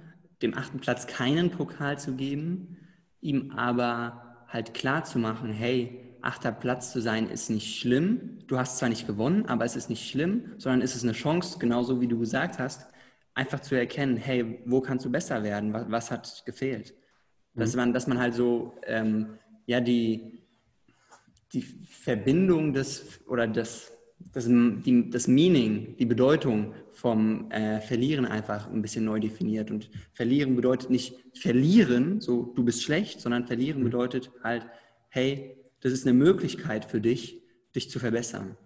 dem 0.41 0.55
achten 0.55 0.79
Platz 0.79 1.07
keinen 1.07 1.51
Pokal 1.51 1.99
zu 1.99 2.15
geben, 2.15 2.77
ihm 3.21 3.51
aber 3.51 4.45
halt 4.47 4.73
klar 4.73 5.03
zu 5.03 5.19
machen, 5.19 5.51
hey, 5.51 6.06
achter 6.27 6.51
Platz 6.51 6.91
zu 6.91 6.99
sein 7.01 7.29
ist 7.29 7.49
nicht 7.49 7.79
schlimm. 7.79 8.39
Du 8.47 8.57
hast 8.57 8.77
zwar 8.77 8.89
nicht 8.89 9.07
gewonnen, 9.07 9.45
aber 9.45 9.63
es 9.63 9.77
ist 9.77 9.89
nicht 9.89 10.09
schlimm, 10.09 10.51
sondern 10.57 10.81
es 10.81 10.93
ist 10.93 11.03
eine 11.03 11.13
Chance, 11.13 11.57
genauso 11.57 12.01
wie 12.01 12.07
du 12.07 12.19
gesagt 12.19 12.59
hast, 12.59 12.85
einfach 13.33 13.61
zu 13.61 13.75
erkennen, 13.75 14.17
hey, 14.17 14.59
wo 14.65 14.81
kannst 14.81 15.05
du 15.05 15.09
besser 15.09 15.41
werden? 15.43 15.71
Was, 15.71 15.85
was 15.89 16.11
hat 16.11 16.43
gefehlt? 16.45 16.93
Mhm. 17.53 17.59
Dass, 17.61 17.75
man, 17.75 17.93
dass 17.93 18.07
man 18.07 18.19
halt 18.19 18.33
so, 18.33 18.75
ähm, 18.85 19.37
ja, 19.67 19.79
die, 19.79 20.43
die 21.53 21.61
Verbindung 21.61 22.73
des, 22.73 23.21
oder 23.27 23.47
das, 23.47 23.93
das, 24.33 24.47
die, 24.47 25.09
das 25.09 25.29
Meaning, 25.29 25.95
die 25.95 26.05
Bedeutung 26.05 26.73
vom 26.91 27.49
äh, 27.51 27.79
Verlieren 27.79 28.25
einfach 28.25 28.69
ein 28.69 28.81
bisschen 28.81 29.05
neu 29.05 29.21
definiert. 29.21 29.71
Und 29.71 29.89
verlieren 30.11 30.57
bedeutet 30.57 30.89
nicht 30.89 31.15
verlieren, 31.35 32.19
so 32.19 32.51
du 32.53 32.65
bist 32.65 32.83
schlecht, 32.83 33.21
sondern 33.21 33.47
verlieren 33.47 33.79
mhm. 33.79 33.85
bedeutet 33.85 34.29
halt, 34.43 34.65
hey, 35.07 35.57
das 35.89 35.99
ist 35.99 36.07
eine 36.07 36.13
Möglichkeit 36.17 36.85
für 36.85 37.01
dich, 37.01 37.41
dich 37.75 37.89
zu 37.89 37.99
verbessern. 37.99 38.57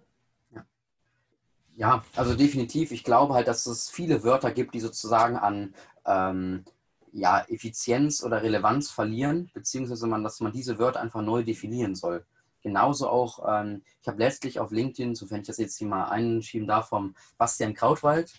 Ja, 1.74 2.04
also 2.16 2.34
definitiv. 2.34 2.92
Ich 2.92 3.02
glaube 3.02 3.34
halt, 3.34 3.48
dass 3.48 3.66
es 3.66 3.88
viele 3.88 4.22
Wörter 4.24 4.52
gibt, 4.52 4.74
die 4.74 4.80
sozusagen 4.80 5.36
an 5.36 5.74
ähm, 6.04 6.64
ja, 7.12 7.44
Effizienz 7.48 8.22
oder 8.22 8.42
Relevanz 8.42 8.90
verlieren, 8.90 9.50
beziehungsweise 9.54 10.06
man, 10.06 10.22
dass 10.22 10.40
man 10.40 10.52
diese 10.52 10.78
Wörter 10.78 11.00
einfach 11.00 11.22
neu 11.22 11.42
definieren 11.42 11.94
soll. 11.94 12.24
Genauso 12.62 13.08
auch, 13.08 13.44
ähm, 13.48 13.82
ich 14.00 14.06
habe 14.06 14.18
letztlich 14.18 14.60
auf 14.60 14.70
LinkedIn, 14.70 15.14
sofern 15.14 15.40
ich 15.40 15.46
das 15.46 15.58
jetzt 15.58 15.78
hier 15.78 15.88
mal 15.88 16.04
einschieben 16.04 16.68
darf, 16.68 16.90
vom 16.90 17.14
Bastian 17.38 17.74
Krautwald, 17.74 18.32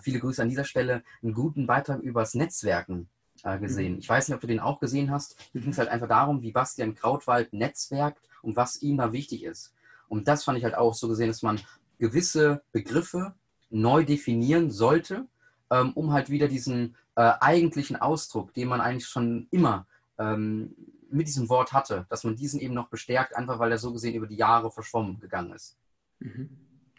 viele 0.00 0.20
Grüße 0.20 0.40
an 0.40 0.48
dieser 0.48 0.64
Stelle, 0.64 1.02
einen 1.22 1.34
guten 1.34 1.66
Beitrag 1.66 2.00
über 2.00 2.20
das 2.20 2.34
Netzwerken 2.34 3.08
äh, 3.44 3.58
gesehen. 3.58 3.94
Mhm. 3.94 3.98
Ich 3.98 4.08
weiß 4.08 4.28
nicht, 4.28 4.34
ob 4.34 4.40
du 4.40 4.46
den 4.46 4.60
auch 4.60 4.80
gesehen 4.80 5.10
hast. 5.10 5.36
Hier 5.52 5.60
ging 5.60 5.70
es 5.70 5.78
halt 5.78 5.88
einfach 5.88 6.08
darum, 6.08 6.42
wie 6.42 6.52
Bastian 6.52 6.94
Krautwald 6.94 7.52
netzwerkt 7.52 8.28
und 8.42 8.56
was 8.56 8.82
ihm 8.82 8.96
da 8.96 9.12
wichtig 9.12 9.44
ist. 9.44 9.74
Und 10.08 10.28
das 10.28 10.44
fand 10.44 10.58
ich 10.58 10.64
halt 10.64 10.76
auch 10.76 10.94
so 10.94 11.08
gesehen, 11.08 11.28
dass 11.28 11.42
man 11.42 11.60
gewisse 11.98 12.62
Begriffe 12.72 13.34
neu 13.70 14.04
definieren 14.04 14.70
sollte, 14.70 15.26
ähm, 15.70 15.92
um 15.94 16.12
halt 16.12 16.30
wieder 16.30 16.48
diesen 16.48 16.96
äh, 17.16 17.32
eigentlichen 17.40 17.96
Ausdruck, 17.96 18.54
den 18.54 18.68
man 18.68 18.80
eigentlich 18.80 19.06
schon 19.06 19.48
immer 19.50 19.86
ähm, 20.18 20.74
mit 21.10 21.26
diesem 21.26 21.48
Wort 21.48 21.72
hatte, 21.72 22.06
dass 22.08 22.24
man 22.24 22.36
diesen 22.36 22.60
eben 22.60 22.74
noch 22.74 22.88
bestärkt, 22.88 23.36
einfach 23.36 23.58
weil 23.58 23.72
er 23.72 23.78
so 23.78 23.92
gesehen 23.92 24.14
über 24.14 24.26
die 24.26 24.36
Jahre 24.36 24.70
verschwommen 24.70 25.20
gegangen 25.20 25.52
ist. 25.52 25.76
Mhm. 26.20 26.48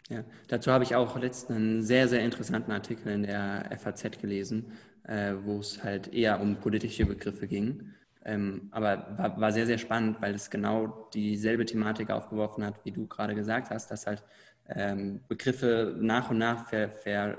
Ja, 0.08 0.24
dazu 0.48 0.72
habe 0.72 0.82
ich 0.82 0.96
auch 0.96 1.16
letztens 1.18 1.56
einen 1.56 1.82
sehr, 1.82 2.08
sehr 2.08 2.24
interessanten 2.24 2.72
Artikel 2.72 3.12
in 3.12 3.22
der 3.22 3.70
FAZ 3.78 4.18
gelesen, 4.20 4.72
äh, 5.04 5.34
wo 5.44 5.60
es 5.60 5.82
halt 5.82 6.12
eher 6.12 6.40
um 6.40 6.56
politische 6.56 7.06
Begriffe 7.06 7.46
ging. 7.46 7.92
Ähm, 8.24 8.68
aber 8.70 9.14
war, 9.16 9.40
war, 9.40 9.52
sehr, 9.52 9.66
sehr 9.66 9.78
spannend, 9.78 10.20
weil 10.20 10.34
es 10.34 10.50
genau 10.50 11.08
dieselbe 11.14 11.64
Thematik 11.64 12.10
aufgeworfen 12.10 12.64
hat, 12.64 12.84
wie 12.84 12.92
du 12.92 13.06
gerade 13.06 13.34
gesagt 13.34 13.70
hast, 13.70 13.90
dass 13.90 14.06
halt 14.06 14.22
ähm, 14.68 15.20
Begriffe 15.26 15.96
nach 15.98 16.30
und 16.30 16.38
nach 16.38 16.68
ver, 16.68 16.90
ver, 16.90 17.38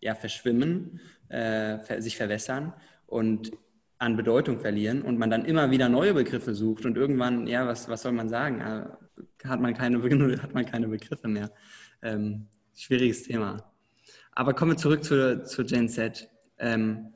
ja, 0.00 0.14
verschwimmen, 0.14 1.00
äh, 1.28 2.00
sich 2.00 2.16
verwässern 2.16 2.72
und 3.06 3.52
an 3.98 4.16
Bedeutung 4.16 4.60
verlieren 4.60 5.02
und 5.02 5.18
man 5.18 5.30
dann 5.30 5.44
immer 5.44 5.70
wieder 5.70 5.88
neue 5.88 6.14
Begriffe 6.14 6.54
sucht 6.54 6.86
und 6.86 6.96
irgendwann, 6.96 7.46
ja, 7.46 7.66
was, 7.66 7.88
was 7.88 8.02
soll 8.02 8.12
man 8.12 8.28
sagen, 8.30 8.62
hat 9.44 9.60
man 9.60 9.74
keine, 9.74 10.00
hat 10.42 10.54
man 10.54 10.64
keine 10.64 10.88
Begriffe 10.88 11.28
mehr. 11.28 11.50
Ähm, 12.02 12.46
schwieriges 12.74 13.24
Thema. 13.24 13.58
Aber 14.32 14.54
kommen 14.54 14.72
wir 14.72 14.76
zurück 14.78 15.04
zu, 15.04 15.44
zu 15.44 15.64
Gen 15.64 15.88
Z. 15.88 16.30
Ähm, 16.60 17.12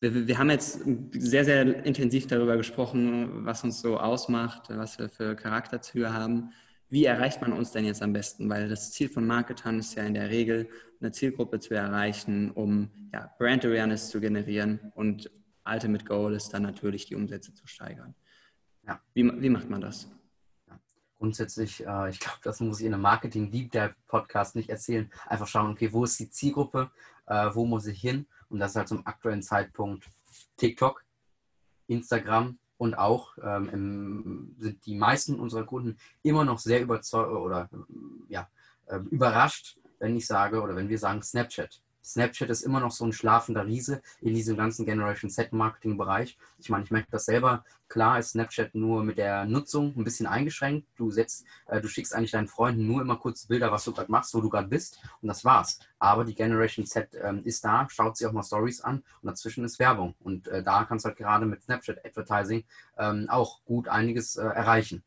wir, 0.00 0.26
wir, 0.26 0.38
haben 0.38 0.50
jetzt 0.50 0.80
sehr, 1.12 1.44
sehr 1.44 1.84
intensiv 1.84 2.26
darüber 2.26 2.56
gesprochen, 2.56 3.44
was 3.44 3.64
uns 3.64 3.80
so 3.80 3.98
ausmacht, 3.98 4.68
was 4.68 4.98
wir 4.98 5.08
für 5.08 5.34
Charakterzüge 5.34 6.12
haben. 6.12 6.52
Wie 6.88 7.04
erreicht 7.04 7.40
man 7.40 7.52
uns 7.52 7.72
denn 7.72 7.84
jetzt 7.84 8.02
am 8.02 8.12
besten? 8.12 8.48
Weil 8.48 8.68
das 8.68 8.92
Ziel 8.92 9.08
von 9.08 9.26
Marketern 9.26 9.78
ist 9.78 9.94
ja 9.96 10.04
in 10.04 10.14
der 10.14 10.30
Regel, 10.30 10.68
eine 11.00 11.12
Zielgruppe 11.12 11.60
zu 11.60 11.74
erreichen, 11.74 12.50
um 12.52 12.90
ja, 13.12 13.30
Brand 13.38 13.64
Awareness 13.64 14.08
zu 14.08 14.20
generieren 14.20 14.92
und 14.94 15.30
Ultimate 15.66 16.04
Goal 16.04 16.34
ist 16.34 16.50
dann 16.50 16.62
natürlich, 16.62 17.06
die 17.06 17.16
Umsätze 17.16 17.52
zu 17.52 17.66
steigern. 17.66 18.14
Ja. 18.86 19.00
Wie, 19.14 19.24
wie 19.42 19.50
macht 19.50 19.68
man 19.68 19.80
das? 19.80 20.08
Grundsätzlich, 21.18 21.84
äh, 21.84 22.10
ich 22.10 22.20
glaube, 22.20 22.38
das 22.42 22.60
muss 22.60 22.80
ich 22.80 22.86
in 22.86 22.94
einem 22.94 23.02
Marketing 23.02 23.50
Deep 23.50 23.72
Dive 23.72 23.94
Podcast 24.06 24.54
nicht 24.54 24.68
erzählen. 24.68 25.10
Einfach 25.26 25.48
schauen, 25.48 25.72
okay, 25.72 25.92
wo 25.92 26.04
ist 26.04 26.20
die 26.20 26.30
Zielgruppe, 26.30 26.90
äh, 27.26 27.50
wo 27.52 27.66
muss 27.66 27.86
ich 27.86 28.00
hin? 28.00 28.26
Und 28.48 28.58
das 28.58 28.72
ist 28.72 28.76
halt 28.76 28.88
zum 28.88 29.06
aktuellen 29.06 29.42
Zeitpunkt 29.42 30.08
TikTok, 30.56 31.04
Instagram 31.88 32.58
und 32.78 32.94
auch 32.94 33.36
ähm, 33.42 33.68
im, 33.70 34.56
sind 34.58 34.84
die 34.86 34.96
meisten 34.96 35.38
unserer 35.38 35.64
Kunden 35.64 35.96
immer 36.22 36.44
noch 36.44 36.58
sehr 36.58 36.82
überzeugt 36.82 37.30
oder 37.30 37.68
ja, 38.28 38.48
äh, 38.86 38.98
überrascht, 39.10 39.78
wenn 39.98 40.16
ich 40.16 40.26
sage 40.26 40.60
oder 40.60 40.76
wenn 40.76 40.88
wir 40.88 40.98
sagen 40.98 41.22
Snapchat. 41.22 41.80
Snapchat 42.06 42.48
ist 42.50 42.62
immer 42.62 42.78
noch 42.78 42.92
so 42.92 43.04
ein 43.04 43.12
schlafender 43.12 43.66
Riese 43.66 44.00
in 44.20 44.32
diesem 44.32 44.56
ganzen 44.56 44.86
Generation 44.86 45.28
Set 45.28 45.52
Marketing 45.52 45.98
Bereich. 45.98 46.38
Ich 46.58 46.70
meine, 46.70 46.84
ich 46.84 46.90
merke 46.92 47.08
das 47.10 47.24
selber. 47.24 47.64
Klar 47.88 48.18
ist 48.18 48.30
Snapchat 48.30 48.74
nur 48.74 49.02
mit 49.02 49.18
der 49.18 49.44
Nutzung 49.44 49.92
ein 49.96 50.04
bisschen 50.04 50.26
eingeschränkt. 50.26 50.86
Du 50.96 51.10
setzt, 51.10 51.44
äh, 51.66 51.80
du 51.80 51.88
schickst 51.88 52.14
eigentlich 52.14 52.30
deinen 52.30 52.48
Freunden 52.48 52.86
nur 52.86 53.02
immer 53.02 53.16
kurz 53.16 53.46
Bilder, 53.46 53.72
was 53.72 53.84
du 53.84 53.92
gerade 53.92 54.10
machst, 54.10 54.34
wo 54.34 54.40
du 54.40 54.48
gerade 54.48 54.68
bist 54.68 55.00
und 55.20 55.28
das 55.28 55.44
war's. 55.44 55.80
Aber 55.98 56.24
die 56.24 56.34
Generation 56.34 56.86
Z 56.86 57.08
ähm, 57.20 57.42
ist 57.44 57.64
da, 57.64 57.88
schaut 57.90 58.16
sich 58.16 58.26
auch 58.26 58.32
mal 58.32 58.42
Stories 58.42 58.80
an 58.80 59.02
und 59.22 59.26
dazwischen 59.26 59.64
ist 59.64 59.78
Werbung. 59.78 60.14
Und 60.20 60.46
äh, 60.48 60.62
da 60.62 60.84
kannst 60.84 61.04
du 61.04 61.08
halt 61.08 61.18
gerade 61.18 61.46
mit 61.46 61.62
Snapchat 61.62 62.04
Advertising 62.04 62.64
ähm, 62.98 63.26
auch 63.28 63.64
gut 63.64 63.88
einiges 63.88 64.36
äh, 64.36 64.44
erreichen. 64.44 65.02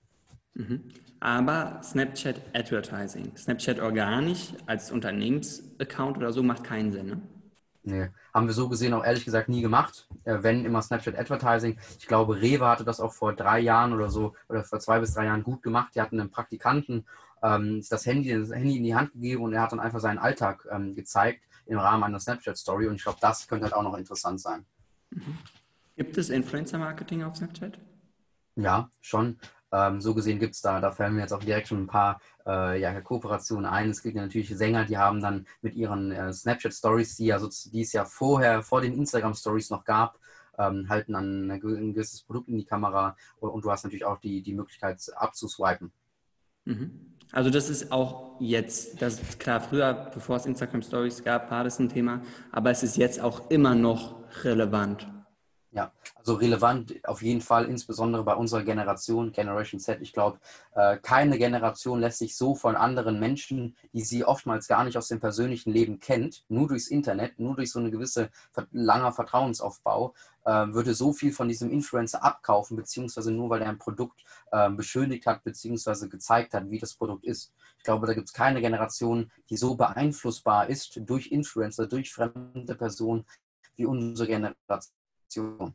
Mhm. 0.54 0.84
Aber 1.20 1.82
Snapchat 1.84 2.42
Advertising, 2.54 3.36
Snapchat 3.36 3.80
organisch 3.80 4.54
als 4.66 4.92
Unternehmensaccount 4.92 6.18
oder 6.18 6.32
so 6.32 6.44
macht 6.44 6.64
keinen 6.64 6.92
Sinn. 6.92 7.08
Ne? 7.08 7.22
Nee, 7.84 8.10
haben 8.34 8.48
wir 8.48 8.54
so 8.54 8.70
gesehen 8.70 8.94
auch 8.94 9.04
ehrlich 9.04 9.26
gesagt 9.26 9.50
nie 9.50 9.62
gemacht. 9.62 10.08
Äh, 10.24 10.38
wenn 10.42 10.66
immer 10.66 10.82
Snapchat 10.82 11.18
Advertising. 11.18 11.78
Ich 11.98 12.08
glaube, 12.08 12.42
Rewe 12.42 12.68
hatte 12.68 12.84
das 12.84 13.00
auch 13.00 13.14
vor 13.14 13.34
drei 13.34 13.60
Jahren 13.60 13.94
oder 13.94 14.10
so 14.10 14.36
oder 14.48 14.64
vor 14.64 14.80
zwei 14.80 15.00
bis 15.00 15.14
drei 15.14 15.26
Jahren 15.26 15.44
gut 15.44 15.62
gemacht. 15.64 15.96
Die 15.96 16.02
hatten 16.02 16.20
einen 16.20 16.30
Praktikanten 16.30 17.06
ähm, 17.42 17.84
das, 17.90 18.06
Handy, 18.06 18.38
das 18.38 18.52
Handy 18.52 18.78
in 18.78 18.84
die 18.84 18.96
Hand 18.96 19.14
gegeben 19.14 19.44
und 19.44 19.54
er 19.54 19.62
hat 19.62 19.72
dann 19.72 19.80
einfach 19.80 20.00
seinen 20.00 20.20
Alltag 20.20 20.68
ähm, 20.72 20.96
gezeigt 20.96 21.42
im 21.66 21.78
Rahmen 21.78 22.04
einer 22.04 22.20
Snapchat-Story. 22.20 22.88
Und 22.88 22.96
ich 22.96 23.04
glaube, 23.04 23.20
das 23.22 23.48
könnte 23.48 23.66
halt 23.66 23.74
auch 23.74 23.84
noch 23.84 23.98
interessant 23.98 24.42
sein. 24.42 24.66
Mhm. 25.12 25.38
Gibt 25.96 26.18
es 26.18 26.30
Influencer-Marketing 26.30 27.24
auf 27.24 27.36
Snapchat? 27.36 27.78
Ja, 28.56 28.90
schon. 29.02 29.38
Ähm, 29.72 30.02
so 30.02 30.16
gesehen 30.16 30.40
gibt 30.40 30.56
es 30.56 30.62
da, 30.62 30.80
da 30.82 30.92
fallen 30.92 31.14
mir 31.16 31.22
jetzt 31.22 31.34
auch 31.34 31.44
direkt 31.44 31.68
schon 31.68 31.84
ein 31.84 31.88
paar 31.88 32.20
äh, 32.46 32.80
ja, 32.82 33.00
Kooperationen 33.02 33.66
ein. 33.66 33.92
Es 33.92 34.02
gibt 34.02 34.16
ja 34.16 34.24
natürlich 34.24 34.50
Sänger, 34.50 34.86
die 34.86 34.98
haben 34.98 35.22
dann 35.22 35.46
mit 35.62 35.76
ihren 35.76 36.12
äh, 36.12 36.34
Snapchat-Stories, 36.34 37.18
die, 37.18 37.28
ja 37.28 37.40
so, 37.40 37.50
die 37.72 37.82
es 37.82 37.94
ja 37.94 38.06
vorher, 38.06 38.64
vor 38.64 38.82
den 38.82 38.94
Instagram-Stories 38.94 39.70
noch 39.70 39.84
gab, 39.84 40.18
ähm, 40.58 40.90
halten 40.90 41.14
dann 41.14 41.52
ein 41.52 41.60
gewisses 41.60 42.24
Produkt 42.24 42.50
in 42.50 42.58
die 42.58 42.66
Kamera 42.66 43.16
und, 43.40 43.50
und, 43.50 43.64
du 43.64 43.72
hast 43.72 43.84
natürlich 43.84 44.06
auch 44.06 44.20
die, 44.20 44.42
die 44.42 44.54
Möglichkeit 44.54 45.00
abzuswipen. 45.16 45.92
Mhm. 46.66 47.16
Also 47.32 47.52
das 47.52 47.70
ist 47.70 47.92
auch 47.92 48.38
jetzt, 48.40 49.02
das 49.02 49.22
ist 49.22 49.40
klar, 49.40 49.62
früher, 49.62 49.94
bevor 50.14 50.38
es 50.38 50.48
Instagram 50.48 50.82
Stories 50.82 51.24
gab, 51.24 51.52
war 51.52 51.64
das 51.64 51.78
ein 51.78 51.90
Thema, 51.90 52.22
aber 52.52 52.72
es 52.72 52.82
ist 52.82 52.98
jetzt 52.98 53.22
auch 53.22 53.52
immer 53.52 53.76
noch 53.76 54.16
relevant. 54.44 55.08
Ja, 55.72 55.92
also 56.16 56.34
relevant 56.34 56.96
auf 57.06 57.22
jeden 57.22 57.42
Fall, 57.42 57.66
insbesondere 57.66 58.24
bei 58.24 58.34
unserer 58.34 58.64
Generation, 58.64 59.32
Generation 59.32 59.80
Z. 59.80 60.02
Ich 60.02 60.14
glaube, 60.14 60.40
äh, 60.74 60.98
keine 60.98 61.38
Generation 61.38 62.00
lässt 62.00 62.18
sich 62.18 62.36
so 62.36 62.56
von 62.56 62.76
anderen 62.76 63.20
Menschen, 63.20 63.76
die 63.94 64.02
sie 64.02 64.26
oftmals 64.26 64.68
gar 64.68 64.84
nicht 64.84 64.98
aus 64.98 65.10
dem 65.10 65.20
persönlichen 65.20 65.72
Leben 65.72 66.00
kennt, 66.00 66.44
nur 66.50 66.68
durchs 66.68 66.88
Internet, 66.88 67.40
nur 67.40 67.56
durch 67.56 67.72
so 67.72 67.78
eine 67.78 67.92
gewisse 67.92 68.32
langer 68.72 69.12
Vertrauensaufbau, 69.12 70.16
äh, 70.46 70.52
würde 70.74 70.96
so 70.96 71.14
viel 71.14 71.32
von 71.32 71.48
diesem 71.48 71.70
Influencer 71.70 72.24
abkaufen, 72.24 72.76
beziehungsweise 72.76 73.32
nur 73.32 73.52
weil 73.52 73.62
er 73.62 73.70
ein 73.70 73.78
Produkt 73.78 74.24
äh, 74.52 74.72
beschönigt 74.72 75.28
hat, 75.28 75.44
beziehungsweise 75.44 76.10
gezeigt 76.10 76.56
hat, 76.56 76.72
wie 76.72 76.80
das 76.80 76.96
Produkt 76.96 77.26
ist. 77.26 77.54
Ich 77.78 77.84
glaube, 77.84 78.08
da 78.08 78.16
gibt 78.16 78.28
es 78.28 78.34
keine 78.34 78.60
Generation, 78.62 79.32
die 79.52 79.58
so 79.58 79.76
beeinflussbar 79.76 80.68
ist 80.68 81.00
durch 81.06 81.28
Influencer, 81.32 81.86
durch 81.86 82.12
fremde 82.12 82.74
Personen 82.74 83.24
wie 83.76 83.86
unsere 83.86 84.28
Generation. 84.28 84.99
Generation. 85.30 85.74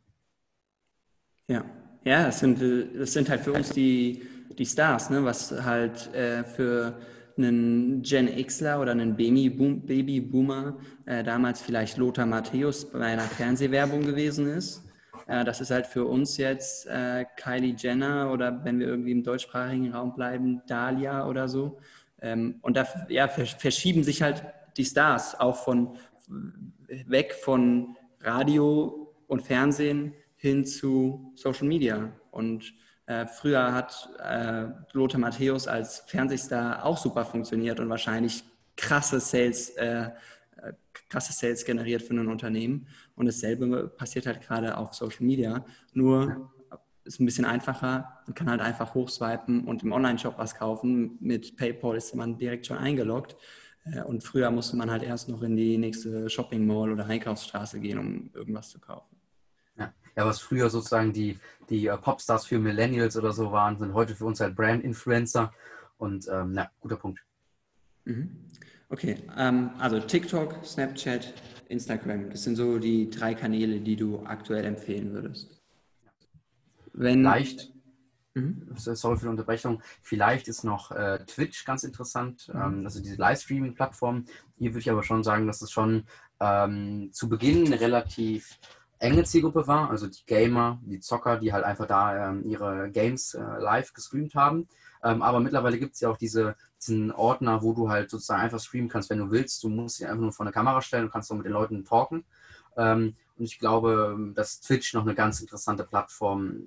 Ja, 1.47 1.63
ja, 2.03 2.27
es 2.27 2.39
sind, 2.39 2.61
das 2.61 3.13
sind 3.13 3.29
halt 3.29 3.41
für 3.41 3.53
uns 3.53 3.69
die, 3.69 4.23
die 4.57 4.65
Stars, 4.65 5.09
ne? 5.09 5.23
was 5.23 5.51
halt 5.63 6.13
äh, 6.13 6.43
für 6.43 6.99
einen 7.37 8.01
Gen 8.01 8.27
Xler 8.45 8.79
oder 8.79 8.91
einen 8.91 9.15
Babyboomer 9.15 10.77
äh, 11.05 11.23
damals 11.23 11.61
vielleicht 11.61 11.97
Lothar 11.97 12.25
Matthäus 12.25 12.89
bei 12.91 13.01
einer 13.01 13.23
Fernsehwerbung 13.23 14.01
gewesen 14.01 14.47
ist. 14.47 14.83
Äh, 15.27 15.43
das 15.43 15.61
ist 15.61 15.71
halt 15.71 15.87
für 15.87 16.05
uns 16.05 16.37
jetzt 16.37 16.87
äh, 16.87 17.25
Kylie 17.35 17.75
Jenner 17.77 18.31
oder 18.31 18.63
wenn 18.63 18.79
wir 18.79 18.87
irgendwie 18.87 19.11
im 19.11 19.23
deutschsprachigen 19.23 19.91
Raum 19.91 20.13
bleiben, 20.13 20.61
Dahlia 20.67 21.27
oder 21.27 21.47
so. 21.47 21.79
Ähm, 22.21 22.59
und 22.61 22.77
da 22.77 22.87
ja, 23.09 23.27
verschieben 23.27 24.03
sich 24.03 24.21
halt 24.21 24.43
die 24.77 24.85
Stars 24.85 25.39
auch 25.39 25.57
von 25.57 25.97
weg 26.87 27.33
von 27.33 27.95
Radio 28.21 29.04
und 29.27 29.41
Fernsehen 29.41 30.13
hin 30.35 30.65
zu 30.65 31.31
Social 31.35 31.67
Media. 31.67 32.11
Und 32.31 32.73
äh, 33.07 33.25
früher 33.25 33.73
hat 33.73 34.09
äh, 34.19 34.65
Lothar 34.93 35.19
Matthäus 35.19 35.67
als 35.67 35.99
Fernsehstar 36.07 36.83
auch 36.85 36.97
super 36.97 37.25
funktioniert 37.25 37.79
und 37.79 37.89
wahrscheinlich 37.89 38.43
krasse 38.75 39.19
Sales, 39.19 39.69
äh, 39.71 40.11
krasse 41.09 41.33
Sales 41.33 41.65
generiert 41.65 42.01
für 42.01 42.13
ein 42.13 42.27
Unternehmen. 42.27 42.87
Und 43.15 43.27
dasselbe 43.27 43.87
passiert 43.87 44.25
halt 44.25 44.41
gerade 44.41 44.77
auf 44.77 44.93
Social 44.93 45.25
Media. 45.25 45.65
Nur 45.93 46.51
ist 47.05 47.19
ein 47.19 47.25
bisschen 47.25 47.45
einfacher. 47.45 48.21
Man 48.25 48.33
kann 48.33 48.49
halt 48.49 48.61
einfach 48.61 48.93
hochswipen 48.95 49.65
und 49.65 49.83
im 49.83 49.91
Online-Shop 49.91 50.37
was 50.37 50.55
kaufen. 50.55 51.17
Mit 51.21 51.55
PayPal 51.55 51.95
ist 51.95 52.15
man 52.15 52.37
direkt 52.37 52.65
schon 52.65 52.77
eingeloggt. 52.77 53.37
Äh, 53.85 54.01
und 54.01 54.23
früher 54.23 54.51
musste 54.51 54.75
man 54.75 54.91
halt 54.91 55.03
erst 55.03 55.29
noch 55.29 55.43
in 55.43 55.55
die 55.55 55.77
nächste 55.77 56.29
Shopping 56.29 56.65
Mall 56.65 56.91
oder 56.91 57.05
Einkaufsstraße 57.05 57.79
gehen, 57.79 57.99
um 57.99 58.31
irgendwas 58.33 58.69
zu 58.69 58.79
kaufen. 58.79 59.14
Ja, 60.15 60.25
was 60.25 60.39
früher 60.39 60.69
sozusagen 60.69 61.11
die, 61.11 61.39
die 61.69 61.89
uh, 61.89 61.97
Popstars 61.97 62.45
für 62.45 62.59
Millennials 62.59 63.17
oder 63.17 63.33
so 63.33 63.51
waren, 63.51 63.77
sind 63.77 63.93
heute 63.93 64.15
für 64.15 64.25
uns 64.25 64.39
halt 64.39 64.55
Brand-Influencer. 64.55 65.53
Und 65.97 66.27
ähm, 66.31 66.53
ja, 66.53 66.69
guter 66.79 66.97
Punkt. 66.97 67.19
Mhm. 68.05 68.45
Okay, 68.89 69.17
ähm, 69.35 69.71
also 69.79 69.99
TikTok, 69.99 70.63
Snapchat, 70.63 71.33
Instagram, 71.69 72.29
das 72.29 72.43
sind 72.43 72.55
so 72.55 72.77
die 72.77 73.09
drei 73.09 73.33
Kanäle, 73.33 73.79
die 73.81 73.95
du 73.95 74.23
aktuell 74.25 74.63
empfehlen 74.65 75.11
würdest. 75.11 75.61
Wenn, 76.93 77.23
Leicht. 77.23 77.71
Mhm. 78.35 78.67
Sorry 78.75 79.17
für 79.17 79.25
die 79.25 79.29
Unterbrechung. 79.29 79.81
Vielleicht 80.01 80.47
ist 80.47 80.63
noch 80.63 80.91
äh, 80.91 81.19
Twitch 81.25 81.65
ganz 81.65 81.83
interessant, 81.83 82.49
mhm. 82.53 82.61
ähm, 82.61 82.85
also 82.85 83.01
diese 83.01 83.15
Livestreaming-Plattform. 83.15 84.25
Hier 84.57 84.71
würde 84.71 84.79
ich 84.79 84.91
aber 84.91 85.03
schon 85.03 85.23
sagen, 85.23 85.47
dass 85.47 85.61
es 85.61 85.71
schon 85.71 86.05
ähm, 86.39 87.09
zu 87.11 87.29
Beginn 87.29 87.73
relativ 87.73 88.59
enge 88.99 89.23
Zielgruppe 89.23 89.67
war, 89.67 89.89
also 89.89 90.07
die 90.07 90.25
Gamer, 90.25 90.79
die 90.83 90.99
Zocker, 90.99 91.37
die 91.37 91.53
halt 91.53 91.63
einfach 91.63 91.87
da 91.87 92.29
ähm, 92.29 92.43
ihre 92.45 92.89
Games 92.91 93.33
äh, 93.33 93.41
live 93.41 93.93
gestreamt 93.93 94.35
haben. 94.35 94.67
Ähm, 95.03 95.21
aber 95.21 95.39
mittlerweile 95.39 95.77
gibt 95.77 95.95
es 95.95 96.01
ja 96.01 96.09
auch 96.09 96.17
diese, 96.17 96.55
diesen 96.81 97.11
Ordner, 97.11 97.61
wo 97.61 97.73
du 97.73 97.89
halt 97.89 98.09
sozusagen 98.09 98.41
einfach 98.41 98.59
streamen 98.59 98.89
kannst, 98.89 99.09
wenn 99.09 99.19
du 99.19 99.31
willst. 99.31 99.63
Du 99.63 99.69
musst 99.69 99.99
dich 99.99 100.07
einfach 100.07 100.21
nur 100.21 100.31
vor 100.31 100.45
eine 100.45 100.53
Kamera 100.53 100.81
stellen 100.81 101.05
und 101.05 101.11
kannst 101.11 101.27
so 101.27 101.35
mit 101.35 101.45
den 101.45 101.53
Leuten 101.53 101.85
talken. 101.85 102.25
Ähm, 102.77 103.15
und 103.37 103.45
ich 103.45 103.59
glaube, 103.59 104.31
dass 104.33 104.61
Twitch 104.61 104.93
noch 104.93 105.03
eine 105.03 105.13
ganz 105.13 105.41
interessante 105.41 105.83
Plattform 105.83 106.63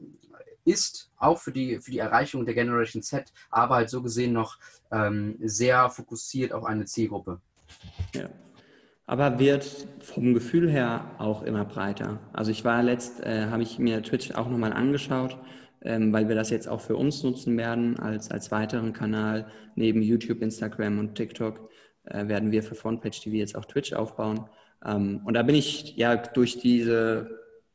ist, 0.64 1.10
auch 1.16 1.38
für 1.38 1.50
die, 1.50 1.78
für 1.80 1.90
die 1.90 1.98
Erreichung 1.98 2.44
der 2.44 2.54
Generation 2.54 3.02
Z, 3.02 3.32
aber 3.50 3.76
halt 3.76 3.90
so 3.90 4.02
gesehen 4.02 4.34
noch 4.34 4.58
ähm, 4.90 5.36
sehr 5.40 5.88
fokussiert 5.88 6.52
auf 6.52 6.64
eine 6.64 6.84
Zielgruppe. 6.84 7.40
Ja. 8.14 8.28
Aber 9.08 9.38
wird 9.38 9.64
vom 10.00 10.34
Gefühl 10.34 10.70
her 10.70 11.12
auch 11.16 11.42
immer 11.42 11.64
breiter. 11.64 12.20
Also 12.34 12.50
ich 12.50 12.62
war 12.66 12.82
letzt, 12.82 13.24
äh, 13.24 13.46
habe 13.46 13.62
ich 13.62 13.78
mir 13.78 14.02
Twitch 14.02 14.32
auch 14.32 14.50
nochmal 14.50 14.74
angeschaut, 14.74 15.38
ähm, 15.80 16.12
weil 16.12 16.28
wir 16.28 16.36
das 16.36 16.50
jetzt 16.50 16.68
auch 16.68 16.82
für 16.82 16.94
uns 16.94 17.22
nutzen 17.22 17.56
werden 17.56 17.98
als, 17.98 18.30
als 18.30 18.50
weiteren 18.50 18.92
Kanal. 18.92 19.46
Neben 19.76 20.02
YouTube, 20.02 20.42
Instagram 20.42 20.98
und 20.98 21.14
TikTok 21.14 21.70
äh, 22.04 22.28
werden 22.28 22.52
wir 22.52 22.62
für 22.62 22.74
Frontpage 22.74 23.22
TV 23.22 23.36
jetzt 23.36 23.56
auch 23.56 23.64
Twitch 23.64 23.94
aufbauen. 23.94 24.44
Ähm, 24.84 25.22
und 25.24 25.32
da 25.32 25.42
bin 25.42 25.54
ich 25.54 25.96
ja 25.96 26.14
durch 26.16 26.58
diese 26.58 27.30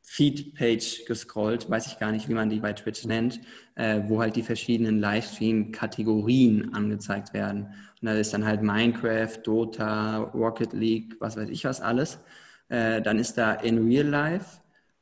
Feed-Page 0.06 1.06
gescrollt, 1.06 1.68
weiß 1.68 1.86
ich 1.86 1.98
gar 1.98 2.12
nicht, 2.12 2.28
wie 2.28 2.34
man 2.34 2.50
die 2.50 2.60
bei 2.60 2.74
Twitch 2.74 3.06
nennt, 3.06 3.40
äh, 3.74 4.02
wo 4.06 4.20
halt 4.20 4.36
die 4.36 4.42
verschiedenen 4.42 5.00
Livestream-Kategorien 5.00 6.74
angezeigt 6.74 7.32
werden. 7.32 7.74
Und 8.00 8.06
da 8.06 8.12
ist 8.12 8.34
dann 8.34 8.44
halt 8.44 8.62
Minecraft, 8.62 9.38
Dota, 9.42 10.18
Rocket 10.18 10.74
League, 10.74 11.16
was 11.20 11.36
weiß 11.36 11.48
ich 11.48 11.64
was 11.64 11.80
alles. 11.80 12.20
Äh, 12.68 13.00
dann 13.00 13.18
ist 13.18 13.38
da 13.38 13.54
in 13.54 13.88
Real 13.88 14.06
Life. 14.06 14.60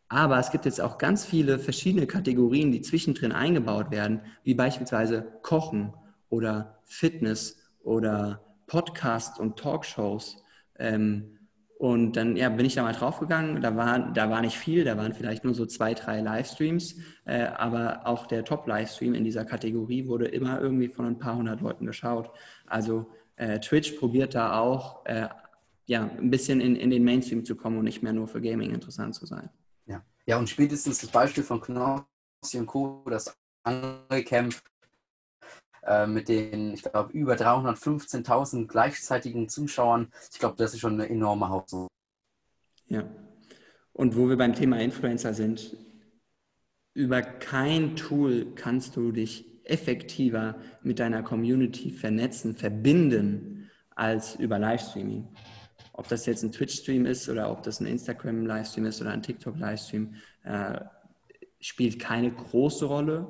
Aber 0.08 0.38
es 0.38 0.50
gibt 0.50 0.66
jetzt 0.66 0.80
auch 0.80 0.98
ganz 0.98 1.24
viele 1.24 1.58
verschiedene 1.58 2.06
Kategorien, 2.06 2.70
die 2.70 2.80
zwischendrin 2.80 3.32
eingebaut 3.32 3.90
werden, 3.90 4.20
wie 4.44 4.54
beispielsweise 4.54 5.26
Kochen 5.42 5.94
oder 6.28 6.78
Fitness 6.84 7.58
oder 7.82 8.40
Podcast 8.66 9.40
und 9.40 9.58
Talkshows. 9.58 10.42
Ähm, 10.78 11.38
und 11.82 12.12
dann 12.12 12.36
ja, 12.36 12.48
bin 12.48 12.64
ich 12.64 12.76
da 12.76 12.84
mal 12.84 12.92
draufgegangen. 12.92 13.60
Da 13.60 13.74
war, 13.74 14.12
da 14.12 14.30
war 14.30 14.40
nicht 14.40 14.56
viel, 14.56 14.84
da 14.84 14.96
waren 14.96 15.14
vielleicht 15.14 15.42
nur 15.42 15.52
so 15.52 15.66
zwei, 15.66 15.94
drei 15.94 16.20
Livestreams. 16.20 16.94
Äh, 17.24 17.42
aber 17.42 18.06
auch 18.06 18.26
der 18.26 18.44
Top-Livestream 18.44 19.14
in 19.14 19.24
dieser 19.24 19.44
Kategorie 19.44 20.06
wurde 20.06 20.26
immer 20.26 20.60
irgendwie 20.60 20.86
von 20.86 21.06
ein 21.06 21.18
paar 21.18 21.34
hundert 21.34 21.60
Leuten 21.60 21.84
geschaut. 21.84 22.30
Also 22.66 23.10
äh, 23.34 23.58
Twitch 23.58 23.98
probiert 23.98 24.36
da 24.36 24.60
auch 24.60 25.04
äh, 25.06 25.26
ja, 25.86 26.08
ein 26.16 26.30
bisschen 26.30 26.60
in, 26.60 26.76
in 26.76 26.90
den 26.90 27.02
Mainstream 27.02 27.44
zu 27.44 27.56
kommen 27.56 27.78
und 27.78 27.84
nicht 27.84 28.00
mehr 28.00 28.12
nur 28.12 28.28
für 28.28 28.40
Gaming 28.40 28.70
interessant 28.70 29.16
zu 29.16 29.26
sein. 29.26 29.50
Ja, 29.86 30.04
ja 30.24 30.38
und 30.38 30.48
spätestens 30.48 31.00
das 31.00 31.10
Beispiel 31.10 31.42
von 31.42 31.60
Knossi 31.60 32.58
und 32.60 32.66
Co., 32.66 33.02
das 33.10 33.36
Angelcamp 33.64 34.54
äh, 35.82 36.06
mit 36.06 36.28
den, 36.28 36.74
ich 36.74 36.82
glaube, 36.82 37.12
über 37.12 37.34
315.000 37.34 38.66
gleichzeitigen 38.66 39.48
Zuschauern. 39.48 40.12
Ich 40.32 40.38
glaube, 40.38 40.56
das 40.56 40.74
ist 40.74 40.80
schon 40.80 40.94
eine 40.94 41.08
enorme 41.08 41.48
Hauptsache. 41.48 41.88
Ja. 42.88 43.04
Und 43.92 44.16
wo 44.16 44.28
wir 44.28 44.36
beim 44.36 44.54
Thema 44.54 44.80
Influencer 44.80 45.34
sind, 45.34 45.76
über 46.94 47.22
kein 47.22 47.96
Tool 47.96 48.54
kannst 48.54 48.96
du 48.96 49.12
dich 49.12 49.52
effektiver 49.64 50.56
mit 50.82 50.98
deiner 50.98 51.22
Community 51.22 51.90
vernetzen, 51.90 52.54
verbinden, 52.54 53.70
als 53.94 54.36
über 54.36 54.58
Livestreaming. 54.58 55.28
Ob 55.92 56.08
das 56.08 56.26
jetzt 56.26 56.42
ein 56.42 56.52
Twitch-Stream 56.52 57.06
ist 57.06 57.28
oder 57.28 57.50
ob 57.50 57.62
das 57.62 57.80
ein 57.80 57.86
Instagram-Livestream 57.86 58.86
ist 58.86 59.00
oder 59.00 59.10
ein 59.10 59.22
TikTok-Livestream, 59.22 60.14
äh, 60.44 60.80
spielt 61.60 61.98
keine 61.98 62.32
große 62.32 62.86
Rolle. 62.86 63.26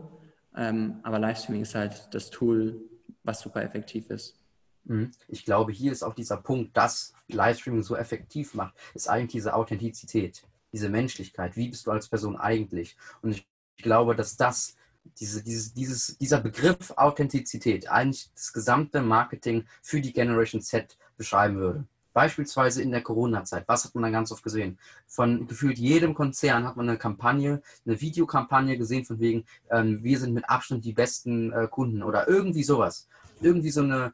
Ähm, 0.56 1.00
aber 1.02 1.18
Livestreaming 1.18 1.62
ist 1.62 1.74
halt 1.74 2.08
das 2.12 2.30
Tool, 2.30 2.80
was 3.22 3.40
super 3.40 3.62
effektiv 3.62 4.10
ist. 4.10 4.38
Mhm. 4.84 5.12
Ich 5.28 5.44
glaube, 5.44 5.72
hier 5.72 5.92
ist 5.92 6.02
auch 6.02 6.14
dieser 6.14 6.36
Punkt, 6.36 6.76
dass 6.76 7.12
Livestreaming 7.28 7.82
so 7.82 7.96
effektiv 7.96 8.54
macht, 8.54 8.74
ist 8.94 9.08
eigentlich 9.08 9.32
diese 9.32 9.54
Authentizität, 9.54 10.42
diese 10.72 10.88
Menschlichkeit. 10.88 11.56
Wie 11.56 11.68
bist 11.68 11.86
du 11.86 11.90
als 11.90 12.08
Person 12.08 12.36
eigentlich? 12.36 12.96
Und 13.22 13.32
ich 13.32 13.46
glaube, 13.76 14.14
dass 14.14 14.36
das, 14.36 14.76
diese, 15.18 15.42
dieses, 15.42 15.72
dieses, 15.74 16.18
dieser 16.18 16.40
Begriff 16.40 16.92
Authentizität 16.96 17.88
eigentlich 17.90 18.30
das 18.34 18.52
gesamte 18.52 19.02
Marketing 19.02 19.66
für 19.82 20.00
die 20.00 20.12
Generation 20.12 20.60
Z 20.60 20.96
beschreiben 21.16 21.56
würde. 21.56 21.86
Beispielsweise 22.12 22.83
in 22.83 22.90
der 22.90 23.03
Corona-Zeit. 23.03 23.64
Was 23.66 23.85
hat 23.85 23.94
man 23.94 24.03
dann 24.03 24.12
ganz 24.12 24.33
oft 24.33 24.42
gesehen? 24.42 24.79
Von 25.07 25.46
gefühlt 25.46 25.79
jedem 25.79 26.14
Konzern 26.14 26.66
hat 26.66 26.77
man 26.77 26.88
eine 26.88 26.98
Kampagne, 26.98 27.62
eine 27.87 28.01
Videokampagne 28.01 28.77
gesehen, 28.79 29.05
von 29.05 29.20
wegen, 29.20 29.44
ähm, 29.70 30.03
wir 30.03 30.18
sind 30.18 30.35
mit 30.35 30.48
Abstand 30.48 30.85
die 30.85 30.92
besten 30.92 31.53
äh, 31.53 31.68
Kunden 31.68 32.03
oder 32.03 32.29
irgendwie 32.29 32.62
sowas. 32.64 33.09
Irgendwie 33.40 33.70
so 33.70 33.83
eine 33.83 34.12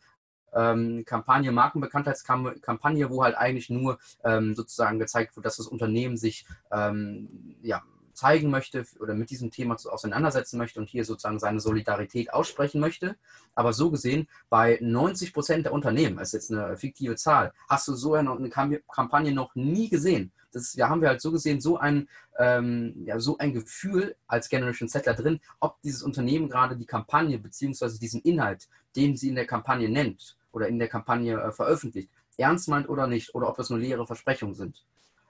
ähm, 0.54 1.04
Kampagne, 1.04 1.52
Markenbekanntheitskampagne, 1.52 3.10
wo 3.10 3.22
halt 3.22 3.36
eigentlich 3.36 3.70
nur 3.70 3.98
ähm, 4.24 4.54
sozusagen 4.54 4.98
gezeigt 4.98 5.36
wird, 5.36 5.46
dass 5.46 5.56
das 5.56 5.66
Unternehmen 5.66 6.16
sich 6.16 6.46
ähm, 6.72 7.56
ja, 7.62 7.82
zeigen 8.18 8.50
möchte 8.50 8.84
oder 8.98 9.14
mit 9.14 9.30
diesem 9.30 9.52
Thema 9.52 9.76
auseinandersetzen 9.76 10.58
möchte 10.58 10.80
und 10.80 10.88
hier 10.88 11.04
sozusagen 11.04 11.38
seine 11.38 11.60
Solidarität 11.60 12.32
aussprechen 12.32 12.80
möchte. 12.80 13.16
Aber 13.54 13.72
so 13.72 13.90
gesehen, 13.90 14.28
bei 14.50 14.78
90 14.82 15.32
Prozent 15.32 15.66
der 15.66 15.72
Unternehmen, 15.72 16.16
das 16.16 16.28
ist 16.28 16.50
jetzt 16.50 16.52
eine 16.52 16.76
fiktive 16.76 17.14
Zahl, 17.14 17.52
hast 17.68 17.86
du 17.86 17.94
so 17.94 18.14
eine, 18.14 18.50
Kampagne 18.92 19.32
noch 19.32 19.54
nie 19.54 19.88
gesehen. 19.88 20.32
Das 20.50 20.74
ja, 20.74 20.88
haben 20.88 21.00
wir 21.00 21.10
halt 21.10 21.20
so 21.20 21.30
gesehen, 21.30 21.60
so 21.60 21.78
ein, 21.78 22.08
ähm, 22.38 22.94
ja, 23.04 23.20
so 23.20 23.38
ein 23.38 23.52
Gefühl 23.52 24.16
als 24.26 24.48
Generation 24.48 24.88
Settler 24.88 25.14
drin, 25.14 25.40
ob 25.60 25.80
dieses 25.82 26.02
Unternehmen 26.02 26.48
gerade 26.48 26.76
die 26.76 26.86
Kampagne 26.86 27.38
bzw. 27.38 27.98
diesen 28.00 28.22
Inhalt, 28.22 28.68
den 28.96 29.16
sie 29.16 29.28
in 29.28 29.36
der 29.36 29.46
Kampagne 29.46 29.88
nennt 29.88 30.36
oder 30.50 30.66
in 30.66 30.80
der 30.80 30.88
Kampagne 30.88 31.40
äh, 31.40 31.52
veröffentlicht, 31.52 32.10
ernst 32.36 32.68
meint 32.68 32.88
oder 32.88 33.06
nicht, 33.06 33.34
oder 33.34 33.48
ob 33.48 33.56
das 33.56 33.70
nur 33.70 33.78
leere 33.78 34.06
Versprechungen 34.06 34.54
sind. 34.54 34.84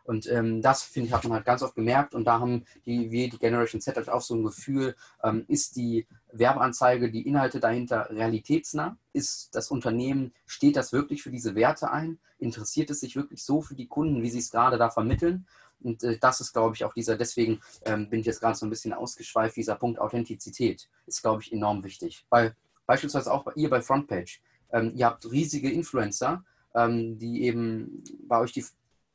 Und 0.09 0.27
ähm, 0.33 0.63
das, 0.63 0.85
finde 0.85 1.09
ich, 1.09 1.13
hat 1.13 1.25
man 1.25 1.35
halt 1.35 1.45
ganz 1.45 1.63
oft 1.63 1.75
gemerkt. 1.75 2.15
Und 2.15 2.25
da 2.25 2.41
haben 2.41 2.65
die, 2.87 3.11
wir, 3.11 3.29
die 3.29 3.37
Generation 3.37 3.83
Z, 3.83 3.95
halt 3.95 4.09
auch 4.09 4.23
so 4.23 4.35
ein 4.35 4.43
Gefühl, 4.43 4.97
ähm, 5.23 5.45
ist 5.49 5.77
die 5.77 6.07
Werbeanzeige, 6.33 7.11
die 7.11 7.29
Inhalte 7.29 7.61
dahinter 7.61 8.09
realitätsnah? 8.09 8.97
Ist 9.13 9.55
das 9.55 9.71
Unternehmen, 9.71 10.33
steht 10.47 10.77
das 10.77 10.95
wirklich 10.95 11.23
für 11.23 11.31
diese 11.31 11.55
Werte 11.55 11.91
ein? 11.91 12.19
Interessiert 12.39 12.89
es 12.89 13.01
sich 13.01 13.17
wirklich 13.17 13.45
so 13.45 13.61
für 13.61 13.75
die 13.75 13.87
Kunden, 13.87 14.23
wie 14.23 14.31
sie 14.31 14.39
es 14.39 14.51
gerade 14.51 14.79
da 14.79 14.89
vermitteln? 14.89 15.47
Und 15.83 16.03
äh, 16.03 16.17
das 16.19 16.41
ist, 16.41 16.55
glaube 16.55 16.75
ich, 16.75 16.85
auch 16.87 16.95
dieser, 16.95 17.19
deswegen 17.19 17.61
ähm, 17.85 18.09
bin 18.09 18.21
ich 18.21 18.27
jetzt 18.27 18.41
gerade 18.41 18.57
so 18.57 18.65
ein 18.65 18.71
bisschen 18.71 18.95
ausgeschweift, 18.95 19.57
dieser 19.57 19.77
Punkt 19.77 20.01
Authentizität 20.01 20.89
ist, 21.05 21.21
glaube 21.21 21.43
ich, 21.43 21.53
enorm 21.53 21.85
wichtig. 21.85 22.25
Weil 22.31 22.57
beispielsweise 22.87 23.31
auch 23.31 23.45
bei 23.45 23.53
ihr 23.57 23.69
bei 23.69 23.83
Frontpage, 23.83 24.41
ähm, 24.73 24.93
ihr 24.97 25.05
habt 25.05 25.31
riesige 25.31 25.71
Influencer, 25.71 26.47
ähm, 26.75 27.19
die 27.19 27.43
eben 27.43 28.03
bei 28.27 28.39
euch 28.39 28.53
die 28.53 28.65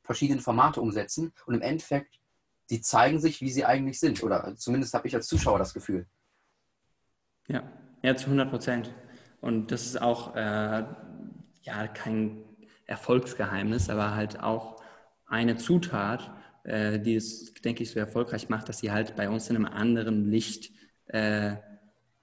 verschiedene 0.03 0.41
Formate 0.41 0.81
umsetzen 0.81 1.33
und 1.45 1.55
im 1.55 1.61
Endeffekt, 1.61 2.19
die 2.69 2.81
zeigen 2.81 3.19
sich, 3.19 3.41
wie 3.41 3.51
sie 3.51 3.65
eigentlich 3.65 3.99
sind. 3.99 4.23
Oder 4.23 4.55
zumindest 4.55 4.93
habe 4.93 5.07
ich 5.07 5.15
als 5.15 5.27
Zuschauer 5.27 5.59
das 5.59 5.73
Gefühl. 5.73 6.07
Ja, 7.47 7.63
ja, 8.01 8.15
zu 8.15 8.25
100 8.25 8.49
Prozent. 8.49 8.93
Und 9.41 9.71
das 9.71 9.85
ist 9.85 10.01
auch 10.01 10.35
äh, 10.35 10.85
ja 11.63 11.87
kein 11.87 12.43
Erfolgsgeheimnis, 12.85 13.89
aber 13.89 14.15
halt 14.15 14.41
auch 14.41 14.81
eine 15.25 15.57
Zutat, 15.57 16.31
äh, 16.63 16.99
die 16.99 17.15
es, 17.15 17.53
denke 17.55 17.83
ich, 17.83 17.91
so 17.91 17.99
erfolgreich 17.99 18.49
macht, 18.49 18.69
dass 18.69 18.79
sie 18.79 18.91
halt 18.91 19.15
bei 19.15 19.29
uns 19.29 19.49
in 19.49 19.55
einem 19.55 19.65
anderen 19.65 20.29
Licht 20.29 20.71
äh, 21.07 21.55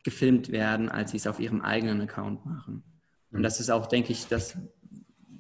gefilmt 0.03 0.51
werden, 0.51 0.89
als 0.89 1.11
sie 1.11 1.19
es 1.19 1.27
auf 1.27 1.41
ihrem 1.41 1.61
eigenen 1.61 2.01
Account 2.01 2.47
machen. 2.47 2.85
Und 3.31 3.41
mhm. 3.41 3.43
das 3.43 3.61
ist 3.61 3.71
auch, 3.71 3.87
denke 3.87 4.13
ich, 4.13 4.27
das, 4.29 4.57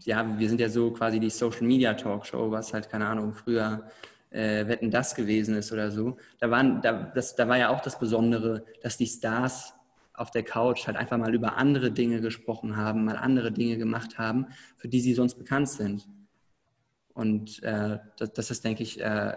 ja, 0.04 0.38
wir 0.38 0.48
sind 0.48 0.60
ja 0.60 0.68
so 0.68 0.90
quasi 0.90 1.20
die 1.20 1.30
Social 1.30 1.66
Media 1.66 1.94
Talkshow, 1.94 2.50
was 2.50 2.72
halt, 2.72 2.88
keine 2.88 3.06
Ahnung, 3.06 3.32
früher 3.32 3.88
äh, 4.30 4.66
Wetten 4.66 4.90
das 4.90 5.14
gewesen 5.14 5.56
ist 5.56 5.72
oder 5.72 5.90
so. 5.90 6.16
Da, 6.38 6.50
waren, 6.50 6.80
da, 6.80 7.10
das, 7.14 7.34
da 7.36 7.48
war 7.48 7.58
ja 7.58 7.68
auch 7.70 7.80
das 7.80 7.98
Besondere, 7.98 8.64
dass 8.82 8.96
die 8.96 9.06
Stars 9.06 9.74
auf 10.14 10.30
der 10.30 10.42
Couch 10.42 10.86
halt 10.86 10.96
einfach 10.96 11.16
mal 11.16 11.34
über 11.34 11.56
andere 11.56 11.90
Dinge 11.90 12.20
gesprochen 12.20 12.76
haben, 12.76 13.04
mal 13.04 13.16
andere 13.16 13.52
Dinge 13.52 13.78
gemacht 13.78 14.18
haben, 14.18 14.46
für 14.76 14.88
die 14.88 15.00
sie 15.00 15.14
sonst 15.14 15.36
bekannt 15.36 15.68
sind. 15.68 16.06
Und 17.14 17.62
äh, 17.62 17.98
das, 18.18 18.32
das, 18.32 18.50
ist, 18.50 18.64
denke 18.64 18.82
ich, 18.82 19.00
äh, 19.00 19.36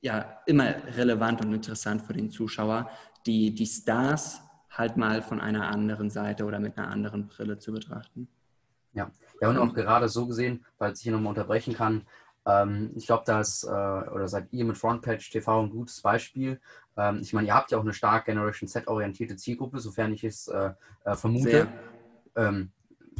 ja, 0.00 0.40
immer 0.46 0.74
relevant 0.96 1.44
und 1.44 1.52
interessant 1.52 2.02
für 2.02 2.12
den 2.12 2.30
Zuschauer, 2.30 2.90
die, 3.26 3.54
die 3.54 3.66
Stars 3.66 4.40
halt 4.70 4.96
mal 4.96 5.20
von 5.20 5.40
einer 5.40 5.68
anderen 5.68 6.10
Seite 6.10 6.44
oder 6.44 6.60
mit 6.60 6.78
einer 6.78 6.88
anderen 6.88 7.26
Brille 7.26 7.58
zu 7.58 7.72
betrachten. 7.72 8.28
Ja, 8.92 9.10
ja 9.40 9.48
und 9.48 9.58
auch 9.58 9.74
gerade 9.74 10.08
so 10.08 10.26
gesehen, 10.26 10.64
falls 10.76 10.98
ich 10.98 11.04
hier 11.04 11.12
nochmal 11.12 11.30
unterbrechen 11.30 11.74
kann, 11.74 12.06
ähm, 12.46 12.92
ich 12.96 13.06
glaube, 13.06 13.24
dass, 13.26 13.64
äh, 13.64 13.68
oder 13.68 14.28
seid 14.28 14.52
ihr 14.52 14.64
mit 14.64 14.78
Frontpage 14.78 15.30
TV 15.30 15.62
ein 15.62 15.70
gutes 15.70 16.00
Beispiel. 16.00 16.60
Ähm, 16.96 17.20
ich 17.22 17.32
meine, 17.32 17.48
ihr 17.48 17.54
habt 17.54 17.70
ja 17.70 17.78
auch 17.78 17.82
eine 17.82 17.92
stark 17.92 18.26
Generation 18.26 18.68
Z-orientierte 18.68 19.36
Zielgruppe, 19.36 19.78
sofern 19.80 20.12
ich 20.12 20.24
es 20.24 20.48
äh, 20.48 20.72
äh, 21.04 21.14
vermute. 21.16 21.68
Ähm, 22.36 22.72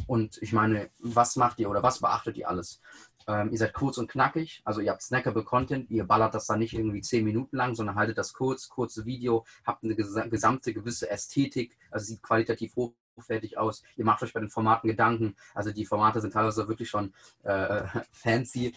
und 0.07 0.41
ich 0.41 0.53
meine, 0.53 0.89
was 0.99 1.35
macht 1.35 1.59
ihr 1.59 1.69
oder 1.69 1.83
was 1.83 1.99
beachtet 1.99 2.37
ihr 2.37 2.49
alles? 2.49 2.81
Ähm, 3.27 3.51
ihr 3.51 3.57
seid 3.57 3.73
kurz 3.73 3.99
und 3.99 4.09
knackig, 4.09 4.61
also 4.65 4.81
ihr 4.81 4.91
habt 4.91 5.03
snackable 5.03 5.43
Content, 5.43 5.91
ihr 5.91 6.05
ballert 6.05 6.33
das 6.33 6.47
dann 6.47 6.57
nicht 6.57 6.73
irgendwie 6.73 7.01
zehn 7.01 7.23
Minuten 7.23 7.55
lang, 7.55 7.75
sondern 7.75 7.95
haltet 7.95 8.17
das 8.17 8.33
kurz, 8.33 8.67
kurze 8.67 9.05
Video, 9.05 9.45
habt 9.63 9.83
eine 9.83 9.95
gesamte 9.95 10.73
gewisse 10.73 11.07
Ästhetik, 11.09 11.77
also 11.91 12.05
sieht 12.05 12.23
qualitativ 12.23 12.75
hochwertig 13.21 13.57
aus. 13.57 13.83
Ihr 13.95 14.05
macht 14.05 14.21
euch 14.23 14.33
bei 14.33 14.39
den 14.39 14.49
Formaten 14.49 14.89
Gedanken, 14.89 15.35
also 15.53 15.71
die 15.71 15.85
Formate 15.85 16.21
sind 16.21 16.33
teilweise 16.33 16.67
wirklich 16.67 16.89
schon 16.89 17.13
äh, 17.43 17.83
fancy 18.11 18.73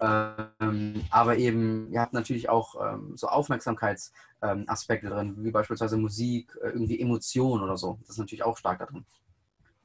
ähm, 0.00 1.04
aber 1.10 1.36
eben, 1.36 1.92
ihr 1.92 2.00
habt 2.00 2.14
natürlich 2.14 2.48
auch 2.48 2.74
ähm, 2.82 3.12
so 3.16 3.28
Aufmerksamkeitsaspekte 3.28 5.06
ähm, 5.06 5.12
drin, 5.12 5.36
wie 5.40 5.50
beispielsweise 5.50 5.98
Musik, 5.98 6.56
äh, 6.62 6.68
irgendwie 6.68 7.00
Emotionen 7.00 7.62
oder 7.62 7.76
so. 7.76 7.98
Das 8.00 8.10
ist 8.10 8.18
natürlich 8.18 8.42
auch 8.42 8.56
stark 8.56 8.78
da 8.78 8.86
drin. 8.86 9.04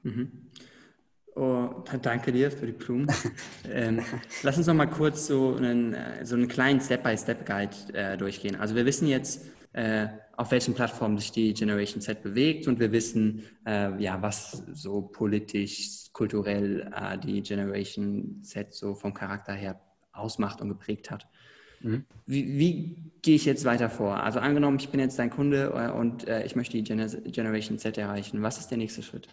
Mhm. 0.03 0.31
Oh, 1.35 1.83
danke 2.01 2.31
dir 2.31 2.49
für 2.49 2.65
die 2.65 2.71
Blumen. 2.71 3.11
ähm, 3.69 4.01
lass 4.41 4.57
uns 4.57 4.67
noch 4.67 4.73
mal 4.73 4.89
kurz 4.89 5.27
so 5.27 5.55
einen, 5.55 5.93
äh, 5.93 6.25
so 6.25 6.35
einen 6.35 6.47
kleinen 6.47 6.79
Step-by-Step-Guide 6.79 7.93
äh, 7.93 8.17
durchgehen. 8.17 8.55
Also 8.55 8.73
wir 8.75 8.85
wissen 8.85 9.09
jetzt, 9.09 9.45
äh, 9.73 10.07
auf 10.37 10.51
welchen 10.51 10.73
Plattformen 10.73 11.17
sich 11.17 11.31
die 11.31 11.53
Generation 11.53 12.01
Z 12.01 12.21
bewegt 12.23 12.67
und 12.67 12.79
wir 12.79 12.91
wissen, 12.91 13.43
äh, 13.65 14.01
ja, 14.01 14.21
was 14.21 14.63
so 14.73 15.01
politisch, 15.01 16.11
kulturell 16.13 16.91
äh, 16.95 17.17
die 17.17 17.41
Generation 17.41 18.41
Z 18.43 18.73
so 18.73 18.95
vom 18.95 19.13
Charakter 19.13 19.53
her 19.53 19.79
ausmacht 20.11 20.61
und 20.61 20.69
geprägt 20.69 21.11
hat. 21.11 21.27
Mhm. 21.81 22.05
Wie, 22.25 22.57
wie, 22.57 23.11
gehe 23.21 23.35
ich 23.35 23.45
jetzt 23.45 23.65
weiter 23.65 23.89
vor? 23.89 24.23
Also 24.23 24.39
angenommen, 24.39 24.77
ich 24.79 24.89
bin 24.89 24.99
jetzt 24.99 25.19
dein 25.19 25.29
Kunde 25.29 25.73
äh, 25.75 25.91
und 25.91 26.27
äh, 26.27 26.45
ich 26.45 26.55
möchte 26.55 26.77
die 26.77 26.83
Gener 26.83 27.07
Generation 27.07 27.77
Z 27.77 27.97
erreichen. 27.97 28.41
Was 28.41 28.57
ist 28.57 28.69
der 28.69 28.77
nächste 28.77 29.03
Schritt? 29.03 29.27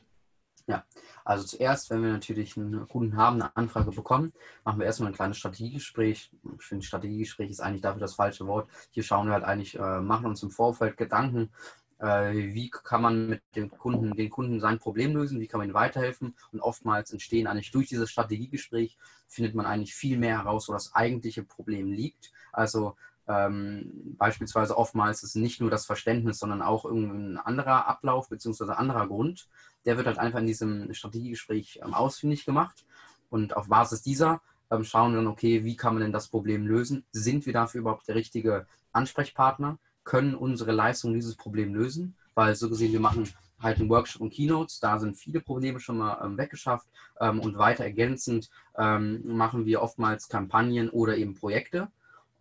Ja, 0.67 0.85
also 1.25 1.45
zuerst, 1.45 1.91
wenn 1.91 2.03
wir 2.03 2.13
natürlich 2.13 2.57
einen 2.57 2.87
Kunden 2.89 3.17
haben, 3.17 3.41
eine 3.41 3.57
Anfrage 3.57 3.91
bekommen, 3.91 4.33
machen 4.65 4.79
wir 4.79 4.87
erstmal 4.87 5.11
ein 5.11 5.15
kleines 5.15 5.39
Strategiegespräch. 5.39 6.31
Ich 6.59 6.65
finde, 6.65 6.85
Strategiegespräch 6.85 7.51
ist 7.51 7.61
eigentlich 7.61 7.83
dafür 7.83 8.01
das 8.01 8.15
falsche 8.15 8.47
Wort. 8.47 8.69
Hier 8.91 9.03
schauen 9.03 9.27
wir 9.27 9.35
halt 9.35 9.45
eigentlich, 9.45 9.79
äh, 9.79 10.01
machen 10.01 10.27
uns 10.27 10.43
im 10.43 10.51
Vorfeld 10.51 10.97
Gedanken, 10.97 11.51
äh, 11.99 12.33
wie 12.33 12.69
kann 12.71 13.03
man 13.03 13.29
mit 13.29 13.43
dem 13.55 13.71
Kunden, 13.71 14.15
den 14.17 14.31
Kunden 14.31 14.61
sein 14.61 14.79
Problem 14.79 15.15
lösen, 15.15 15.41
wie 15.41 15.47
kann 15.47 15.59
man 15.59 15.69
ihm 15.69 15.75
weiterhelfen. 15.75 16.35
Und 16.51 16.61
oftmals 16.61 17.13
entstehen 17.13 17.47
eigentlich 17.47 17.71
durch 17.71 17.89
dieses 17.89 18.11
Strategiegespräch, 18.11 18.99
findet 19.29 19.55
man 19.55 19.67
eigentlich 19.67 19.95
viel 19.95 20.19
mehr 20.19 20.39
heraus, 20.39 20.69
wo 20.69 20.73
das 20.73 20.95
eigentliche 20.95 21.45
Problem 21.45 21.93
liegt. 21.93 22.33
Also 22.53 22.97
ähm, 23.29 24.17
beispielsweise 24.19 24.77
oftmals 24.77 25.23
ist 25.23 25.37
nicht 25.37 25.61
nur 25.61 25.71
das 25.71 25.87
Verständnis, 25.87 26.41
sondern 26.41 26.61
auch 26.61 26.85
irgendein 26.85 27.39
anderer 27.39 27.87
Ablauf 27.87 28.29
bzw. 28.29 28.73
anderer 28.73 29.07
Grund. 29.07 29.49
Der 29.85 29.97
wird 29.97 30.07
halt 30.07 30.19
einfach 30.19 30.41
in 30.41 30.47
diesem 30.47 30.93
Strategiegespräch 30.93 31.81
ähm, 31.85 31.95
ausfindig 31.95 32.45
gemacht. 32.45 32.85
Und 33.31 33.57
auf 33.57 33.69
Basis 33.69 34.03
dieser 34.03 34.41
ähm, 34.71 34.85
schauen 34.85 35.13
wir 35.13 35.17
dann, 35.17 35.27
okay, 35.27 35.65
wie 35.65 35.77
kann 35.77 35.95
man 35.95 36.03
denn 36.03 36.13
das 36.13 36.29
Problem 36.29 36.67
lösen? 36.67 37.05
Sind 37.13 37.47
wir 37.47 37.53
dafür 37.53 37.81
überhaupt 37.81 38.09
der 38.09 38.15
richtige 38.15 38.67
Ansprechpartner? 38.93 39.79
können 40.05 40.35
unsere 40.35 40.73
Leistungen 40.73 41.15
dieses 41.15 41.37
Problem 41.37 41.75
lösen, 41.75 42.17
weil 42.35 42.55
so 42.55 42.69
gesehen, 42.69 42.93
wir 42.93 43.01
machen 43.01 43.29
halt 43.61 43.79
einen 43.79 43.89
Workshop 43.91 44.23
und 44.23 44.33
Keynotes, 44.33 44.81
da 44.81 44.99
sind 44.99 45.17
viele 45.17 45.41
Probleme 45.41 45.79
schon 45.79 45.99
mal 45.99 46.21
ähm, 46.25 46.37
weggeschafft 46.37 46.89
ähm, 47.21 47.39
und 47.41 47.59
weiter 47.59 47.85
ergänzend 47.85 48.51
ähm, 48.77 49.23
machen 49.25 49.67
wir 49.67 49.83
oftmals 49.83 50.29
Kampagnen 50.29 50.91
oder 50.91 51.17
eben 51.17 51.35
Projekte 51.35 51.89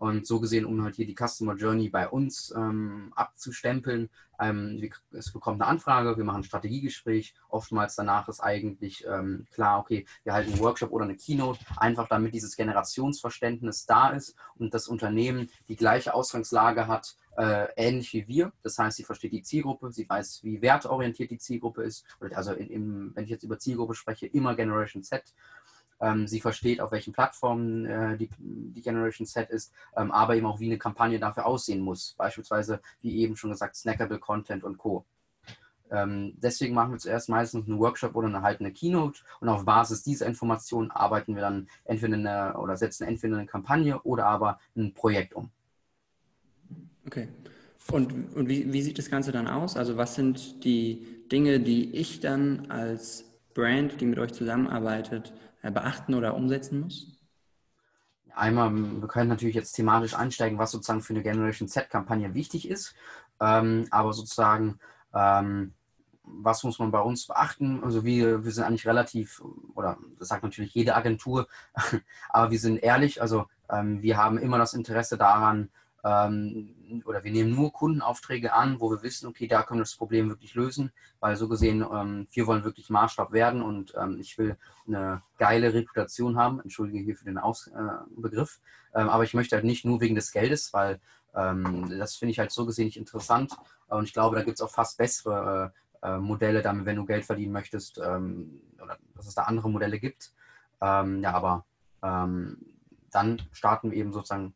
und 0.02 0.26
so 0.26 0.40
gesehen, 0.40 0.66
um 0.66 0.84
halt 0.84 0.96
hier 0.96 1.06
die 1.06 1.16
Customer 1.16 1.54
Journey 1.56 1.90
bei 1.90 2.10
uns 2.10 2.52
ähm, 2.58 3.14
abzustempeln, 3.16 4.10
ähm, 4.40 4.90
es 5.12 5.32
bekommt 5.32 5.62
eine 5.62 5.70
Anfrage, 5.70 6.18
wir 6.18 6.24
machen 6.24 6.42
ein 6.42 6.44
Strategiegespräch. 6.44 7.36
Oftmals 7.50 7.96
danach 7.96 8.28
ist 8.28 8.40
eigentlich 8.40 9.06
ähm, 9.08 9.46
klar, 9.54 9.80
okay, 9.80 10.08
wir 10.24 10.34
halten 10.34 10.54
einen 10.54 10.62
Workshop 10.62 10.92
oder 10.92 11.04
eine 11.04 11.16
Keynote, 11.16 11.60
einfach 11.78 12.08
damit 12.08 12.34
dieses 12.34 12.56
Generationsverständnis 12.56 13.86
da 13.86 14.10
ist 14.10 14.36
und 14.56 14.74
das 14.74 14.88
Unternehmen 14.88 15.52
die 15.70 15.76
gleiche 15.76 16.16
Ausgangslage 16.16 16.88
hat, 16.88 17.16
äh, 17.38 17.68
ähnlich 17.78 18.12
wie 18.14 18.28
wir. 18.28 18.52
Das 18.64 18.80
heißt, 18.80 18.98
sie 18.98 19.04
versteht 19.04 19.34
die 19.34 19.44
Zielgruppe, 19.44 19.92
sie 19.92 20.10
weiß, 20.10 20.44
wie 20.44 20.64
wertorientiert 20.64 21.30
die 21.30 21.38
Zielgruppe 21.38 21.84
ist. 21.84 22.06
Also 22.34 22.54
in, 22.54 22.72
in, 22.72 23.16
wenn 23.16 23.26
ich 23.26 23.30
jetzt 23.30 23.44
über 23.44 23.60
Zielgruppe 23.60 23.94
spreche, 23.94 24.26
immer 24.26 24.56
Generation 24.56 25.04
Z. 25.04 25.24
Ähm, 26.02 26.28
sie 26.28 26.42
versteht, 26.42 26.82
auf 26.82 26.92
welchen 26.92 27.14
Plattformen 27.14 27.86
äh, 27.86 28.18
die, 28.18 28.30
die, 28.40 28.82
Generation 28.82 29.28
Set 29.28 29.50
ist, 29.50 29.72
ähm, 29.96 30.12
aber 30.12 30.36
eben 30.36 30.48
auch, 30.48 30.60
wie 30.60 30.66
eine 30.66 30.80
Kampagne 30.80 31.20
dafür 31.20 31.46
aussehen 31.46 31.82
muss. 31.82 32.16
Beispielsweise, 32.18 32.82
wie 33.02 33.20
eben 33.20 33.36
schon 33.36 33.52
gesagt, 33.52 33.76
Snackable 33.76 34.20
Content 34.20 34.64
und 34.64 34.78
Co. 34.78 35.06
Ähm, 35.92 36.34
deswegen 36.38 36.74
machen 36.74 36.94
wir 36.94 37.00
zuerst 37.00 37.30
meistens 37.30 37.68
einen 37.68 37.78
Workshop 37.78 38.16
oder 38.16 38.28
eine 38.28 38.72
Keynote 38.72 39.20
und 39.42 39.50
auf 39.50 39.66
Basis 39.66 40.04
dieser 40.04 40.26
Informationen 40.26 40.90
arbeiten 40.90 41.36
wir 41.36 41.42
dann 41.42 41.68
entweder 41.84 42.16
eine, 42.16 42.58
oder 42.58 42.78
setzen 42.78 43.06
entweder 43.06 43.38
eine 43.38 43.46
Kampagne 43.46 44.02
oder 44.02 44.26
aber 44.26 44.60
ein 44.76 44.94
Projekt 44.94 45.34
um. 45.34 45.52
Okay. 47.06 47.28
Und, 47.92 48.36
und 48.36 48.48
wie, 48.48 48.72
wie 48.72 48.82
sieht 48.82 48.98
das 48.98 49.10
Ganze 49.10 49.34
dann 49.34 49.48
aus? 49.48 49.76
Also 49.76 49.98
was 49.98 50.16
sind 50.16 50.64
die 50.64 51.26
Dinge, 51.30 51.60
die 51.60 51.94
ich 51.96 52.22
dann 52.22 52.72
als 52.72 53.26
Brand, 53.54 54.00
die 54.00 54.06
mit 54.06 54.18
euch 54.20 54.32
zusammenarbeitet, 54.32 55.34
beachten 55.69 56.15
oder 56.15 56.34
umsetzen 56.34 56.82
muss? 56.82 57.21
Einmal, 58.34 58.71
wir 58.74 59.08
können 59.08 59.30
natürlich 59.30 59.56
jetzt 59.56 59.74
thematisch 59.74 60.15
einsteigen, 60.15 60.58
was 60.58 60.71
sozusagen 60.71 61.02
für 61.02 61.13
eine 61.13 61.24
Generation 61.24 61.67
Z-Kampagne 61.67 62.34
wichtig 62.34 62.67
ist. 62.67 62.95
Ähm, 63.39 63.88
aber 63.91 64.13
sozusagen, 64.13 64.80
ähm, 65.13 65.74
was 66.24 66.63
muss 66.63 66.80
man 66.80 66.91
bei 66.91 67.02
uns 67.02 67.28
beachten? 67.28 67.84
Also 67.84 68.06
wir, 68.06 68.45
wir 68.45 68.52
sind 68.52 68.63
eigentlich 68.63 68.88
relativ, 68.88 69.41
oder 69.76 69.97
das 70.17 70.30
sagt 70.30 70.43
natürlich 70.43 70.74
jede 70.74 70.95
Agentur, 70.95 71.47
aber 72.30 72.52
wir 72.52 72.60
sind 72.60 72.78
ehrlich, 72.78 73.21
also 73.21 73.47
ähm, 73.69 74.02
wir 74.02 74.17
haben 74.17 74.38
immer 74.38 74.58
das 74.58 74.74
Interesse 74.74 75.17
daran, 75.17 75.69
ähm, 76.04 77.04
oder 77.06 77.24
wir 77.24 77.32
nehmen 77.32 77.54
nur 77.56 77.72
Kundenaufträge 77.72 78.54
an, 78.54 78.80
wo 78.80 78.90
wir 78.90 79.04
wissen, 79.04 79.28
okay, 79.28 79.48
da 79.48 79.64
können 79.64 79.80
wir 79.80 79.84
das 79.84 79.96
Problem 79.96 80.30
wirklich 80.30 80.56
lösen, 80.56 80.92
weil 81.20 81.36
so 81.36 81.48
gesehen, 81.48 81.86
ähm, 81.94 82.28
wir 82.32 82.48
wollen 82.48 82.64
wirklich 82.64 82.90
Maßstab 82.90 83.32
werden 83.32 83.62
und 83.62 83.94
ähm, 83.96 84.18
ich 84.20 84.38
will 84.38 84.58
eine 84.88 85.22
geile 85.38 85.74
Reputation 85.74 86.38
haben, 86.38 86.60
entschuldige 86.60 87.04
hier 87.04 87.16
für 87.16 87.26
den 87.26 87.38
Aus 87.38 87.68
äh, 87.68 87.72
ähm, 88.94 89.10
aber 89.10 89.24
ich 89.24 89.34
möchte 89.34 89.56
halt 89.56 89.66
nicht 89.66 89.86
nur 89.86 90.02
wegen 90.02 90.16
des 90.16 90.32
Geldes, 90.32 90.74
weil 90.74 91.00
ähm, 91.36 91.94
das 91.98 92.16
finde 92.16 92.32
ich 92.32 92.40
halt 92.40 92.52
so 92.52 92.66
gesehen 92.66 92.86
nicht 92.86 92.98
interessant. 92.98 93.56
Und 93.88 94.04
ich 94.04 94.14
glaube, 94.14 94.36
da 94.36 94.44
gibt 94.44 94.58
es 94.58 94.62
auch 94.62 94.72
fast 94.72 94.98
bessere 94.98 95.74
äh, 96.02 96.16
äh, 96.16 96.18
Modelle, 96.18 96.62
damit, 96.62 96.86
wenn 96.86 96.96
du 96.96 97.06
Geld 97.06 97.26
verdienen 97.26 97.54
möchtest, 97.54 98.00
ähm, 98.04 98.62
oder 98.82 98.98
dass 99.16 99.28
es 99.28 99.36
da 99.36 99.44
andere 99.44 99.70
Modelle 99.70 100.00
gibt. 100.00 100.34
ja, 100.82 101.32
aber 101.32 101.66
dann 102.02 103.42
starten 103.52 103.92
wir 103.92 103.98
eben 104.00 104.12
sozusagen 104.12 104.56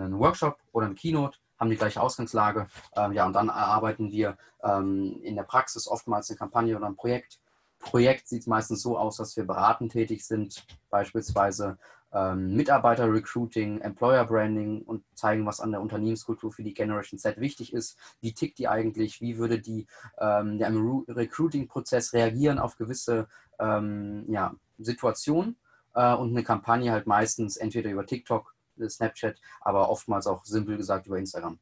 einen 0.00 0.18
Workshop 0.18 0.58
oder 0.72 0.86
eine 0.86 0.94
Keynote, 0.94 1.38
haben 1.58 1.70
die 1.70 1.76
gleiche 1.76 2.00
Ausgangslage. 2.00 2.66
Ähm, 2.96 3.12
ja, 3.12 3.26
und 3.26 3.32
dann 3.32 3.48
erarbeiten 3.48 4.10
wir 4.10 4.36
ähm, 4.62 5.20
in 5.22 5.36
der 5.36 5.44
Praxis 5.44 5.88
oftmals 5.88 6.30
eine 6.30 6.38
Kampagne 6.38 6.76
oder 6.76 6.86
ein 6.86 6.96
Projekt. 6.96 7.40
Projekt 7.78 8.28
sieht 8.28 8.46
meistens 8.46 8.82
so 8.82 8.98
aus, 8.98 9.18
dass 9.18 9.36
wir 9.36 9.44
beratend 9.44 9.92
tätig 9.92 10.26
sind, 10.26 10.66
beispielsweise 10.90 11.78
ähm, 12.12 12.54
Mitarbeiter-Recruiting, 12.54 13.80
Employer-Branding 13.80 14.82
und 14.82 15.04
zeigen, 15.14 15.44
was 15.46 15.60
an 15.60 15.72
der 15.72 15.80
Unternehmenskultur 15.80 16.52
für 16.52 16.62
die 16.62 16.72
Generation 16.72 17.18
Z 17.18 17.40
wichtig 17.40 17.72
ist. 17.72 17.98
Wie 18.20 18.32
tickt 18.32 18.58
die 18.58 18.68
eigentlich? 18.68 19.20
Wie 19.20 19.36
würde 19.36 19.58
die 19.58 19.86
ähm, 20.18 20.60
im 20.60 21.04
Recruiting-Prozess 21.08 22.12
reagieren 22.12 22.58
auf 22.58 22.76
gewisse 22.76 23.28
ähm, 23.58 24.24
ja, 24.28 24.54
Situationen? 24.78 25.56
Äh, 25.94 26.14
und 26.14 26.30
eine 26.30 26.44
Kampagne 26.44 26.92
halt 26.92 27.06
meistens 27.06 27.56
entweder 27.56 27.90
über 27.90 28.06
TikTok 28.06 28.53
Snapchat, 28.88 29.40
aber 29.60 29.88
oftmals 29.88 30.26
auch 30.26 30.44
simpel 30.44 30.76
gesagt 30.76 31.06
über 31.06 31.18
Instagram. 31.18 31.58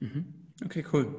Mhm. 0.00 0.34
Okay, 0.64 0.84
cool. 0.92 1.14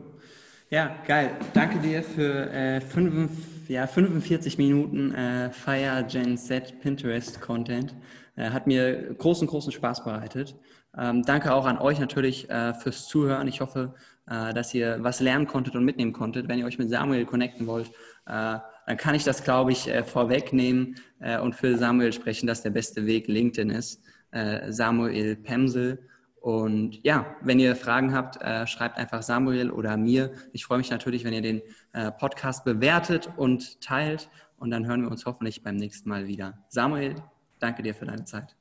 Ja, 0.69 0.95
geil. 1.05 1.36
Danke 1.53 1.80
dir 1.80 2.01
für 2.01 2.49
äh, 2.49 2.80
fünf, 2.80 3.67
ja, 3.67 3.88
45 3.88 4.57
Minuten 4.57 5.13
äh, 5.13 5.51
Fire 5.51 6.05
Gen 6.07 6.38
Z 6.38 6.80
Pinterest 6.80 7.41
Content. 7.41 7.93
Äh, 8.38 8.51
hat 8.51 8.67
mir 8.67 9.13
großen, 9.15 9.47
großen 9.47 9.72
Spaß 9.72 10.03
bereitet. 10.03 10.55
Ähm, 10.97 11.24
danke 11.24 11.53
auch 11.53 11.65
an 11.65 11.78
euch 11.78 11.99
natürlich 11.99 12.49
äh, 12.49 12.74
fürs 12.74 13.07
Zuhören. 13.07 13.47
Ich 13.47 13.59
hoffe, 13.59 13.95
äh, 14.28 14.53
dass 14.53 14.74
ihr 14.74 14.97
was 15.01 15.19
lernen 15.19 15.45
konntet 15.45 15.76
und 15.76 15.84
mitnehmen 15.84 16.13
konntet. 16.13 16.47
Wenn 16.47 16.59
ihr 16.59 16.65
euch 16.65 16.78
mit 16.78 16.89
Samuel 16.89 17.26
connecten 17.26 17.67
wollt, 17.67 17.89
äh, 18.28 18.57
dann 18.88 18.97
kann 18.97 19.15
ich 19.15 19.26
das, 19.26 19.43
glaube 19.43 19.74
ich, 19.74 19.89
vorwegnehmen 20.05 20.95
und 21.43 21.55
für 21.55 21.78
Samuel 21.78 22.11
sprechen, 22.11 22.47
dass 22.47 22.63
der 22.63 22.72
beste 22.72 23.05
Weg 23.05 23.28
LinkedIn 23.28 23.69
ist 23.69 24.01
äh, 24.32 24.71
Samuel 24.71 25.36
Pemsel. 25.36 26.07
Und 26.41 27.03
ja, 27.03 27.36
wenn 27.41 27.59
ihr 27.59 27.75
Fragen 27.75 28.13
habt, 28.13 28.41
äh, 28.41 28.65
schreibt 28.65 28.97
einfach 28.97 29.21
Samuel 29.21 29.69
oder 29.69 29.95
mir. 29.95 30.32
Ich 30.53 30.65
freue 30.65 30.79
mich 30.79 30.89
natürlich, 30.89 31.23
wenn 31.23 31.34
ihr 31.34 31.41
den 31.41 31.61
äh, 31.93 32.11
Podcast 32.11 32.65
bewertet 32.65 33.29
und 33.38 33.79
teilt. 33.82 34.29
und 34.57 34.71
dann 34.71 34.88
hören 34.88 35.01
wir 35.01 35.09
uns 35.09 35.25
hoffentlich 35.25 35.63
beim 35.63 35.75
nächsten 35.75 36.09
Mal 36.09 36.27
wieder. 36.27 36.57
Samuel, 36.69 37.15
danke 37.59 37.84
dir 37.84 37.93
für 37.93 38.05
deine 38.05 38.25
Zeit. 38.25 38.55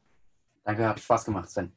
Danke, 0.65 0.89
hat 0.89 1.01
Spaß 1.01 1.25
gemacht, 1.25 1.51
Sven. 1.51 1.73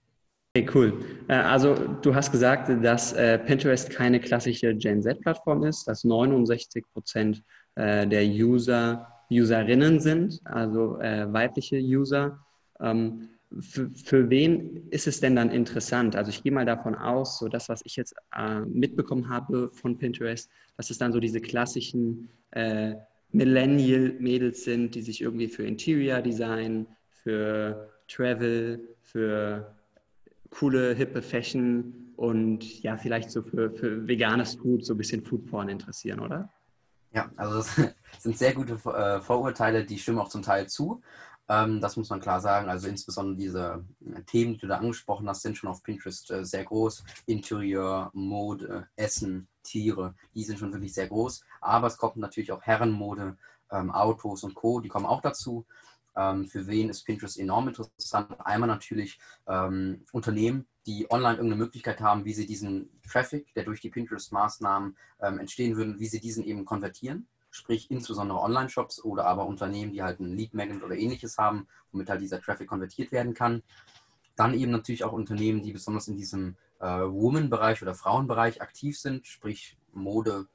Okay, 0.56 0.70
cool. 0.76 1.04
Äh, 1.30 1.34
also 1.34 1.74
du 1.74 2.14
hast 2.14 2.32
gesagt, 2.32 2.70
dass 2.84 3.14
äh, 3.14 3.40
Pinterest 3.40 3.90
keine 3.90 4.20
klassische 4.20 4.76
Gen 4.76 5.02
Z-Plattform 5.02 5.64
ist, 5.64 5.88
dass 5.88 6.04
69 6.04 6.86
Prozent 6.94 7.44
äh, 7.74 8.06
der 8.06 8.24
User 8.24 9.08
Userinnen 9.32 10.00
sind, 10.00 10.42
also 10.44 11.00
weibliche 11.00 11.78
User. 11.78 12.38
Für, 13.60 13.90
für, 13.92 14.30
wen 14.30 14.90
ist 14.90 15.08
es 15.08 15.20
denn 15.20 15.36
dann 15.36 15.50
interessant? 15.50 16.16
Also 16.16 16.30
ich 16.30 16.44
gehe 16.44 16.52
mal 16.52 16.66
davon 16.66 16.96
aus, 16.96 17.40
so 17.40 17.48
das, 17.48 17.70
was 17.70 17.82
ich 17.84 17.96
jetzt 17.96 18.16
mitbekommen 18.66 19.30
habe 19.30 19.70
von 19.74 19.98
Pinterest, 19.98 20.50
dass 20.78 20.90
es 20.90 20.98
dann 20.98 21.14
so 21.14 21.20
diese 21.20 21.40
klassischen 21.40 22.30
Millennial-Mädels 23.32 24.64
sind, 24.64 24.96
die 24.96 25.02
sich 25.02 25.22
irgendwie 25.22 25.48
für 25.48 25.64
Interior 25.64 26.22
Design, 26.22 26.88
für 27.10 27.90
Travel, 28.08 28.96
für 29.02 29.76
coole, 30.50 30.94
hippe 30.94 31.22
Fashion 31.22 32.14
und 32.16 32.84
ja, 32.84 32.98
vielleicht 32.98 33.32
so 33.32 33.42
für, 33.42 33.72
für 33.72 34.08
veganes 34.08 34.56
Food, 34.56 34.86
so 34.86 34.94
ein 34.94 34.98
bisschen 34.98 35.24
Foodporn 35.24 35.70
interessieren, 35.70 36.20
oder? 36.20 36.50
Ja, 37.12 37.32
also 37.36 37.58
das 37.58 37.76
sind 38.20 38.38
sehr 38.38 38.54
gute 38.54 38.74
äh, 38.74 39.22
Vorurteile, 39.22 39.84
die 39.84 39.98
stimmen 39.98 40.20
auch 40.20 40.30
zum 40.30 40.42
Teil 40.42 40.68
zu. 40.68 41.02
Ähm, 41.54 41.82
das 41.82 41.98
muss 41.98 42.10
man 42.10 42.20
klar 42.20 42.42
sagen. 42.42 42.70
Also 42.70 42.88
insbesondere 42.88 43.38
diese 43.38 43.86
äh, 44.06 44.22
Themen, 44.24 44.54
die 44.54 44.60
du 44.60 44.68
da 44.68 44.78
angesprochen 44.78 45.28
hast, 45.30 45.42
sind 45.42 45.58
schon 45.58 45.70
auf 45.70 45.84
Pinterest 45.84 46.32
äh, 46.32 46.46
sehr 46.46 46.64
groß. 46.64 47.04
Interieur, 47.26 48.10
Mode, 48.14 48.88
Essen, 48.96 49.48
Tiere, 49.62 50.16
die 50.34 50.44
sind 50.44 50.60
schon 50.60 50.74
wirklich 50.74 50.94
sehr 50.94 51.08
groß. 51.08 51.44
Aber 51.62 51.88
es 51.88 51.98
kommt 51.98 52.18
natürlich 52.18 52.52
auch 52.52 52.62
Herrenmode, 52.64 53.38
ähm, 53.72 53.92
Autos 53.92 54.44
und 54.44 54.56
Co., 54.56 54.80
die 54.80 54.90
kommen 54.90 55.06
auch 55.06 55.22
dazu. 55.22 55.66
Ähm, 56.16 56.48
für 56.48 56.68
wen 56.68 56.90
ist 56.90 57.04
Pinterest 57.04 57.40
enorm 57.40 57.68
interessant? 57.68 58.36
Einmal 58.46 58.68
natürlich 58.68 59.20
ähm, 59.48 60.06
Unternehmen, 60.12 60.68
die 60.86 61.10
online 61.10 61.38
irgendeine 61.38 61.64
Möglichkeit 61.64 62.02
haben, 62.02 62.26
wie 62.26 62.34
sie 62.34 62.46
diesen 62.46 62.90
Traffic, 63.08 63.54
der 63.54 63.64
durch 63.64 63.82
die 63.82 63.90
Pinterest-Maßnahmen 63.90 64.96
ähm, 65.22 65.40
entstehen 65.40 65.76
würde, 65.76 66.00
wie 66.00 66.08
sie 66.08 66.20
diesen 66.20 66.44
eben 66.44 66.66
konvertieren. 66.66 67.28
Sprich, 67.54 67.92
insbesondere 67.92 68.40
Online-Shops 68.40 69.04
oder 69.04 69.26
aber 69.26 69.46
Unternehmen, 69.46 69.94
die 69.94 70.04
halt 70.04 70.20
ein 70.20 70.36
Lead-Magnet 70.36 70.84
oder 70.84 70.96
ähnliches 70.96 71.38
haben, 71.38 71.68
womit 71.92 72.10
halt 72.10 72.22
dieser 72.22 72.42
Traffic 72.42 72.68
konvertiert 72.68 73.12
werden 73.12 73.34
kann. 73.34 73.64
Dann 74.36 74.54
eben 74.54 74.72
natürlich 74.72 75.04
auch 75.04 75.14
Unternehmen, 75.14 75.62
die 75.62 75.72
besonders 75.72 76.08
in 76.08 76.18
diesem 76.18 76.56
äh, 76.80 76.86
Woman-Bereich 76.86 77.82
oder 77.82 77.94
Frauenbereich 77.94 78.62
aktiv 78.62 79.00
sind, 79.00 79.28
sprich 79.28 79.78
Mode, 79.94 80.48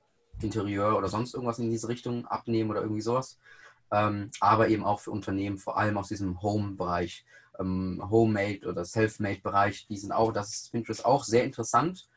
Interieur 0.42 0.96
oder 0.96 1.08
sonst 1.08 1.34
irgendwas 1.34 1.58
in 1.58 1.70
diese 1.70 1.88
Richtung 1.88 2.26
abnehmen 2.26 2.70
oder 2.70 2.82
irgendwie 2.82 3.00
sowas 3.00 3.38
ähm, 3.90 4.30
aber 4.40 4.68
eben 4.68 4.84
auch 4.84 5.00
für 5.00 5.10
Unternehmen, 5.10 5.58
vor 5.58 5.78
allem 5.78 5.96
aus 5.98 6.08
diesem 6.08 6.42
Home-Bereich, 6.42 7.24
ähm, 7.58 8.02
Homemade 8.10 8.66
oder 8.68 8.84
Self-Made-Bereich, 8.84 9.86
die 9.88 9.96
sind 9.96 10.12
auch, 10.12 10.32
das 10.32 10.54
ist 10.54 10.72
Pinterest 10.72 11.04
auch 11.04 11.24
sehr 11.24 11.44
interessant. 11.44 12.08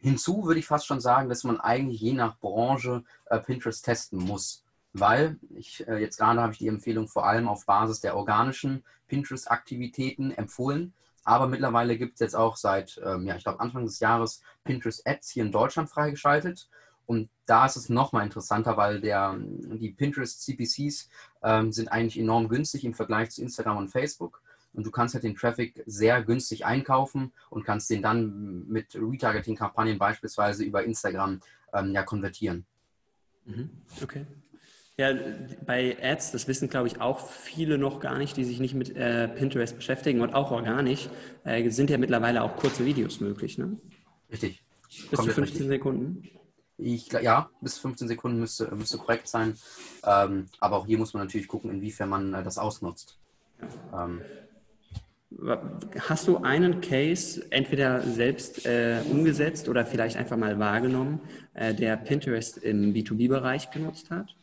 Hinzu 0.00 0.44
würde 0.44 0.60
ich 0.60 0.66
fast 0.66 0.86
schon 0.86 1.00
sagen, 1.00 1.28
dass 1.28 1.44
man 1.44 1.60
eigentlich 1.60 2.00
je 2.00 2.12
nach 2.12 2.38
Branche 2.38 3.04
äh, 3.26 3.38
Pinterest 3.38 3.84
testen 3.84 4.18
muss, 4.18 4.64
weil 4.92 5.38
ich 5.54 5.86
äh, 5.88 5.98
jetzt 5.98 6.18
gerade 6.18 6.40
habe 6.40 6.52
ich 6.52 6.58
die 6.58 6.68
Empfehlung 6.68 7.08
vor 7.08 7.26
allem 7.26 7.48
auf 7.48 7.66
Basis 7.66 8.00
der 8.00 8.16
organischen 8.16 8.84
Pinterest-Aktivitäten 9.08 10.30
empfohlen. 10.30 10.92
Aber 11.24 11.46
mittlerweile 11.46 11.98
gibt 11.98 12.14
es 12.14 12.20
jetzt 12.20 12.36
auch 12.36 12.56
seit, 12.56 13.00
ähm, 13.04 13.26
ja, 13.26 13.36
ich 13.36 13.42
glaube, 13.42 13.60
Anfang 13.60 13.84
des 13.84 14.00
Jahres 14.00 14.42
Pinterest 14.64 15.06
Ads 15.06 15.30
hier 15.30 15.44
in 15.44 15.52
Deutschland 15.52 15.90
freigeschaltet. 15.90 16.68
Und 17.04 17.28
da 17.46 17.66
ist 17.66 17.76
es 17.76 17.88
nochmal 17.88 18.24
interessanter, 18.24 18.76
weil 18.76 19.00
der, 19.00 19.36
die 19.38 19.90
Pinterest 19.90 20.42
CPCs 20.42 21.08
ähm, 21.42 21.72
sind 21.72 21.88
eigentlich 21.88 22.18
enorm 22.18 22.48
günstig 22.48 22.84
im 22.84 22.94
Vergleich 22.94 23.30
zu 23.30 23.42
Instagram 23.42 23.78
und 23.78 23.88
Facebook. 23.88 24.42
Und 24.72 24.86
du 24.86 24.90
kannst 24.90 25.14
halt 25.14 25.24
den 25.24 25.34
Traffic 25.34 25.82
sehr 25.86 26.22
günstig 26.22 26.64
einkaufen 26.64 27.32
und 27.50 27.64
kannst 27.64 27.90
den 27.90 28.02
dann 28.02 28.66
mit 28.68 28.94
Retargeting-Kampagnen 28.94 29.98
beispielsweise 29.98 30.64
über 30.64 30.84
Instagram 30.84 31.40
ähm, 31.72 31.92
ja, 31.92 32.02
konvertieren. 32.02 32.64
Mhm. 33.44 33.70
Okay. 34.02 34.26
Ja, 34.98 35.14
bei 35.64 35.96
Ads, 36.02 36.32
das 36.32 36.48
wissen, 36.48 36.68
glaube 36.68 36.88
ich, 36.88 37.00
auch 37.00 37.28
viele 37.28 37.78
noch 37.78 38.00
gar 38.00 38.18
nicht, 38.18 38.36
die 38.36 38.44
sich 38.44 38.58
nicht 38.58 38.74
mit 38.74 38.96
äh, 38.96 39.28
Pinterest 39.28 39.76
beschäftigen 39.76 40.20
und 40.20 40.34
auch 40.34 40.50
organisch, 40.50 41.08
äh, 41.44 41.70
sind 41.70 41.88
ja 41.88 41.98
mittlerweile 41.98 42.42
auch 42.42 42.56
kurze 42.56 42.84
Videos 42.84 43.20
möglich, 43.20 43.58
ne? 43.58 43.76
Richtig. 44.30 44.64
Bis 44.88 45.20
zu 45.20 45.30
15 45.30 45.42
richtig. 45.42 45.66
Sekunden. 45.68 46.28
Ich, 46.78 47.12
ja, 47.12 47.48
bis 47.60 47.78
15 47.78 48.08
Sekunden 48.08 48.40
müsste, 48.40 48.74
müsste 48.74 48.98
korrekt 48.98 49.28
sein. 49.28 49.56
Ähm, 50.04 50.46
aber 50.58 50.76
auch 50.76 50.86
hier 50.86 50.98
muss 50.98 51.14
man 51.14 51.24
natürlich 51.24 51.46
gucken, 51.46 51.70
inwiefern 51.70 52.08
man 52.08 52.34
äh, 52.34 52.42
das 52.42 52.58
ausnutzt. 52.58 53.18
Ähm, 53.92 54.22
Hast 56.00 56.26
du 56.26 56.38
einen 56.38 56.80
Case 56.80 57.46
entweder 57.50 58.00
selbst 58.00 58.64
äh, 58.64 59.02
umgesetzt 59.10 59.68
oder 59.68 59.84
vielleicht 59.84 60.16
einfach 60.16 60.38
mal 60.38 60.58
wahrgenommen, 60.58 61.20
äh, 61.52 61.74
der 61.74 61.98
Pinterest 61.98 62.56
im 62.58 62.94
B2B-Bereich 62.94 63.70
genutzt 63.70 64.10
hat? 64.10 64.34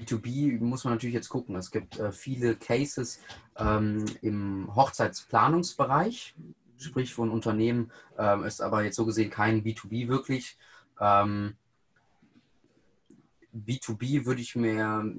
B2B 0.00 0.60
muss 0.60 0.84
man 0.84 0.94
natürlich 0.94 1.14
jetzt 1.14 1.28
gucken. 1.28 1.56
Es 1.56 1.72
gibt 1.72 1.98
äh, 1.98 2.12
viele 2.12 2.54
Cases 2.54 3.20
ähm, 3.56 4.04
im 4.22 4.74
Hochzeitsplanungsbereich, 4.74 6.36
sprich 6.78 7.12
von 7.12 7.30
Unternehmen, 7.30 7.90
ähm, 8.16 8.44
ist 8.44 8.60
aber 8.60 8.84
jetzt 8.84 8.96
so 8.96 9.04
gesehen 9.04 9.30
kein 9.30 9.64
B2B 9.64 10.06
wirklich. 10.06 10.56
Ähm, 11.00 11.56
B2B 13.52 14.24
würde 14.24 14.40
ich 14.40 14.54
mir. 14.54 15.12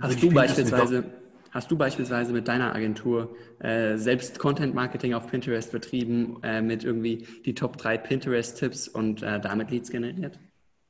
Hast 0.00 0.22
du 0.22 0.30
beispielsweise, 0.30 1.21
hast 1.52 1.70
du 1.70 1.76
beispielsweise 1.76 2.32
mit 2.32 2.48
deiner 2.48 2.74
Agentur 2.74 3.36
äh, 3.60 3.96
selbst 3.96 4.38
Content 4.38 4.74
Marketing 4.74 5.14
auf 5.14 5.28
Pinterest 5.28 5.70
betrieben, 5.70 6.42
äh, 6.42 6.60
mit 6.60 6.82
irgendwie 6.82 7.26
die 7.44 7.54
Top 7.54 7.76
3 7.76 7.98
Pinterest-Tipps 7.98 8.88
und 8.88 9.22
äh, 9.22 9.40
damit 9.40 9.70
Leads 9.70 9.90
generiert? 9.90 10.38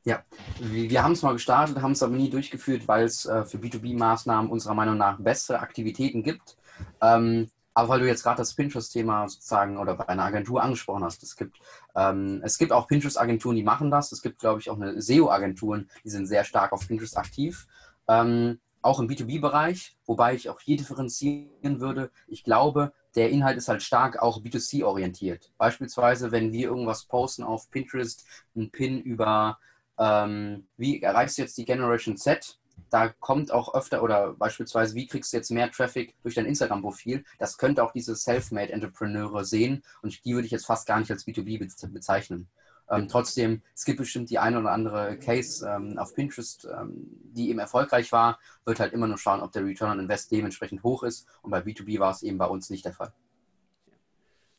Ja, 0.05 0.25
wir 0.59 1.05
haben 1.05 1.13
es 1.13 1.23
mal 1.23 1.33
gestartet, 1.33 1.81
haben 1.81 1.93
es 1.93 2.03
aber 2.03 2.17
nie 2.17 2.31
durchgeführt, 2.31 2.89
weil 2.89 3.05
es 3.05 3.27
äh, 3.27 3.45
für 3.45 3.59
B2B-Maßnahmen 3.59 4.51
unserer 4.51 4.75
Meinung 4.75 4.97
nach 4.97 5.21
bessere 5.21 5.61
Aktivitäten 5.61 6.23
gibt. 6.23 6.57
Ähm, 7.01 7.49
aber 7.75 7.89
weil 7.89 8.01
du 8.01 8.07
jetzt 8.07 8.23
gerade 8.23 8.39
das 8.39 8.55
Pinterest-Thema 8.55 9.29
sozusagen 9.29 9.79
oder 9.79 9.95
bei 9.95 10.09
einer 10.09 10.25
Agentur 10.25 10.63
angesprochen 10.63 11.05
hast, 11.05 11.23
es 11.23 11.37
gibt, 11.37 11.59
ähm, 11.95 12.41
es 12.45 12.59
gibt 12.59 12.73
auch 12.73 12.89
Pinterest-Agenturen, 12.89 13.57
die 13.57 13.63
machen 13.63 13.91
das. 13.91 14.13
Es 14.13 14.23
gibt, 14.23 14.41
glaube 14.41 14.61
ich, 14.61 14.69
auch 14.71 14.77
eine 14.77 15.01
SEO-Agenturen, 15.01 15.89
die 16.05 16.11
sind 16.11 16.27
sehr 16.27 16.45
stark 16.45 16.73
auf 16.73 16.87
Pinterest 16.87 17.17
aktiv. 17.17 17.67
Ähm, 18.09 18.59
auch 18.83 19.01
im 19.01 19.09
B2B-Bereich, 19.09 19.97
wobei 20.07 20.35
ich 20.35 20.49
auch 20.49 20.61
hier 20.61 20.77
differenzieren 20.77 21.81
würde. 21.81 22.11
Ich 22.27 22.45
glaube, 22.45 22.93
der 23.15 23.31
Inhalt 23.31 23.57
ist 23.57 23.69
halt 23.69 23.83
stark 23.83 24.21
auch 24.21 24.43
B2C 24.43 24.85
orientiert. 24.85 25.53
Beispielsweise, 25.59 26.33
wenn 26.33 26.53
wir 26.53 26.69
irgendwas 26.69 27.05
posten 27.05 27.43
auf 27.43 27.71
Pinterest, 27.71 28.27
ein 28.57 28.71
Pin 28.71 29.01
über, 29.01 29.59
ähm, 29.99 30.67
wie 30.77 31.03
erreichst 31.03 31.39
du 31.39 31.43
jetzt 31.43 31.57
die 31.59 31.65
Generation 31.65 32.17
Z? 32.17 32.59
da 32.93 33.09
kommt 33.09 33.51
auch 33.51 33.75
öfter 33.75 34.03
oder 34.03 34.35
beispielsweise, 34.35 34.95
wie 34.95 35.07
kriegst 35.07 35.33
du 35.33 35.39
jetzt 35.39 35.51
mehr 35.51 35.71
Traffic 35.71 36.15
durch 36.23 36.35
dein 36.35 36.45
Instagram-Profil? 36.45 37.25
Das 37.39 37.57
könnte 37.57 37.83
auch 37.83 37.93
diese 37.93 38.15
Self-Made 38.15 38.73
Entrepreneure 38.73 39.45
sehen 39.45 39.83
und 40.03 40.23
die 40.25 40.35
würde 40.35 40.45
ich 40.45 40.53
jetzt 40.53 40.67
fast 40.67 40.87
gar 40.87 41.01
nicht 41.01 41.11
als 41.11 41.27
B2B 41.27 41.59
bezeichnen. 41.91 42.49
Ähm, 42.93 43.09
trotzdem, 43.09 43.63
es 43.75 43.87
gibt 43.87 43.99
bestimmt 43.99 44.29
die 44.29 44.39
eine 44.39 44.61
oder 44.61 44.71
andere 44.71 45.17
Case 45.19 45.67
ähm, 45.67 45.97
auf 45.97 46.15
Pinterest, 46.15 46.69
ähm, 46.79 47.07
die 47.23 47.49
eben 47.49 47.59
erfolgreich 47.59 48.13
war, 48.13 48.39
wird 48.67 48.81
halt 48.81 48.93
immer 48.93 49.07
nur 49.09 49.17
schauen, 49.17 49.41
ob 49.41 49.51
der 49.51 49.65
Return 49.65 49.93
on 49.93 50.01
Invest 50.01 50.31
dementsprechend 50.31 50.83
hoch 50.83 51.03
ist 51.03 51.27
und 51.41 51.51
bei 51.51 51.61
B2B 51.61 51.99
war 51.99 52.11
es 52.11 52.23
eben 52.23 52.37
bei 52.37 52.45
uns 52.45 52.69
nicht 52.69 52.85
der 52.85 52.93
Fall. 52.93 53.15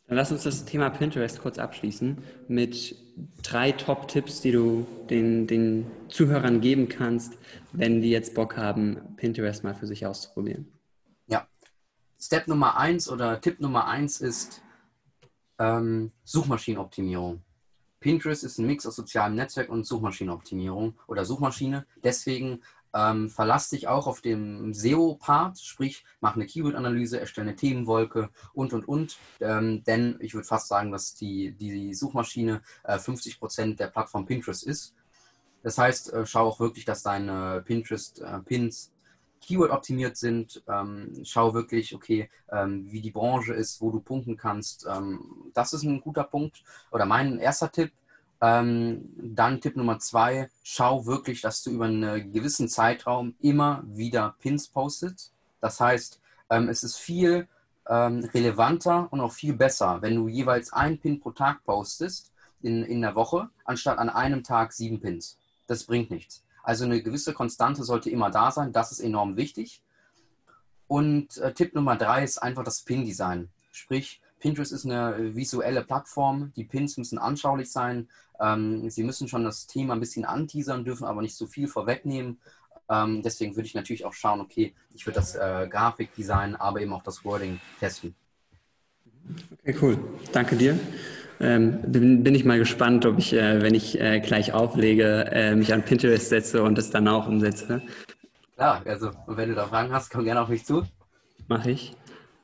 Dann 0.08 0.18
lass 0.18 0.32
uns 0.32 0.44
das 0.44 0.66
Thema 0.66 0.90
Pinterest 0.90 1.42
kurz 1.42 1.60
abschließen 1.60 2.24
mit 2.48 2.96
drei 3.44 3.72
Top-Tipps, 3.72 4.42
die 4.42 4.52
du 4.52 4.88
den, 5.12 5.46
den 5.46 5.86
Zuhörern 6.10 6.60
geben 6.60 6.90
kannst, 6.90 7.38
wenn 7.72 8.02
die 8.02 8.10
jetzt 8.10 8.34
Bock 8.34 8.58
haben, 8.58 9.16
Pinterest 9.16 9.64
mal 9.64 9.76
für 9.76 9.86
sich 9.88 10.08
auszuprobieren. 10.08 10.68
Ja. 11.28 11.48
Step 12.20 12.48
Nummer 12.48 12.78
eins 12.78 13.10
oder 13.10 13.40
Tipp 13.40 13.60
Nummer 13.60 13.88
eins 13.88 14.20
ist 14.20 14.64
ähm, 15.60 16.12
Suchmaschinenoptimierung. 16.24 17.44
Pinterest 18.04 18.44
ist 18.44 18.60
ein 18.60 18.68
Mix 18.68 18.86
aus 18.86 18.98
sozialem 18.98 19.36
Netzwerk 19.36 19.70
und 19.70 19.86
Suchmaschinenoptimierung 19.88 20.94
oder 21.08 21.24
Suchmaschine. 21.24 21.86
Deswegen 22.04 22.62
ähm, 22.94 23.30
verlass 23.30 23.70
dich 23.70 23.88
auch 23.88 24.06
auf 24.06 24.22
dem 24.22 24.74
SEO-Part, 24.74 25.60
sprich, 25.60 26.04
mach 26.20 26.36
eine 26.36 26.46
Keyword-Analyse, 26.46 27.20
erstelle 27.20 27.48
eine 27.48 27.56
Themenwolke 27.56 28.30
und, 28.54 28.74
und, 28.74 28.88
und. 28.88 29.18
Ähm, 29.40 29.84
denn 29.86 30.18
ich 30.20 30.34
würde 30.34 30.46
fast 30.46 30.68
sagen, 30.68 30.92
dass 30.92 31.16
die, 31.16 31.54
die 31.54 31.94
Suchmaschine 31.94 32.62
äh, 32.84 33.00
50 33.00 33.40
Prozent 33.40 33.80
der 33.80 33.88
Plattform 33.88 34.26
Pinterest 34.26 34.64
ist. 34.64 34.94
Das 35.64 35.78
heißt, 35.78 36.12
äh, 36.12 36.26
schau 36.26 36.46
auch 36.46 36.60
wirklich, 36.60 36.84
dass 36.84 37.04
deine 37.04 37.64
Pinterest-Pins 37.66 38.92
äh, 39.44 39.46
Keyword-optimiert 39.46 40.18
sind. 40.18 40.64
Ähm, 40.68 41.22
schau 41.24 41.54
wirklich, 41.54 41.96
okay, 41.96 42.30
ähm, 42.52 42.86
wie 42.92 43.02
die 43.02 43.12
Branche 43.12 43.54
ist, 43.54 43.82
wo 43.82 43.92
du 43.92 44.00
punkten 44.00 44.38
kannst. 44.38 44.88
Ähm, 44.90 45.52
das 45.54 45.74
ist 45.74 45.84
ein 45.84 46.02
guter 46.02 46.24
Punkt 46.24 46.64
oder 46.92 47.06
mein 47.06 47.40
erster 47.40 47.72
Tipp. 47.72 47.92
Ähm, 48.42 49.10
dann 49.18 49.62
Tipp 49.62 49.78
Nummer 49.78 50.00
zwei, 50.00 50.50
schau 50.64 51.06
wirklich, 51.06 51.42
dass 51.42 51.64
du 51.64 51.72
über 51.72 51.86
einen 51.86 52.32
gewissen 52.32 52.68
Zeitraum 52.68 53.36
immer 53.40 53.84
wieder 53.86 54.36
Pins 54.40 54.68
postet. 54.68 55.32
Das 55.62 55.80
heißt, 55.80 56.20
ähm, 56.50 56.70
es 56.70 56.84
ist 56.84 56.98
viel 56.98 57.48
relevanter 57.86 59.12
und 59.12 59.20
auch 59.20 59.34
viel 59.34 59.54
besser, 59.54 60.02
wenn 60.02 60.16
du 60.16 60.30
jeweils 60.30 60.72
einen 60.72 61.00
Pin 61.00 61.20
pro 61.20 61.32
Tag 61.32 61.66
postest 61.66 62.32
in, 62.62 62.82
in 62.84 63.02
der 63.02 63.14
Woche, 63.14 63.50
anstatt 63.66 63.98
an 63.98 64.08
einem 64.08 64.42
Tag 64.42 64.72
sieben 64.72 65.02
Pins. 65.02 65.38
Das 65.68 65.84
bringt 65.84 66.10
nichts. 66.10 66.43
Also 66.64 66.86
eine 66.86 67.04
gewisse 67.04 67.34
Konstante 67.34 67.84
sollte 67.84 68.10
immer 68.10 68.32
da 68.32 68.50
sein. 68.52 68.72
Das 68.72 68.92
ist 68.92 69.00
enorm 69.00 69.38
wichtig. 69.38 69.84
Und 70.88 71.38
äh, 71.38 71.54
Tipp 71.54 71.76
Nummer 71.76 71.96
drei 71.96 72.24
ist 72.24 72.40
einfach 72.40 72.64
das 72.64 72.82
Pin-Design. 72.82 73.50
Sprich, 73.72 74.22
Pinterest 74.40 74.72
ist 74.72 74.86
eine 74.86 75.36
visuelle 75.36 75.84
Plattform. 75.84 76.52
Die 76.56 76.64
Pins 76.64 76.98
müssen 76.98 77.18
anschaulich 77.18 77.72
sein. 77.72 78.10
Ähm, 78.40 78.90
sie 78.90 79.04
müssen 79.04 79.28
schon 79.28 79.44
das 79.44 79.68
Thema 79.68 79.94
ein 79.94 80.00
bisschen 80.00 80.26
anteasern, 80.26 80.86
dürfen 80.86 81.06
aber 81.06 81.22
nicht 81.22 81.36
zu 81.36 81.48
viel 81.48 81.68
vorwegnehmen. 81.68 82.40
Ähm, 82.90 83.22
deswegen 83.22 83.56
würde 83.56 83.68
ich 83.68 83.74
natürlich 83.74 84.06
auch 84.06 84.14
schauen, 84.14 84.42
okay, 84.42 84.74
ich 84.94 85.06
würde 85.06 85.16
das 85.16 85.36
äh, 85.36 85.68
Grafikdesign, 85.70 86.56
aber 86.56 86.82
eben 86.82 86.94
auch 86.94 87.04
das 87.04 87.24
Wording 87.24 87.60
testen. 87.80 88.16
Okay, 89.60 89.78
cool. 89.82 89.98
Danke 90.32 90.58
dir. 90.58 90.78
Ähm, 91.40 91.82
bin, 91.82 92.24
bin, 92.24 92.36
ich 92.36 92.46
mal 92.46 92.60
gespannt, 92.60 93.06
ob 93.06 93.18
ich, 93.18 93.34
äh, 93.34 93.62
wenn 93.62 93.74
ich 93.74 94.00
äh, 94.00 94.20
gleich 94.20 94.54
auflege, 94.54 95.30
äh, 95.32 95.56
mich 95.56 95.74
an 95.74 95.84
Pinterest 95.84 96.30
setze 96.30 96.64
und 96.64 96.78
das 96.78 96.90
dann 96.90 97.08
auch 97.08 97.28
umsetze. 97.28 97.82
Klar, 98.56 98.82
also 98.86 99.12
wenn 99.28 99.50
du 99.50 99.56
da 99.56 99.68
Fragen 99.68 99.92
hast, 99.92 100.12
komm 100.12 100.26
gerne 100.26 100.42
auf 100.42 100.50
mich 100.50 100.66
zu. 100.66 100.84
Mache 101.48 101.72
ich. 101.72 101.96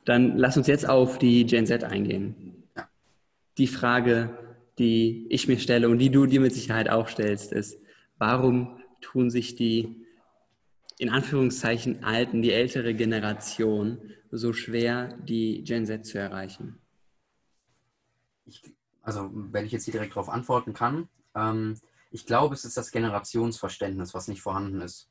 Dann 0.04 0.36
lass 0.36 0.56
uns 0.56 0.66
jetzt 0.66 0.88
auf 0.88 1.18
die 1.18 1.46
Gen 1.46 1.66
Z 1.66 1.84
eingehen. 1.84 2.64
Ja. 2.76 2.88
Die 3.58 3.66
Frage, 3.66 4.30
die 4.78 5.26
ich 5.30 5.46
mir 5.46 5.58
stelle 5.58 5.88
und 5.88 5.98
die 5.98 6.10
du 6.10 6.26
dir 6.26 6.40
mit 6.40 6.52
Sicherheit 6.52 6.88
auch 6.88 7.08
stellst, 7.08 7.52
ist, 7.52 7.78
warum 8.18 8.80
tun 9.00 9.30
sich 9.30 9.54
die 9.54 10.06
in 10.98 11.08
Anführungszeichen 11.08 12.04
alten, 12.04 12.42
die 12.42 12.52
ältere 12.52 12.94
Generation 12.94 13.98
so 14.30 14.52
schwer, 14.52 15.16
die 15.26 15.64
Gen 15.64 15.86
Z 15.86 16.04
zu 16.04 16.18
erreichen? 16.18 16.78
Ich, 18.46 18.62
also, 19.02 19.30
wenn 19.32 19.66
ich 19.66 19.72
jetzt 19.72 19.84
hier 19.84 19.92
direkt 19.92 20.12
darauf 20.12 20.28
antworten 20.28 20.72
kann, 20.72 21.08
ähm, 21.34 21.78
ich 22.10 22.26
glaube, 22.26 22.54
es 22.54 22.64
ist 22.64 22.76
das 22.76 22.90
Generationsverständnis, 22.90 24.14
was 24.14 24.28
nicht 24.28 24.42
vorhanden 24.42 24.80
ist. 24.80 25.08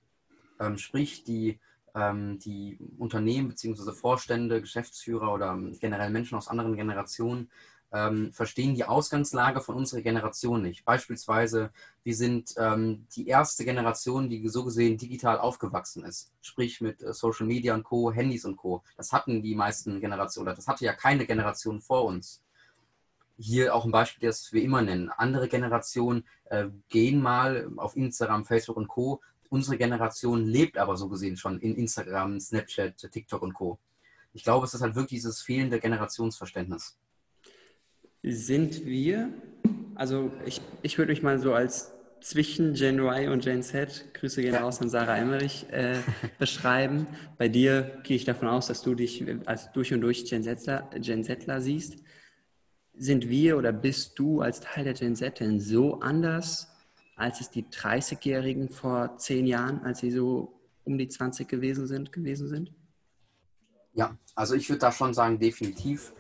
Ähm, 0.60 0.78
sprich, 0.78 1.24
die, 1.24 1.60
ähm, 1.96 2.40
die 2.40 2.78
Unternehmen 2.98 3.50
bzw. 3.50 3.94
Vorstände, 3.94 4.62
Geschäftsführer 4.62 5.34
oder 5.34 5.58
generell 5.80 6.10
Menschen 6.10 6.38
aus 6.38 6.50
anderen 6.50 6.76
Generationen 6.76 7.50
ähm, 7.92 8.32
verstehen 8.34 8.76
die 8.76 8.86
Ausgangslage 8.86 9.62
von 9.62 9.76
unserer 9.76 10.02
Generation 10.02 10.62
nicht. 10.62 10.86
Beispielsweise, 10.86 11.72
wir 12.04 12.16
sind 12.16 12.54
ähm, 12.58 13.08
die 13.16 13.28
erste 13.28 13.66
Generation, 13.66 14.30
die 14.30 14.48
so 14.48 14.64
gesehen 14.64 14.98
digital 14.98 15.40
aufgewachsen 15.40 16.04
ist. 16.04 16.32
Sprich 16.42 16.82
mit 16.82 17.02
äh, 17.02 17.14
Social 17.14 17.48
Media 17.48 17.74
und 17.74 17.84
Co., 17.84 18.12
Handys 18.12 18.46
und 18.46 18.58
Co. 18.58 18.84
Das 18.96 19.12
hatten 19.12 19.42
die 19.42 19.56
meisten 19.56 20.00
Generationen, 20.00 20.48
oder 20.48 20.56
das 20.56 20.68
hatte 20.68 20.86
ja 20.86 20.94
keine 20.94 21.26
Generation 21.26 21.82
vor 21.82 22.06
uns. 22.06 22.44
Hier 23.40 23.74
auch 23.74 23.86
ein 23.86 23.92
Beispiel, 23.92 24.28
das 24.28 24.52
wir 24.52 24.62
immer 24.62 24.82
nennen. 24.82 25.10
Andere 25.10 25.48
Generationen 25.48 26.26
äh, 26.46 26.68
gehen 26.90 27.22
mal 27.22 27.72
auf 27.78 27.96
Instagram, 27.96 28.46
Facebook 28.46 28.78
und 28.78 28.88
Co. 28.88 29.22
Unsere 29.50 29.78
Generation 29.78 30.46
lebt 30.46 30.78
aber 30.78 30.98
so 30.98 31.10
gesehen 31.10 31.38
schon 31.38 31.60
in 31.60 31.76
Instagram, 31.76 32.40
Snapchat, 32.40 32.98
TikTok 33.12 33.42
und 33.42 33.54
Co. 33.54 33.80
Ich 34.34 34.44
glaube, 34.44 34.66
es 34.66 34.74
ist 34.74 34.82
halt 34.82 34.96
wirklich 34.96 35.22
dieses 35.22 35.42
fehlende 35.42 35.80
Generationsverständnis 35.80 36.98
sind 38.24 38.86
wir, 38.86 39.30
also 39.96 40.32
ich, 40.46 40.62
ich 40.82 40.98
würde 40.98 41.12
mich 41.12 41.24
mal 41.24 41.40
so 41.40 41.54
als 41.54 41.94
zwischen 42.22 42.74
Gen 42.74 43.00
Y 43.00 43.30
und 43.30 43.44
Gen 43.44 43.64
Z, 43.64 44.14
Grüße 44.14 44.42
gehen 44.42 44.56
raus 44.56 44.82
an 44.82 44.90
Sarah 44.90 45.18
Emmerich, 45.18 45.68
äh, 45.72 45.96
beschreiben. 46.40 47.08
Bei 47.38 47.48
dir 47.48 48.00
gehe 48.04 48.18
ich 48.18 48.26
davon 48.26 48.50
aus, 48.50 48.68
dass 48.68 48.82
du 48.82 48.94
dich 48.94 49.24
als 49.46 49.72
durch 49.72 49.94
und 49.94 50.02
durch 50.02 50.26
Gen 50.26 50.44
Zler, 50.44 50.90
Gen 51.00 51.24
Zler 51.24 51.62
siehst. 51.62 51.96
Sind 53.02 53.30
wir 53.30 53.58
oder 53.58 53.72
bist 53.72 54.20
du 54.20 54.41
als 54.41 54.60
Teil 54.60 54.84
der 54.84 54.93
Gen 54.93 55.16
Z 55.16 55.41
so 55.58 56.02
anders, 56.02 56.68
als 57.16 57.39
es 57.39 57.50
die 57.50 57.64
30-Jährigen 57.64 58.68
vor 58.68 59.18
zehn 59.18 59.47
Jahren, 59.47 59.82
als 59.86 60.00
sie 60.00 60.12
so 60.12 60.60
um 60.84 60.97
die 60.97 61.08
20 61.08 61.47
gewesen 61.47 61.88
sind, 61.88 62.12
gewesen 62.12 62.50
sind? 62.50 62.74
Ja, 63.93 64.18
also 64.36 64.54
ich 64.54 64.68
würde 64.68 64.80
da 64.80 64.91
schon 64.91 65.14
sagen, 65.14 65.39
definitiv. 65.39 66.14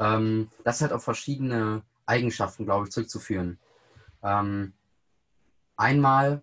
Ähm, 0.00 0.50
das 0.64 0.80
hat 0.80 0.92
auf 0.92 1.04
verschiedene 1.04 1.82
Eigenschaften, 2.06 2.64
glaube 2.64 2.86
ich, 2.86 2.92
zurückzuführen. 2.92 3.60
Ähm, 4.24 4.72
einmal, 5.76 6.42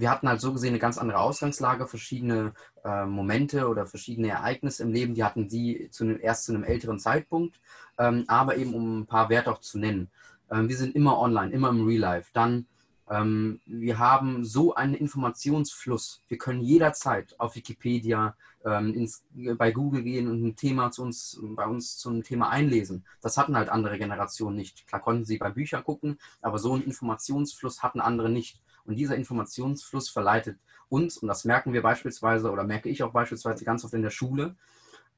wir 0.00 0.10
hatten 0.10 0.28
halt 0.28 0.40
so 0.40 0.52
gesehen 0.52 0.70
eine 0.70 0.78
ganz 0.78 0.98
andere 0.98 1.18
Ausgangslage, 1.18 1.86
verschiedene 1.86 2.54
äh, 2.84 3.04
Momente 3.04 3.68
oder 3.68 3.86
verschiedene 3.86 4.28
Ereignisse 4.28 4.82
im 4.82 4.92
Leben, 4.92 5.14
die 5.14 5.24
hatten 5.24 5.48
die 5.48 5.88
zu 5.90 6.04
einem, 6.04 6.18
erst 6.20 6.46
zu 6.46 6.54
einem 6.54 6.64
älteren 6.64 6.98
Zeitpunkt, 6.98 7.60
ähm, 7.98 8.24
aber 8.26 8.56
eben 8.56 8.74
um 8.74 9.00
ein 9.00 9.06
paar 9.06 9.28
Werte 9.28 9.52
auch 9.52 9.60
zu 9.60 9.78
nennen. 9.78 10.10
Ähm, 10.50 10.68
wir 10.68 10.76
sind 10.76 10.94
immer 10.94 11.18
online, 11.18 11.52
immer 11.52 11.68
im 11.70 11.86
Real 11.86 12.00
Life. 12.00 12.30
Dann 12.32 12.66
ähm, 13.10 13.60
wir 13.66 13.98
haben 13.98 14.44
so 14.44 14.74
einen 14.74 14.94
Informationsfluss. 14.94 16.22
Wir 16.28 16.38
können 16.38 16.62
jederzeit 16.62 17.38
auf 17.38 17.56
Wikipedia, 17.56 18.34
ähm, 18.64 18.94
ins, 18.94 19.24
bei 19.58 19.72
Google 19.72 20.02
gehen 20.02 20.28
und 20.28 20.42
ein 20.42 20.56
Thema 20.56 20.90
zu 20.90 21.02
uns, 21.02 21.38
bei 21.42 21.66
uns 21.66 21.98
zum 21.98 22.22
Thema 22.22 22.50
einlesen. 22.50 23.04
Das 23.20 23.36
hatten 23.36 23.56
halt 23.56 23.68
andere 23.68 23.98
Generationen 23.98 24.56
nicht. 24.56 24.86
Klar 24.86 25.02
konnten 25.02 25.24
sie 25.24 25.38
bei 25.38 25.50
Büchern 25.50 25.84
gucken, 25.84 26.18
aber 26.40 26.58
so 26.58 26.72
einen 26.72 26.84
Informationsfluss 26.84 27.82
hatten 27.82 28.00
andere 28.00 28.30
nicht. 28.30 28.60
Und 28.84 28.96
dieser 28.96 29.16
Informationsfluss 29.16 30.08
verleitet 30.08 30.58
uns, 30.88 31.18
und 31.18 31.28
das 31.28 31.44
merken 31.44 31.72
wir 31.72 31.82
beispielsweise 31.82 32.50
oder 32.50 32.64
merke 32.64 32.88
ich 32.88 33.02
auch 33.02 33.12
beispielsweise 33.12 33.64
ganz 33.64 33.84
oft 33.84 33.94
in 33.94 34.02
der 34.02 34.10
Schule, 34.10 34.56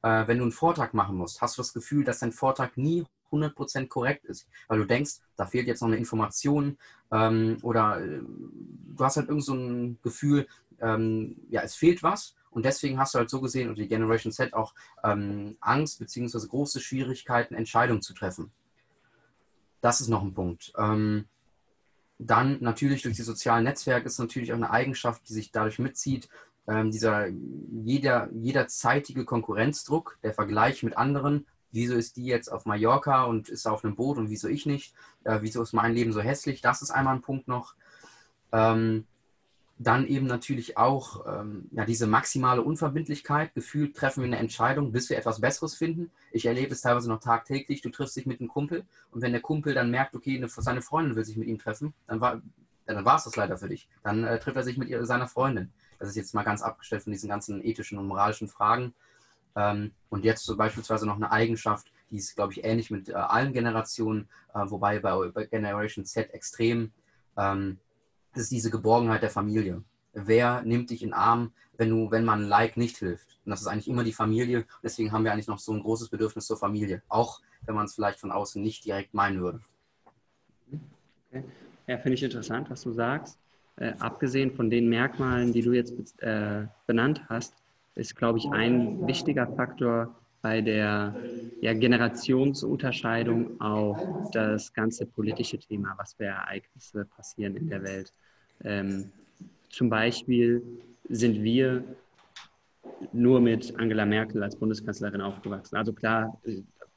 äh, 0.01 0.27
wenn 0.27 0.37
du 0.37 0.43
einen 0.43 0.51
Vortrag 0.51 0.93
machen 0.93 1.17
musst, 1.17 1.41
hast 1.41 1.57
du 1.57 1.61
das 1.61 1.73
Gefühl, 1.73 2.03
dass 2.03 2.19
dein 2.19 2.31
Vortrag 2.31 2.77
nie 2.77 3.05
100% 3.31 3.87
korrekt 3.87 4.25
ist, 4.25 4.47
weil 4.67 4.79
du 4.79 4.85
denkst, 4.85 5.15
da 5.35 5.45
fehlt 5.45 5.67
jetzt 5.67 5.81
noch 5.81 5.87
eine 5.87 5.97
Information 5.97 6.77
ähm, 7.11 7.57
oder 7.63 7.99
äh, 7.99 8.21
du 8.21 9.03
hast 9.03 9.17
halt 9.17 9.27
irgend 9.27 9.43
so 9.43 9.55
ein 9.55 9.99
Gefühl, 10.03 10.47
ähm, 10.79 11.37
ja, 11.49 11.61
es 11.61 11.75
fehlt 11.75 12.03
was 12.03 12.35
und 12.51 12.65
deswegen 12.65 12.99
hast 12.99 13.15
du 13.15 13.19
halt 13.19 13.29
so 13.29 13.41
gesehen 13.41 13.69
und 13.69 13.77
die 13.77 13.87
Generation 13.87 14.31
Z 14.31 14.53
auch 14.53 14.73
ähm, 15.03 15.57
Angst 15.59 15.99
bzw. 15.99 16.47
große 16.47 16.79
Schwierigkeiten, 16.79 17.55
Entscheidungen 17.55 18.01
zu 18.01 18.13
treffen. 18.13 18.51
Das 19.81 20.01
ist 20.01 20.07
noch 20.07 20.23
ein 20.23 20.33
Punkt. 20.33 20.71
Ähm, 20.77 21.25
dann 22.17 22.57
natürlich 22.61 23.01
durch 23.01 23.15
die 23.15 23.21
sozialen 23.21 23.63
Netzwerke 23.63 24.07
ist 24.07 24.19
natürlich 24.19 24.51
auch 24.51 24.57
eine 24.57 24.71
Eigenschaft, 24.71 25.27
die 25.27 25.33
sich 25.33 25.51
dadurch 25.51 25.79
mitzieht, 25.79 26.29
ähm, 26.67 26.91
dieser 26.91 27.27
jeder, 27.27 28.29
jederzeitige 28.31 29.25
Konkurrenzdruck, 29.25 30.17
der 30.23 30.33
Vergleich 30.33 30.83
mit 30.83 30.97
anderen 30.97 31.45
wieso 31.75 31.95
ist 31.95 32.15
die 32.15 32.25
jetzt 32.25 32.51
auf 32.51 32.65
Mallorca 32.65 33.25
und 33.25 33.49
ist 33.49 33.67
auf 33.67 33.83
einem 33.83 33.95
Boot 33.95 34.17
und 34.17 34.29
wieso 34.29 34.47
ich 34.47 34.65
nicht? 34.65 34.95
Äh, 35.25 35.39
wieso 35.41 35.61
ist 35.61 35.73
mein 35.73 35.93
Leben 35.93 36.13
so 36.13 36.21
hässlich? 36.21 36.61
Das 36.61 36.81
ist 36.81 36.89
einmal 36.89 37.15
ein 37.15 37.21
Punkt 37.21 37.47
noch. 37.49 37.75
Ähm, 38.53 39.05
dann 39.77 40.07
eben 40.07 40.25
natürlich 40.25 40.77
auch 40.77 41.25
ähm, 41.27 41.67
ja, 41.71 41.85
diese 41.85 42.07
maximale 42.07 42.61
Unverbindlichkeit. 42.61 43.53
Gefühlt 43.53 43.95
treffen 43.95 44.21
wir 44.21 44.27
eine 44.27 44.37
Entscheidung, 44.37 44.93
bis 44.93 45.09
wir 45.09 45.17
etwas 45.17 45.41
Besseres 45.41 45.75
finden. 45.75 46.11
Ich 46.31 46.45
erlebe 46.45 46.71
es 46.71 46.81
teilweise 46.81 47.09
noch 47.09 47.19
tagtäglich. 47.19 47.81
Du 47.81 47.89
triffst 47.89 48.15
dich 48.15 48.25
mit 48.25 48.39
einem 48.39 48.47
Kumpel 48.47 48.85
und 49.11 49.21
wenn 49.21 49.33
der 49.33 49.41
Kumpel 49.41 49.73
dann 49.73 49.91
merkt, 49.91 50.15
okay, 50.15 50.37
eine, 50.37 50.47
seine 50.47 50.81
Freundin 50.81 51.15
will 51.15 51.25
sich 51.25 51.35
mit 51.35 51.49
ihm 51.49 51.59
treffen, 51.59 51.93
dann 52.07 52.21
war, 52.21 52.41
dann 52.85 53.03
war 53.03 53.17
es 53.17 53.25
das 53.25 53.35
leider 53.35 53.57
für 53.57 53.67
dich. 53.67 53.89
Dann 54.01 54.23
äh, 54.23 54.39
trifft 54.39 54.55
er 54.55 54.63
sich 54.63 54.77
mit 54.77 54.87
ihr, 54.87 55.05
seiner 55.05 55.27
Freundin. 55.27 55.73
Das 55.99 56.07
ist 56.07 56.15
jetzt 56.15 56.33
mal 56.33 56.43
ganz 56.43 56.61
abgestellt 56.61 57.03
von 57.03 57.11
diesen 57.11 57.29
ganzen 57.29 57.63
ethischen 57.63 57.97
und 57.97 58.07
moralischen 58.07 58.47
Fragen. 58.47 58.93
Ähm, 59.57 59.91
und 60.09 60.23
jetzt 60.23 60.45
so 60.45 60.55
beispielsweise 60.55 61.05
noch 61.05 61.15
eine 61.15 61.31
Eigenschaft, 61.31 61.91
die 62.11 62.17
ist, 62.17 62.35
glaube 62.35 62.53
ich, 62.53 62.63
ähnlich 62.63 62.91
mit 62.91 63.09
äh, 63.09 63.13
allen 63.13 63.53
Generationen, 63.53 64.29
äh, 64.53 64.59
wobei 64.65 64.99
bei, 64.99 65.29
bei, 65.29 65.45
Generation 65.45 66.05
Z 66.05 66.33
extrem, 66.33 66.91
ähm, 67.37 67.79
ist 68.43 68.51
diese 68.51 68.71
Geborgenheit 68.71 69.21
der 69.21 69.29
Familie. 69.29 69.83
Wer 70.13 70.61
nimmt 70.61 70.89
dich 70.89 71.03
in 71.03 71.13
Arm, 71.13 71.51
wenn, 71.77 71.89
du, 71.89 72.11
wenn 72.11 72.23
man 72.23 72.43
Like 72.43 72.77
nicht 72.77 72.97
hilft? 72.97 73.39
Und 73.45 73.49
das 73.51 73.61
ist 73.61 73.67
eigentlich 73.67 73.87
immer 73.87 74.03
die 74.03 74.13
Familie. 74.13 74.65
Deswegen 74.83 75.11
haben 75.11 75.23
wir 75.23 75.33
eigentlich 75.33 75.47
noch 75.47 75.59
so 75.59 75.73
ein 75.73 75.81
großes 75.81 76.09
Bedürfnis 76.09 76.47
zur 76.47 76.57
Familie, 76.57 77.01
auch 77.09 77.41
wenn 77.65 77.75
man 77.75 77.85
es 77.85 77.95
vielleicht 77.95 78.19
von 78.19 78.31
außen 78.31 78.61
nicht 78.61 78.85
direkt 78.85 79.13
meinen 79.13 79.41
würde. 79.41 79.61
Okay. 81.29 81.43
Ja, 81.87 81.97
finde 81.97 82.15
ich 82.15 82.23
interessant, 82.23 82.69
was 82.69 82.81
du 82.81 82.91
sagst. 82.93 83.37
Äh, 83.77 83.93
abgesehen 83.99 84.51
von 84.51 84.69
den 84.69 84.89
Merkmalen, 84.89 85.51
die 85.51 85.61
du 85.61 85.73
jetzt 85.73 85.93
äh, 86.21 86.65
benannt 86.87 87.21
hast, 87.27 87.53
ist, 87.95 88.15
glaube 88.15 88.39
ich, 88.39 88.49
ein 88.51 89.05
wichtiger 89.05 89.47
Faktor 89.47 90.15
bei 90.41 90.61
der 90.61 91.15
ja, 91.61 91.73
Generationsunterscheidung 91.73 93.59
auch 93.59 94.29
das 94.31 94.71
ganze 94.73 95.05
politische 95.05 95.57
Thema, 95.57 95.95
was 95.97 96.13
für 96.13 96.25
Ereignisse 96.25 97.05
passieren 97.05 97.55
in 97.55 97.69
der 97.69 97.83
Welt. 97.83 98.13
Ähm, 98.63 99.11
zum 99.69 99.89
Beispiel 99.89 100.63
sind 101.09 101.43
wir 101.43 101.83
nur 103.11 103.41
mit 103.41 103.77
Angela 103.77 104.05
Merkel 104.05 104.41
als 104.43 104.55
Bundeskanzlerin 104.55 105.21
aufgewachsen. 105.21 105.75
Also 105.75 105.93
klar, 105.93 106.39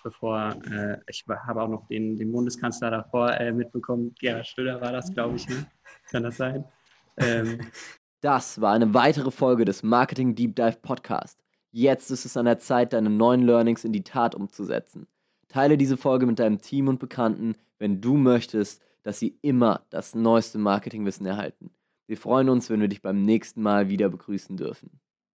bevor, 0.02 0.56
äh, 0.70 0.98
ich 1.08 1.24
habe 1.28 1.62
auch 1.62 1.68
noch 1.68 1.86
den, 1.88 2.16
den 2.16 2.32
Bundeskanzler 2.32 2.90
davor 2.90 3.32
äh, 3.32 3.52
mitbekommen, 3.52 4.14
Gerhard 4.18 4.46
Schröder 4.46 4.80
war 4.80 4.92
das, 4.92 5.12
glaube 5.12 5.36
ich, 5.36 5.48
ne? 5.48 5.66
kann 6.10 6.22
das 6.22 6.36
sein? 6.36 6.64
Ähm, 7.16 7.60
das 8.20 8.60
war 8.60 8.72
eine 8.72 8.94
weitere 8.94 9.30
Folge 9.30 9.64
des 9.64 9.82
Marketing 9.82 10.34
Deep 10.34 10.56
Dive 10.56 10.78
Podcast. 10.82 11.38
Jetzt 11.70 12.10
ist 12.10 12.24
es 12.24 12.36
an 12.36 12.46
der 12.46 12.58
Zeit, 12.58 12.92
deine 12.92 13.10
neuen 13.10 13.42
Learnings 13.42 13.84
in 13.84 13.92
die 13.92 14.04
Tat 14.04 14.34
umzusetzen. 14.34 15.06
Teile 15.48 15.76
diese 15.76 15.96
Folge 15.96 16.26
mit 16.26 16.38
deinem 16.38 16.60
Team 16.60 16.88
und 16.88 16.98
Bekannten, 16.98 17.54
wenn 17.78 18.00
du 18.00 18.16
möchtest, 18.16 18.82
dass 19.08 19.20
sie 19.20 19.38
immer 19.40 19.86
das 19.88 20.14
neueste 20.14 20.58
Marketingwissen 20.58 21.24
erhalten. 21.24 21.70
Wir 22.06 22.18
freuen 22.18 22.50
uns, 22.50 22.68
wenn 22.68 22.82
wir 22.82 22.88
dich 22.88 23.00
beim 23.00 23.22
nächsten 23.22 23.62
Mal 23.62 23.88
wieder 23.88 24.10
begrüßen 24.10 24.58
dürfen. 24.58 25.00